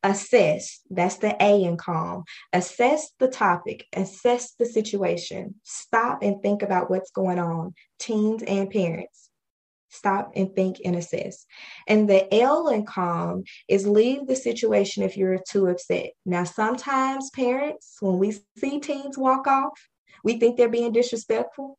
Assess, 0.03 0.81
that's 0.91 1.17
the 1.17 1.37
A 1.43 1.65
in 1.65 1.77
calm. 1.77 2.25
Assess 2.53 3.11
the 3.19 3.29
topic, 3.29 3.87
assess 3.95 4.53
the 4.53 4.67
situation. 4.67 5.57
Stop 5.63 6.23
and 6.23 6.41
think 6.43 6.63
about 6.63 6.91
what's 6.91 7.11
going 7.11 7.39
on, 7.39 7.75
teens 7.99 8.43
and 8.43 8.71
parents. 8.71 9.31
Stop 9.89 10.33
and 10.37 10.55
think 10.55 10.79
and 10.85 10.97
assess. 10.97 11.47
And 11.87 12.09
the 12.09 12.33
L 12.35 12.69
in 12.69 12.85
calm 12.85 13.45
is 13.69 13.87
leave 13.87 14.27
the 14.27 14.37
situation 14.37 15.03
if 15.03 15.17
you're 15.17 15.39
too 15.49 15.69
upset. 15.69 16.11
Now, 16.27 16.45
sometimes 16.45 17.31
parents, 17.31 17.97
when 18.01 18.19
we 18.19 18.39
see 18.59 18.79
teens 18.81 19.17
walk 19.17 19.47
off, 19.47 19.79
we 20.25 20.39
think 20.39 20.57
they're 20.57 20.69
being 20.69 20.93
disrespectful. 20.93 21.79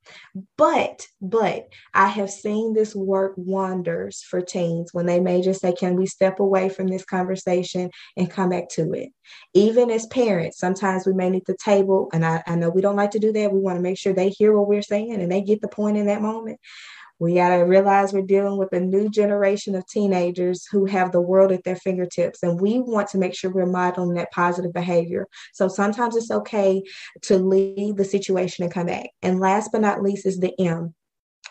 But, 0.57 1.07
but 1.21 1.67
I 1.93 2.07
have 2.07 2.29
seen 2.29 2.73
this 2.73 2.95
work 2.95 3.33
wonders 3.35 4.21
for 4.21 4.41
teens 4.41 4.93
when 4.93 5.05
they 5.05 5.19
may 5.19 5.41
just 5.41 5.61
say, 5.61 5.73
Can 5.73 5.95
we 5.95 6.05
step 6.05 6.39
away 6.39 6.69
from 6.69 6.87
this 6.87 7.05
conversation 7.05 7.89
and 8.15 8.29
come 8.29 8.49
back 8.49 8.69
to 8.69 8.93
it? 8.93 9.09
Even 9.53 9.89
as 9.89 10.05
parents, 10.07 10.59
sometimes 10.59 11.05
we 11.05 11.13
may 11.13 11.29
need 11.29 11.45
to 11.45 11.55
table, 11.63 12.09
and 12.13 12.25
I, 12.25 12.43
I 12.47 12.55
know 12.55 12.69
we 12.69 12.81
don't 12.81 12.95
like 12.95 13.11
to 13.11 13.19
do 13.19 13.31
that. 13.33 13.51
We 13.51 13.59
want 13.59 13.77
to 13.77 13.83
make 13.83 13.97
sure 13.97 14.13
they 14.13 14.29
hear 14.29 14.55
what 14.55 14.67
we're 14.67 14.81
saying 14.81 15.13
and 15.13 15.31
they 15.31 15.41
get 15.41 15.61
the 15.61 15.67
point 15.67 15.97
in 15.97 16.07
that 16.07 16.21
moment. 16.21 16.59
We 17.19 17.35
got 17.35 17.49
to 17.49 17.63
realize 17.63 18.13
we're 18.13 18.21
dealing 18.21 18.57
with 18.57 18.73
a 18.73 18.79
new 18.79 19.09
generation 19.09 19.75
of 19.75 19.87
teenagers 19.87 20.65
who 20.71 20.85
have 20.85 21.11
the 21.11 21.21
world 21.21 21.51
at 21.51 21.63
their 21.63 21.75
fingertips, 21.75 22.43
and 22.43 22.61
we 22.61 22.79
want 22.79 23.09
to 23.09 23.17
make 23.17 23.35
sure 23.35 23.51
we're 23.51 23.65
modeling 23.65 24.15
that 24.15 24.31
positive 24.31 24.73
behavior. 24.73 25.27
So 25.53 25.67
sometimes 25.67 26.15
it's 26.15 26.31
okay 26.31 26.83
to 27.23 27.37
leave 27.37 27.95
the 27.95 28.05
situation 28.05 28.63
and 28.63 28.73
come 28.73 28.87
back. 28.87 29.09
And 29.21 29.39
last 29.39 29.71
but 29.71 29.81
not 29.81 30.03
least 30.03 30.25
is 30.25 30.39
the 30.39 30.53
M. 30.59 30.93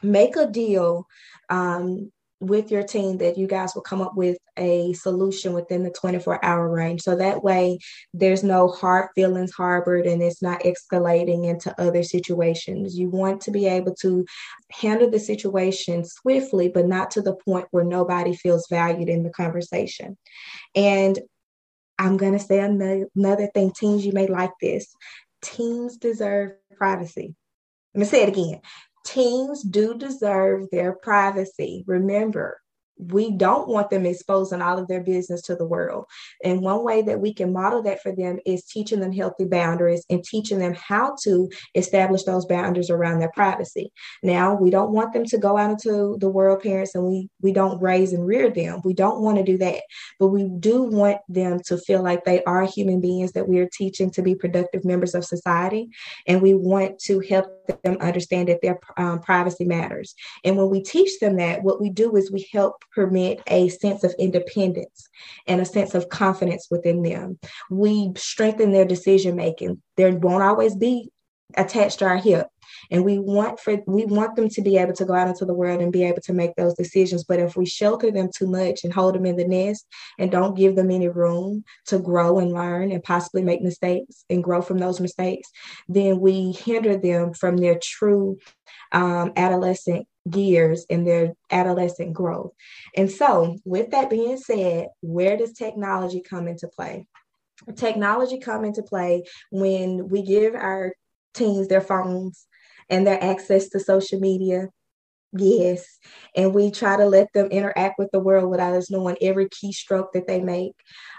Make 0.02 0.36
a 0.36 0.46
deal 0.46 1.06
um, 1.48 2.12
with 2.40 2.70
your 2.70 2.82
team 2.82 3.18
that 3.18 3.38
you 3.38 3.46
guys 3.46 3.74
will 3.74 3.82
come 3.82 4.02
up 4.02 4.14
with 4.14 4.36
a 4.58 4.92
solution 4.92 5.54
within 5.54 5.82
the 5.82 5.90
24 5.90 6.44
hour 6.44 6.68
range. 6.68 7.02
So 7.02 7.16
that 7.16 7.42
way 7.42 7.78
there's 8.12 8.44
no 8.44 8.68
hard 8.68 9.08
feelings 9.14 9.52
harbored 9.52 10.06
and 10.06 10.22
it's 10.22 10.42
not 10.42 10.62
escalating 10.62 11.48
into 11.48 11.78
other 11.80 12.02
situations. 12.02 12.98
You 12.98 13.08
want 13.08 13.40
to 13.42 13.50
be 13.50 13.66
able 13.66 13.94
to 14.02 14.26
handle 14.70 15.10
the 15.10 15.18
situation 15.18 16.04
swiftly, 16.04 16.68
but 16.68 16.86
not 16.86 17.10
to 17.12 17.22
the 17.22 17.34
point 17.34 17.68
where 17.70 17.84
nobody 17.84 18.36
feels 18.36 18.66
valued 18.68 19.08
in 19.08 19.22
the 19.22 19.30
conversation. 19.30 20.18
And 20.74 21.18
I'm 21.98 22.18
going 22.18 22.34
to 22.34 22.38
say 22.38 22.60
another, 22.60 23.46
thing, 23.54 23.72
teens, 23.72 24.04
you 24.04 24.12
may 24.12 24.26
like 24.26 24.52
this. 24.60 24.94
Teens 25.40 25.96
deserve 25.96 26.52
privacy. 26.76 27.34
Let 27.94 28.00
me 28.00 28.06
say 28.06 28.22
it 28.24 28.28
again. 28.28 28.60
Teens 29.06 29.62
do 29.62 29.96
deserve 29.96 30.66
their 30.70 30.92
privacy. 30.92 31.84
Remember, 31.86 32.60
we 32.98 33.30
don't 33.30 33.68
want 33.68 33.90
them 33.90 34.06
exposing 34.06 34.62
all 34.62 34.78
of 34.78 34.88
their 34.88 35.02
business 35.02 35.42
to 35.42 35.54
the 35.54 35.66
world. 35.66 36.06
And 36.42 36.62
one 36.62 36.82
way 36.82 37.02
that 37.02 37.20
we 37.20 37.34
can 37.34 37.52
model 37.52 37.82
that 37.82 38.02
for 38.02 38.12
them 38.12 38.38
is 38.46 38.64
teaching 38.64 39.00
them 39.00 39.12
healthy 39.12 39.44
boundaries 39.44 40.04
and 40.08 40.24
teaching 40.24 40.58
them 40.58 40.74
how 40.74 41.16
to 41.22 41.50
establish 41.74 42.22
those 42.24 42.46
boundaries 42.46 42.90
around 42.90 43.18
their 43.18 43.30
privacy. 43.32 43.92
Now, 44.22 44.54
we 44.54 44.70
don't 44.70 44.92
want 44.92 45.12
them 45.12 45.24
to 45.26 45.38
go 45.38 45.58
out 45.58 45.72
into 45.72 46.16
the 46.20 46.30
world, 46.30 46.62
parents, 46.62 46.94
and 46.94 47.04
we 47.04 47.28
we 47.42 47.52
don't 47.52 47.80
raise 47.82 48.12
and 48.12 48.26
rear 48.26 48.50
them. 48.50 48.80
We 48.84 48.94
don't 48.94 49.20
want 49.20 49.38
to 49.38 49.44
do 49.44 49.58
that. 49.58 49.82
But 50.18 50.28
we 50.28 50.48
do 50.58 50.82
want 50.82 51.18
them 51.28 51.60
to 51.66 51.78
feel 51.78 52.02
like 52.02 52.24
they 52.24 52.42
are 52.44 52.64
human 52.64 53.00
beings 53.00 53.32
that 53.32 53.48
we 53.48 53.58
are 53.58 53.68
teaching 53.70 54.10
to 54.12 54.22
be 54.22 54.34
productive 54.34 54.84
members 54.84 55.14
of 55.14 55.24
society. 55.24 55.90
And 56.26 56.40
we 56.40 56.54
want 56.54 56.98
to 57.00 57.20
help 57.20 57.46
them 57.66 57.96
understand 58.00 58.48
that 58.48 58.60
their 58.62 58.78
um, 58.96 59.20
privacy 59.20 59.64
matters. 59.64 60.14
And 60.44 60.56
when 60.56 60.70
we 60.70 60.82
teach 60.82 61.18
them 61.18 61.36
that, 61.36 61.62
what 61.62 61.80
we 61.80 61.90
do 61.90 62.16
is 62.16 62.30
we 62.30 62.48
help 62.52 62.82
permit 62.94 63.40
a 63.46 63.68
sense 63.68 64.04
of 64.04 64.14
independence 64.18 65.08
and 65.46 65.60
a 65.60 65.64
sense 65.64 65.94
of 65.94 66.08
confidence 66.08 66.68
within 66.70 67.02
them. 67.02 67.38
We 67.70 68.12
strengthen 68.16 68.72
their 68.72 68.84
decision 68.84 69.36
making. 69.36 69.82
There 69.96 70.12
won't 70.12 70.42
always 70.42 70.74
be 70.74 71.10
attached 71.56 72.00
to 72.00 72.06
our 72.06 72.16
hip 72.16 72.48
and 72.90 73.04
we 73.04 73.18
want 73.18 73.60
for 73.60 73.76
we 73.86 74.04
want 74.06 74.36
them 74.36 74.48
to 74.48 74.62
be 74.62 74.76
able 74.76 74.94
to 74.94 75.04
go 75.04 75.14
out 75.14 75.28
into 75.28 75.44
the 75.44 75.54
world 75.54 75.80
and 75.80 75.92
be 75.92 76.04
able 76.04 76.22
to 76.22 76.32
make 76.32 76.54
those 76.56 76.74
decisions. 76.74 77.24
But 77.24 77.40
if 77.40 77.56
we 77.56 77.66
shelter 77.66 78.10
them 78.10 78.30
too 78.34 78.46
much 78.46 78.84
and 78.84 78.92
hold 78.92 79.14
them 79.14 79.26
in 79.26 79.36
the 79.36 79.46
nest 79.46 79.86
and 80.18 80.30
don't 80.30 80.56
give 80.56 80.76
them 80.76 80.90
any 80.90 81.08
room 81.08 81.64
to 81.86 81.98
grow 81.98 82.38
and 82.38 82.52
learn 82.52 82.92
and 82.92 83.02
possibly 83.02 83.42
make 83.42 83.62
mistakes 83.62 84.24
and 84.30 84.42
grow 84.42 84.62
from 84.62 84.78
those 84.78 85.00
mistakes 85.00 85.50
then 85.88 86.20
we 86.20 86.52
hinder 86.52 86.96
them 86.96 87.32
from 87.32 87.56
their 87.56 87.78
true 87.82 88.38
um, 88.92 89.32
adolescent 89.36 90.06
years 90.34 90.84
in 90.88 91.04
their 91.04 91.34
adolescent 91.50 92.12
growth. 92.12 92.52
And 92.96 93.10
so 93.10 93.56
with 93.64 93.90
that 93.90 94.10
being 94.10 94.36
said 94.36 94.88
where 95.00 95.36
does 95.36 95.52
technology 95.52 96.20
come 96.20 96.48
into 96.48 96.68
play? 96.68 97.06
Technology 97.74 98.38
come 98.38 98.64
into 98.64 98.82
play 98.82 99.24
when 99.50 100.08
we 100.08 100.22
give 100.22 100.54
our 100.54 100.92
teens 101.34 101.68
their 101.68 101.80
phones 101.80 102.46
and 102.88 103.06
their 103.06 103.22
access 103.22 103.68
to 103.70 103.80
social 103.80 104.20
media 104.20 104.68
yes. 105.32 105.98
And 106.34 106.54
we 106.54 106.70
try 106.70 106.96
to 106.96 107.06
let 107.06 107.28
them 107.32 107.46
interact 107.48 107.98
with 107.98 108.10
the 108.12 108.20
world 108.20 108.50
without 108.50 108.74
us 108.74 108.90
knowing 108.90 109.16
every 109.20 109.48
keystroke 109.48 110.12
that 110.14 110.26
they 110.26 110.40
make. 110.40 110.72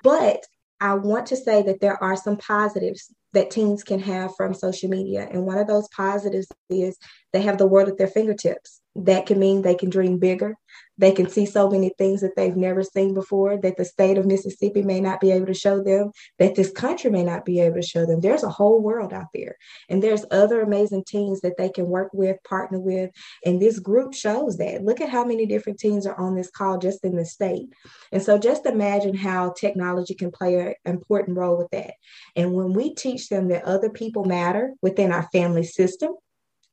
But 0.04 0.44
i 0.80 0.94
want 0.94 1.26
to 1.26 1.36
say 1.36 1.64
that 1.64 1.82
there 1.82 2.02
are 2.04 2.16
some 2.16 2.38
positives 2.38 3.12
that 3.34 3.50
teens 3.50 3.84
can 3.84 4.00
have 4.00 4.32
from 4.36 4.54
social 4.54 4.90
media. 4.90 5.28
And 5.32 5.46
one 5.46 5.58
of 5.58 5.68
those 5.68 5.88
positives 5.90 6.48
is 6.70 6.98
they 7.34 7.42
have 7.42 7.58
the 7.58 7.68
world 7.68 7.90
at 7.90 7.98
their 7.98 8.08
fingertips 8.08 8.82
that 9.06 9.26
can 9.26 9.40
mean 9.40 9.62
they 9.62 9.76
can 9.76 9.90
dream 9.90 10.18
bigger 10.20 10.58
they 10.98 11.12
can 11.12 11.30
see 11.30 11.46
so 11.46 11.70
many 11.70 11.92
things 11.98 12.22
that 12.22 12.36
they've 12.36 12.56
never 12.56 12.84
seen 12.84 13.14
before 13.14 13.58
that 13.58 13.78
the 13.78 13.86
state 13.86 14.18
of 14.18 14.26
Mississippi 14.26 14.82
may 14.82 15.00
not 15.00 15.22
be 15.22 15.32
able 15.32 15.46
to 15.46 15.54
show 15.54 15.84
them, 15.84 16.12
that 16.40 16.56
this 16.56 16.72
country 16.72 17.12
may 17.12 17.24
not 17.24 17.46
be 17.46 17.60
able 17.60 17.76
to 17.76 17.88
show 17.88 18.06
them. 18.06 18.20
There's 18.20 18.44
a 18.44 18.50
whole 18.50 18.82
world 18.82 19.14
out 19.14 19.28
there. 19.34 19.58
And 19.90 20.02
there's 20.02 20.26
other 20.32 20.62
amazing 20.62 21.04
teams 21.06 21.42
that 21.42 21.58
they 21.58 21.70
can 21.70 21.86
work 21.86 22.10
with, 22.14 22.38
partner 22.44 22.80
with. 22.80 23.12
And 23.46 23.62
this 23.62 23.80
group 23.80 24.14
shows 24.14 24.58
that. 24.58 24.84
Look 24.84 25.00
at 25.00 25.10
how 25.10 25.24
many 25.24 25.46
different 25.46 25.80
teams 25.80 26.08
are 26.08 26.20
on 26.20 26.36
this 26.36 26.50
call 26.50 26.80
just 26.80 27.06
in 27.06 27.16
the 27.16 27.26
state. 27.26 27.68
And 28.12 28.24
so 28.24 28.38
just 28.40 28.66
imagine 28.66 29.16
how 29.16 29.54
technology 29.54 30.16
can 30.16 30.32
play 30.32 30.56
an 30.56 30.74
important 30.86 31.38
role 31.38 31.58
with 31.58 31.70
that. 31.72 31.94
And 32.36 32.54
when 32.54 32.74
we 32.74 32.96
teach 32.96 33.30
them 33.30 33.50
that 33.50 33.66
other 33.66 33.90
people 33.90 34.26
matter 34.26 34.74
within 34.82 35.12
our 35.12 35.28
family 35.32 35.64
system, 35.64 36.14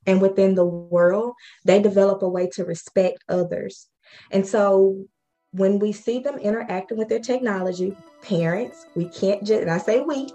and 0.07 0.21
within 0.21 0.55
the 0.55 0.65
world, 0.65 1.35
they 1.65 1.81
develop 1.81 2.23
a 2.23 2.29
way 2.29 2.49
to 2.49 2.65
respect 2.65 3.25
others 3.29 3.89
and 4.31 4.47
so 4.47 5.05
when 5.53 5.79
we 5.79 5.93
see 5.93 6.19
them 6.19 6.39
interacting 6.39 6.99
with 6.99 7.09
their 7.09 7.21
technology, 7.21 7.97
parents, 8.23 8.87
we 8.95 9.07
can't 9.09 9.45
just, 9.45 9.63
and 9.63 9.71
I 9.71 9.79
say 9.79 10.01
we, 10.01 10.29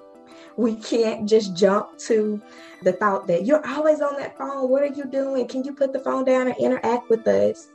we 0.55 0.75
can't 0.75 1.27
just 1.27 1.55
jump 1.55 1.97
to 1.99 2.41
the 2.83 2.93
thought 2.93 3.27
that 3.27 3.45
you're 3.45 3.65
always 3.67 4.01
on 4.01 4.17
that 4.17 4.37
phone. 4.37 4.69
What 4.69 4.83
are 4.83 4.87
you 4.87 5.05
doing? 5.05 5.47
Can 5.47 5.63
you 5.63 5.73
put 5.73 5.93
the 5.93 5.99
phone 5.99 6.25
down 6.25 6.47
and 6.47 6.57
interact 6.57 7.09
with 7.09 7.27
us? 7.27 7.69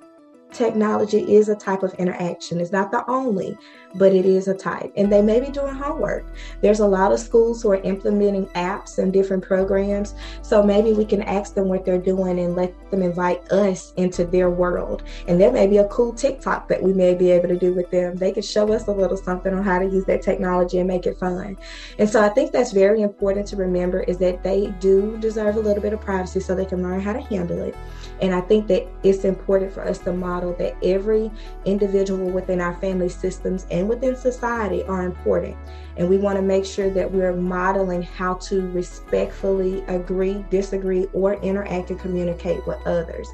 Technology 0.54 1.34
is 1.34 1.48
a 1.48 1.56
type 1.56 1.82
of 1.82 1.92
interaction. 1.94 2.60
It's 2.60 2.72
not 2.72 2.90
the 2.90 3.08
only, 3.10 3.58
but 3.94 4.12
it 4.12 4.24
is 4.24 4.48
a 4.48 4.54
type. 4.54 4.92
And 4.96 5.12
they 5.12 5.22
may 5.22 5.40
be 5.40 5.50
doing 5.50 5.74
homework. 5.74 6.24
There's 6.62 6.80
a 6.80 6.86
lot 6.86 7.12
of 7.12 7.20
schools 7.20 7.62
who 7.62 7.70
are 7.70 7.82
implementing 7.82 8.46
apps 8.48 8.98
and 8.98 9.12
different 9.12 9.44
programs. 9.44 10.14
So 10.42 10.62
maybe 10.62 10.92
we 10.92 11.04
can 11.04 11.22
ask 11.22 11.54
them 11.54 11.68
what 11.68 11.84
they're 11.84 11.98
doing 11.98 12.38
and 12.38 12.56
let 12.56 12.90
them 12.90 13.02
invite 13.02 13.50
us 13.52 13.92
into 13.96 14.24
their 14.24 14.50
world. 14.50 15.02
And 15.28 15.40
there 15.40 15.52
may 15.52 15.66
be 15.66 15.78
a 15.78 15.88
cool 15.88 16.12
TikTok 16.12 16.68
that 16.68 16.82
we 16.82 16.92
may 16.92 17.14
be 17.14 17.30
able 17.30 17.48
to 17.48 17.58
do 17.58 17.74
with 17.74 17.90
them. 17.90 18.16
They 18.16 18.32
could 18.32 18.44
show 18.44 18.72
us 18.72 18.86
a 18.86 18.92
little 18.92 19.16
something 19.16 19.52
on 19.52 19.62
how 19.62 19.78
to 19.78 19.86
use 19.86 20.04
that 20.06 20.22
technology 20.22 20.78
and 20.78 20.88
make 20.88 21.06
it 21.06 21.18
fun. 21.18 21.56
And 21.98 22.08
so 22.08 22.22
I 22.22 22.28
think 22.28 22.52
that's 22.52 22.72
very 22.72 23.02
important 23.02 23.46
to 23.48 23.56
remember 23.56 24.02
is 24.02 24.18
that 24.18 24.42
they 24.42 24.74
do 24.80 25.16
deserve 25.18 25.56
a 25.56 25.60
little 25.60 25.82
bit 25.82 25.92
of 25.92 26.00
privacy 26.00 26.40
so 26.40 26.54
they 26.54 26.64
can 26.64 26.82
learn 26.82 27.00
how 27.00 27.12
to 27.12 27.20
handle 27.20 27.60
it. 27.62 27.74
And 28.20 28.34
I 28.34 28.40
think 28.40 28.68
that 28.68 28.86
it's 29.02 29.24
important 29.24 29.72
for 29.72 29.84
us 29.84 29.98
to 29.98 30.12
model 30.44 30.58
that 30.58 30.76
every 30.84 31.30
individual 31.64 32.30
within 32.30 32.60
our 32.60 32.74
family 32.74 33.08
systems 33.08 33.66
and 33.70 33.88
within 33.88 34.16
society 34.16 34.82
are 34.84 35.04
important. 35.04 35.56
And 35.96 36.08
we 36.08 36.16
want 36.16 36.36
to 36.36 36.42
make 36.42 36.64
sure 36.64 36.90
that 36.90 37.10
we're 37.10 37.36
modeling 37.36 38.02
how 38.02 38.34
to 38.34 38.68
respectfully 38.70 39.84
agree, 39.86 40.44
disagree, 40.50 41.06
or 41.12 41.34
interact 41.34 41.90
and 41.90 42.00
communicate 42.00 42.66
with 42.66 42.84
others. 42.84 43.28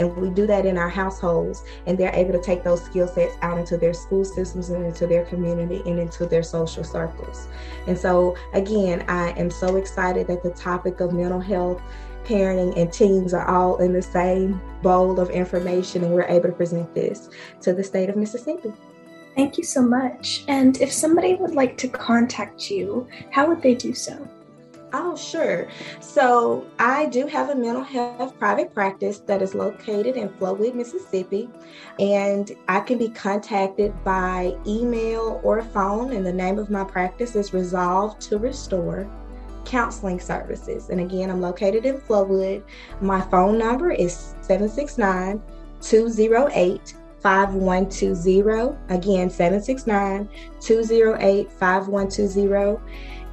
And 0.00 0.16
we 0.16 0.30
do 0.30 0.46
that 0.48 0.66
in 0.66 0.76
our 0.76 0.88
households, 0.88 1.62
and 1.86 1.96
they're 1.96 2.14
able 2.14 2.32
to 2.32 2.42
take 2.42 2.64
those 2.64 2.82
skill 2.84 3.06
sets 3.06 3.36
out 3.42 3.58
into 3.58 3.76
their 3.76 3.94
school 3.94 4.24
systems 4.24 4.70
and 4.70 4.84
into 4.84 5.06
their 5.06 5.24
community 5.26 5.82
and 5.86 6.00
into 6.00 6.26
their 6.26 6.42
social 6.42 6.82
circles. 6.82 7.46
And 7.86 7.96
so, 7.96 8.36
again, 8.54 9.04
I 9.08 9.30
am 9.38 9.50
so 9.50 9.76
excited 9.76 10.26
that 10.26 10.42
the 10.42 10.50
topic 10.50 10.98
of 11.00 11.12
mental 11.12 11.40
health 11.40 11.80
parenting, 12.30 12.76
and 12.76 12.92
teens 12.92 13.34
are 13.34 13.48
all 13.48 13.78
in 13.78 13.92
the 13.92 14.02
same 14.02 14.60
bowl 14.82 15.18
of 15.18 15.30
information, 15.30 16.04
and 16.04 16.14
we're 16.14 16.22
able 16.22 16.48
to 16.48 16.54
present 16.54 16.94
this 16.94 17.28
to 17.60 17.72
the 17.72 17.82
state 17.82 18.08
of 18.08 18.16
Mississippi. 18.16 18.72
Thank 19.34 19.58
you 19.58 19.64
so 19.64 19.82
much. 19.82 20.44
And 20.48 20.80
if 20.80 20.92
somebody 20.92 21.34
would 21.34 21.54
like 21.54 21.76
to 21.78 21.88
contact 21.88 22.70
you, 22.70 23.08
how 23.30 23.48
would 23.48 23.62
they 23.62 23.74
do 23.74 23.94
so? 23.94 24.28
Oh, 24.92 25.16
sure. 25.16 25.68
So 26.00 26.66
I 26.80 27.06
do 27.06 27.26
have 27.26 27.50
a 27.50 27.54
mental 27.54 27.82
health 27.82 28.36
private 28.38 28.74
practice 28.74 29.18
that 29.20 29.40
is 29.40 29.54
located 29.54 30.16
in 30.16 30.28
Flowood, 30.30 30.74
Mississippi, 30.74 31.48
and 32.00 32.50
I 32.68 32.80
can 32.80 32.98
be 32.98 33.08
contacted 33.08 33.92
by 34.02 34.56
email 34.66 35.40
or 35.44 35.62
phone. 35.62 36.12
And 36.12 36.26
the 36.26 36.32
name 36.32 36.58
of 36.58 36.70
my 36.70 36.82
practice 36.82 37.36
is 37.36 37.54
Resolve 37.54 38.18
to 38.20 38.38
Restore 38.38 39.08
counseling 39.64 40.20
services. 40.20 40.90
And 40.90 41.00
again, 41.00 41.30
I'm 41.30 41.40
located 41.40 41.84
in 41.86 41.98
Flowood. 41.98 42.62
My 43.00 43.20
phone 43.20 43.58
number 43.58 43.90
is 43.90 44.34
769 44.42 45.42
208 45.80 46.94
5120. 47.20 48.76
Again, 48.88 49.30
769 49.30 50.28
208 50.60 51.50
5120. 51.52 52.78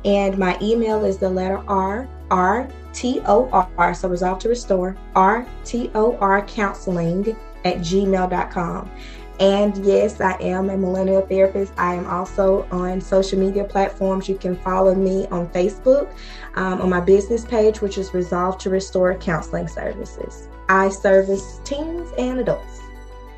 And 0.06 0.38
my 0.38 0.58
email 0.62 1.04
is 1.06 1.18
the 1.18 1.30
letter 1.30 1.58
R, 1.68 2.08
R 2.30 2.70
T 2.94 3.22
O 3.26 3.50
R, 3.78 3.94
so 3.94 4.10
resolve 4.10 4.40
to 4.40 4.50
restore, 4.50 4.96
R 5.16 5.46
T 5.66 5.92
O 5.96 6.18
R 6.18 6.46
counseling 6.46 7.36
at 7.66 7.78
gmail.com. 7.78 8.92
And 9.40 9.78
yes, 9.86 10.20
I 10.20 10.34
am 10.42 10.70
a 10.70 10.78
millennial 10.78 11.22
therapist. 11.22 11.72
I 11.78 11.94
am 11.94 12.08
also 12.08 12.68
on 12.72 13.00
social 13.00 13.38
media 13.38 13.64
platforms. 13.64 14.28
You 14.28 14.36
can 14.36 14.56
follow 14.58 14.96
me 14.96 15.28
on 15.28 15.48
Facebook 15.50 16.12
um, 16.56 16.82
on 16.82 16.90
my 16.90 17.00
business 17.00 17.46
page, 17.46 17.80
which 17.82 17.98
is 17.98 18.14
Resolve 18.14 18.58
to 18.60 18.70
Restore 18.70 19.16
Counseling 19.16 19.68
Services. 19.68 20.48
I 20.70 20.90
service 20.90 21.60
teens 21.64 22.10
and 22.18 22.40
adults. 22.40 22.82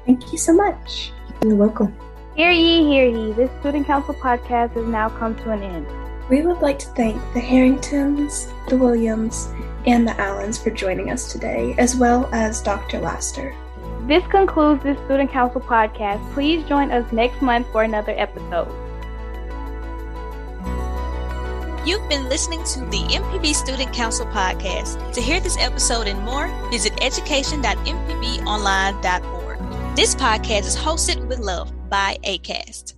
Thank 0.06 0.32
you 0.32 0.38
so 0.38 0.54
much. 0.54 1.12
You're 1.44 1.56
welcome. 1.56 1.96
Hear 2.36 2.52
ye, 2.52 2.88
hear 2.88 3.06
ye. 3.06 3.34
This 3.34 3.52
Student 3.60 3.86
Council 3.86 4.14
podcast 4.14 4.72
has 4.72 4.86
now 4.88 5.10
come 5.10 5.36
to 5.44 5.52
an 5.52 5.62
end. 5.62 5.86
We 6.30 6.42
would 6.42 6.62
like 6.62 6.80
to 6.80 6.88
thank 6.90 7.22
the 7.34 7.40
Harringtons, 7.40 8.48
the 8.70 8.78
Williams, 8.78 9.50
and 9.86 10.08
the 10.08 10.20
Allens 10.22 10.58
for 10.58 10.70
joining 10.70 11.12
us 11.12 11.32
today, 11.32 11.76
as 11.78 11.96
well 11.96 12.30
as 12.32 12.62
Dr. 12.62 13.00
Laster. 13.00 13.54
This 14.10 14.26
concludes 14.26 14.82
this 14.82 14.98
Student 15.06 15.30
Council 15.30 15.62
podcast. 15.62 16.34
Please 16.34 16.68
join 16.68 16.90
us 16.90 17.06
next 17.12 17.44
month 17.44 17.72
for 17.72 17.84
another 17.84 18.16
episode. 18.18 18.68
You've 21.86 22.10
been 22.10 22.28
listening 22.28 22.64
to 22.74 22.80
the 22.86 23.06
MPB 23.08 23.54
Student 23.54 23.94
Council 23.94 24.26
podcast. 24.26 25.14
To 25.14 25.22
hear 25.22 25.40
this 25.40 25.60
episode 25.60 26.08
and 26.08 26.20
more, 26.24 26.48
visit 26.72 26.94
education.mpbonline.org. 27.04 29.96
This 29.96 30.16
podcast 30.16 30.66
is 30.66 30.76
hosted 30.76 31.28
with 31.28 31.38
love 31.38 31.72
by 31.88 32.18
ACAST. 32.24 32.96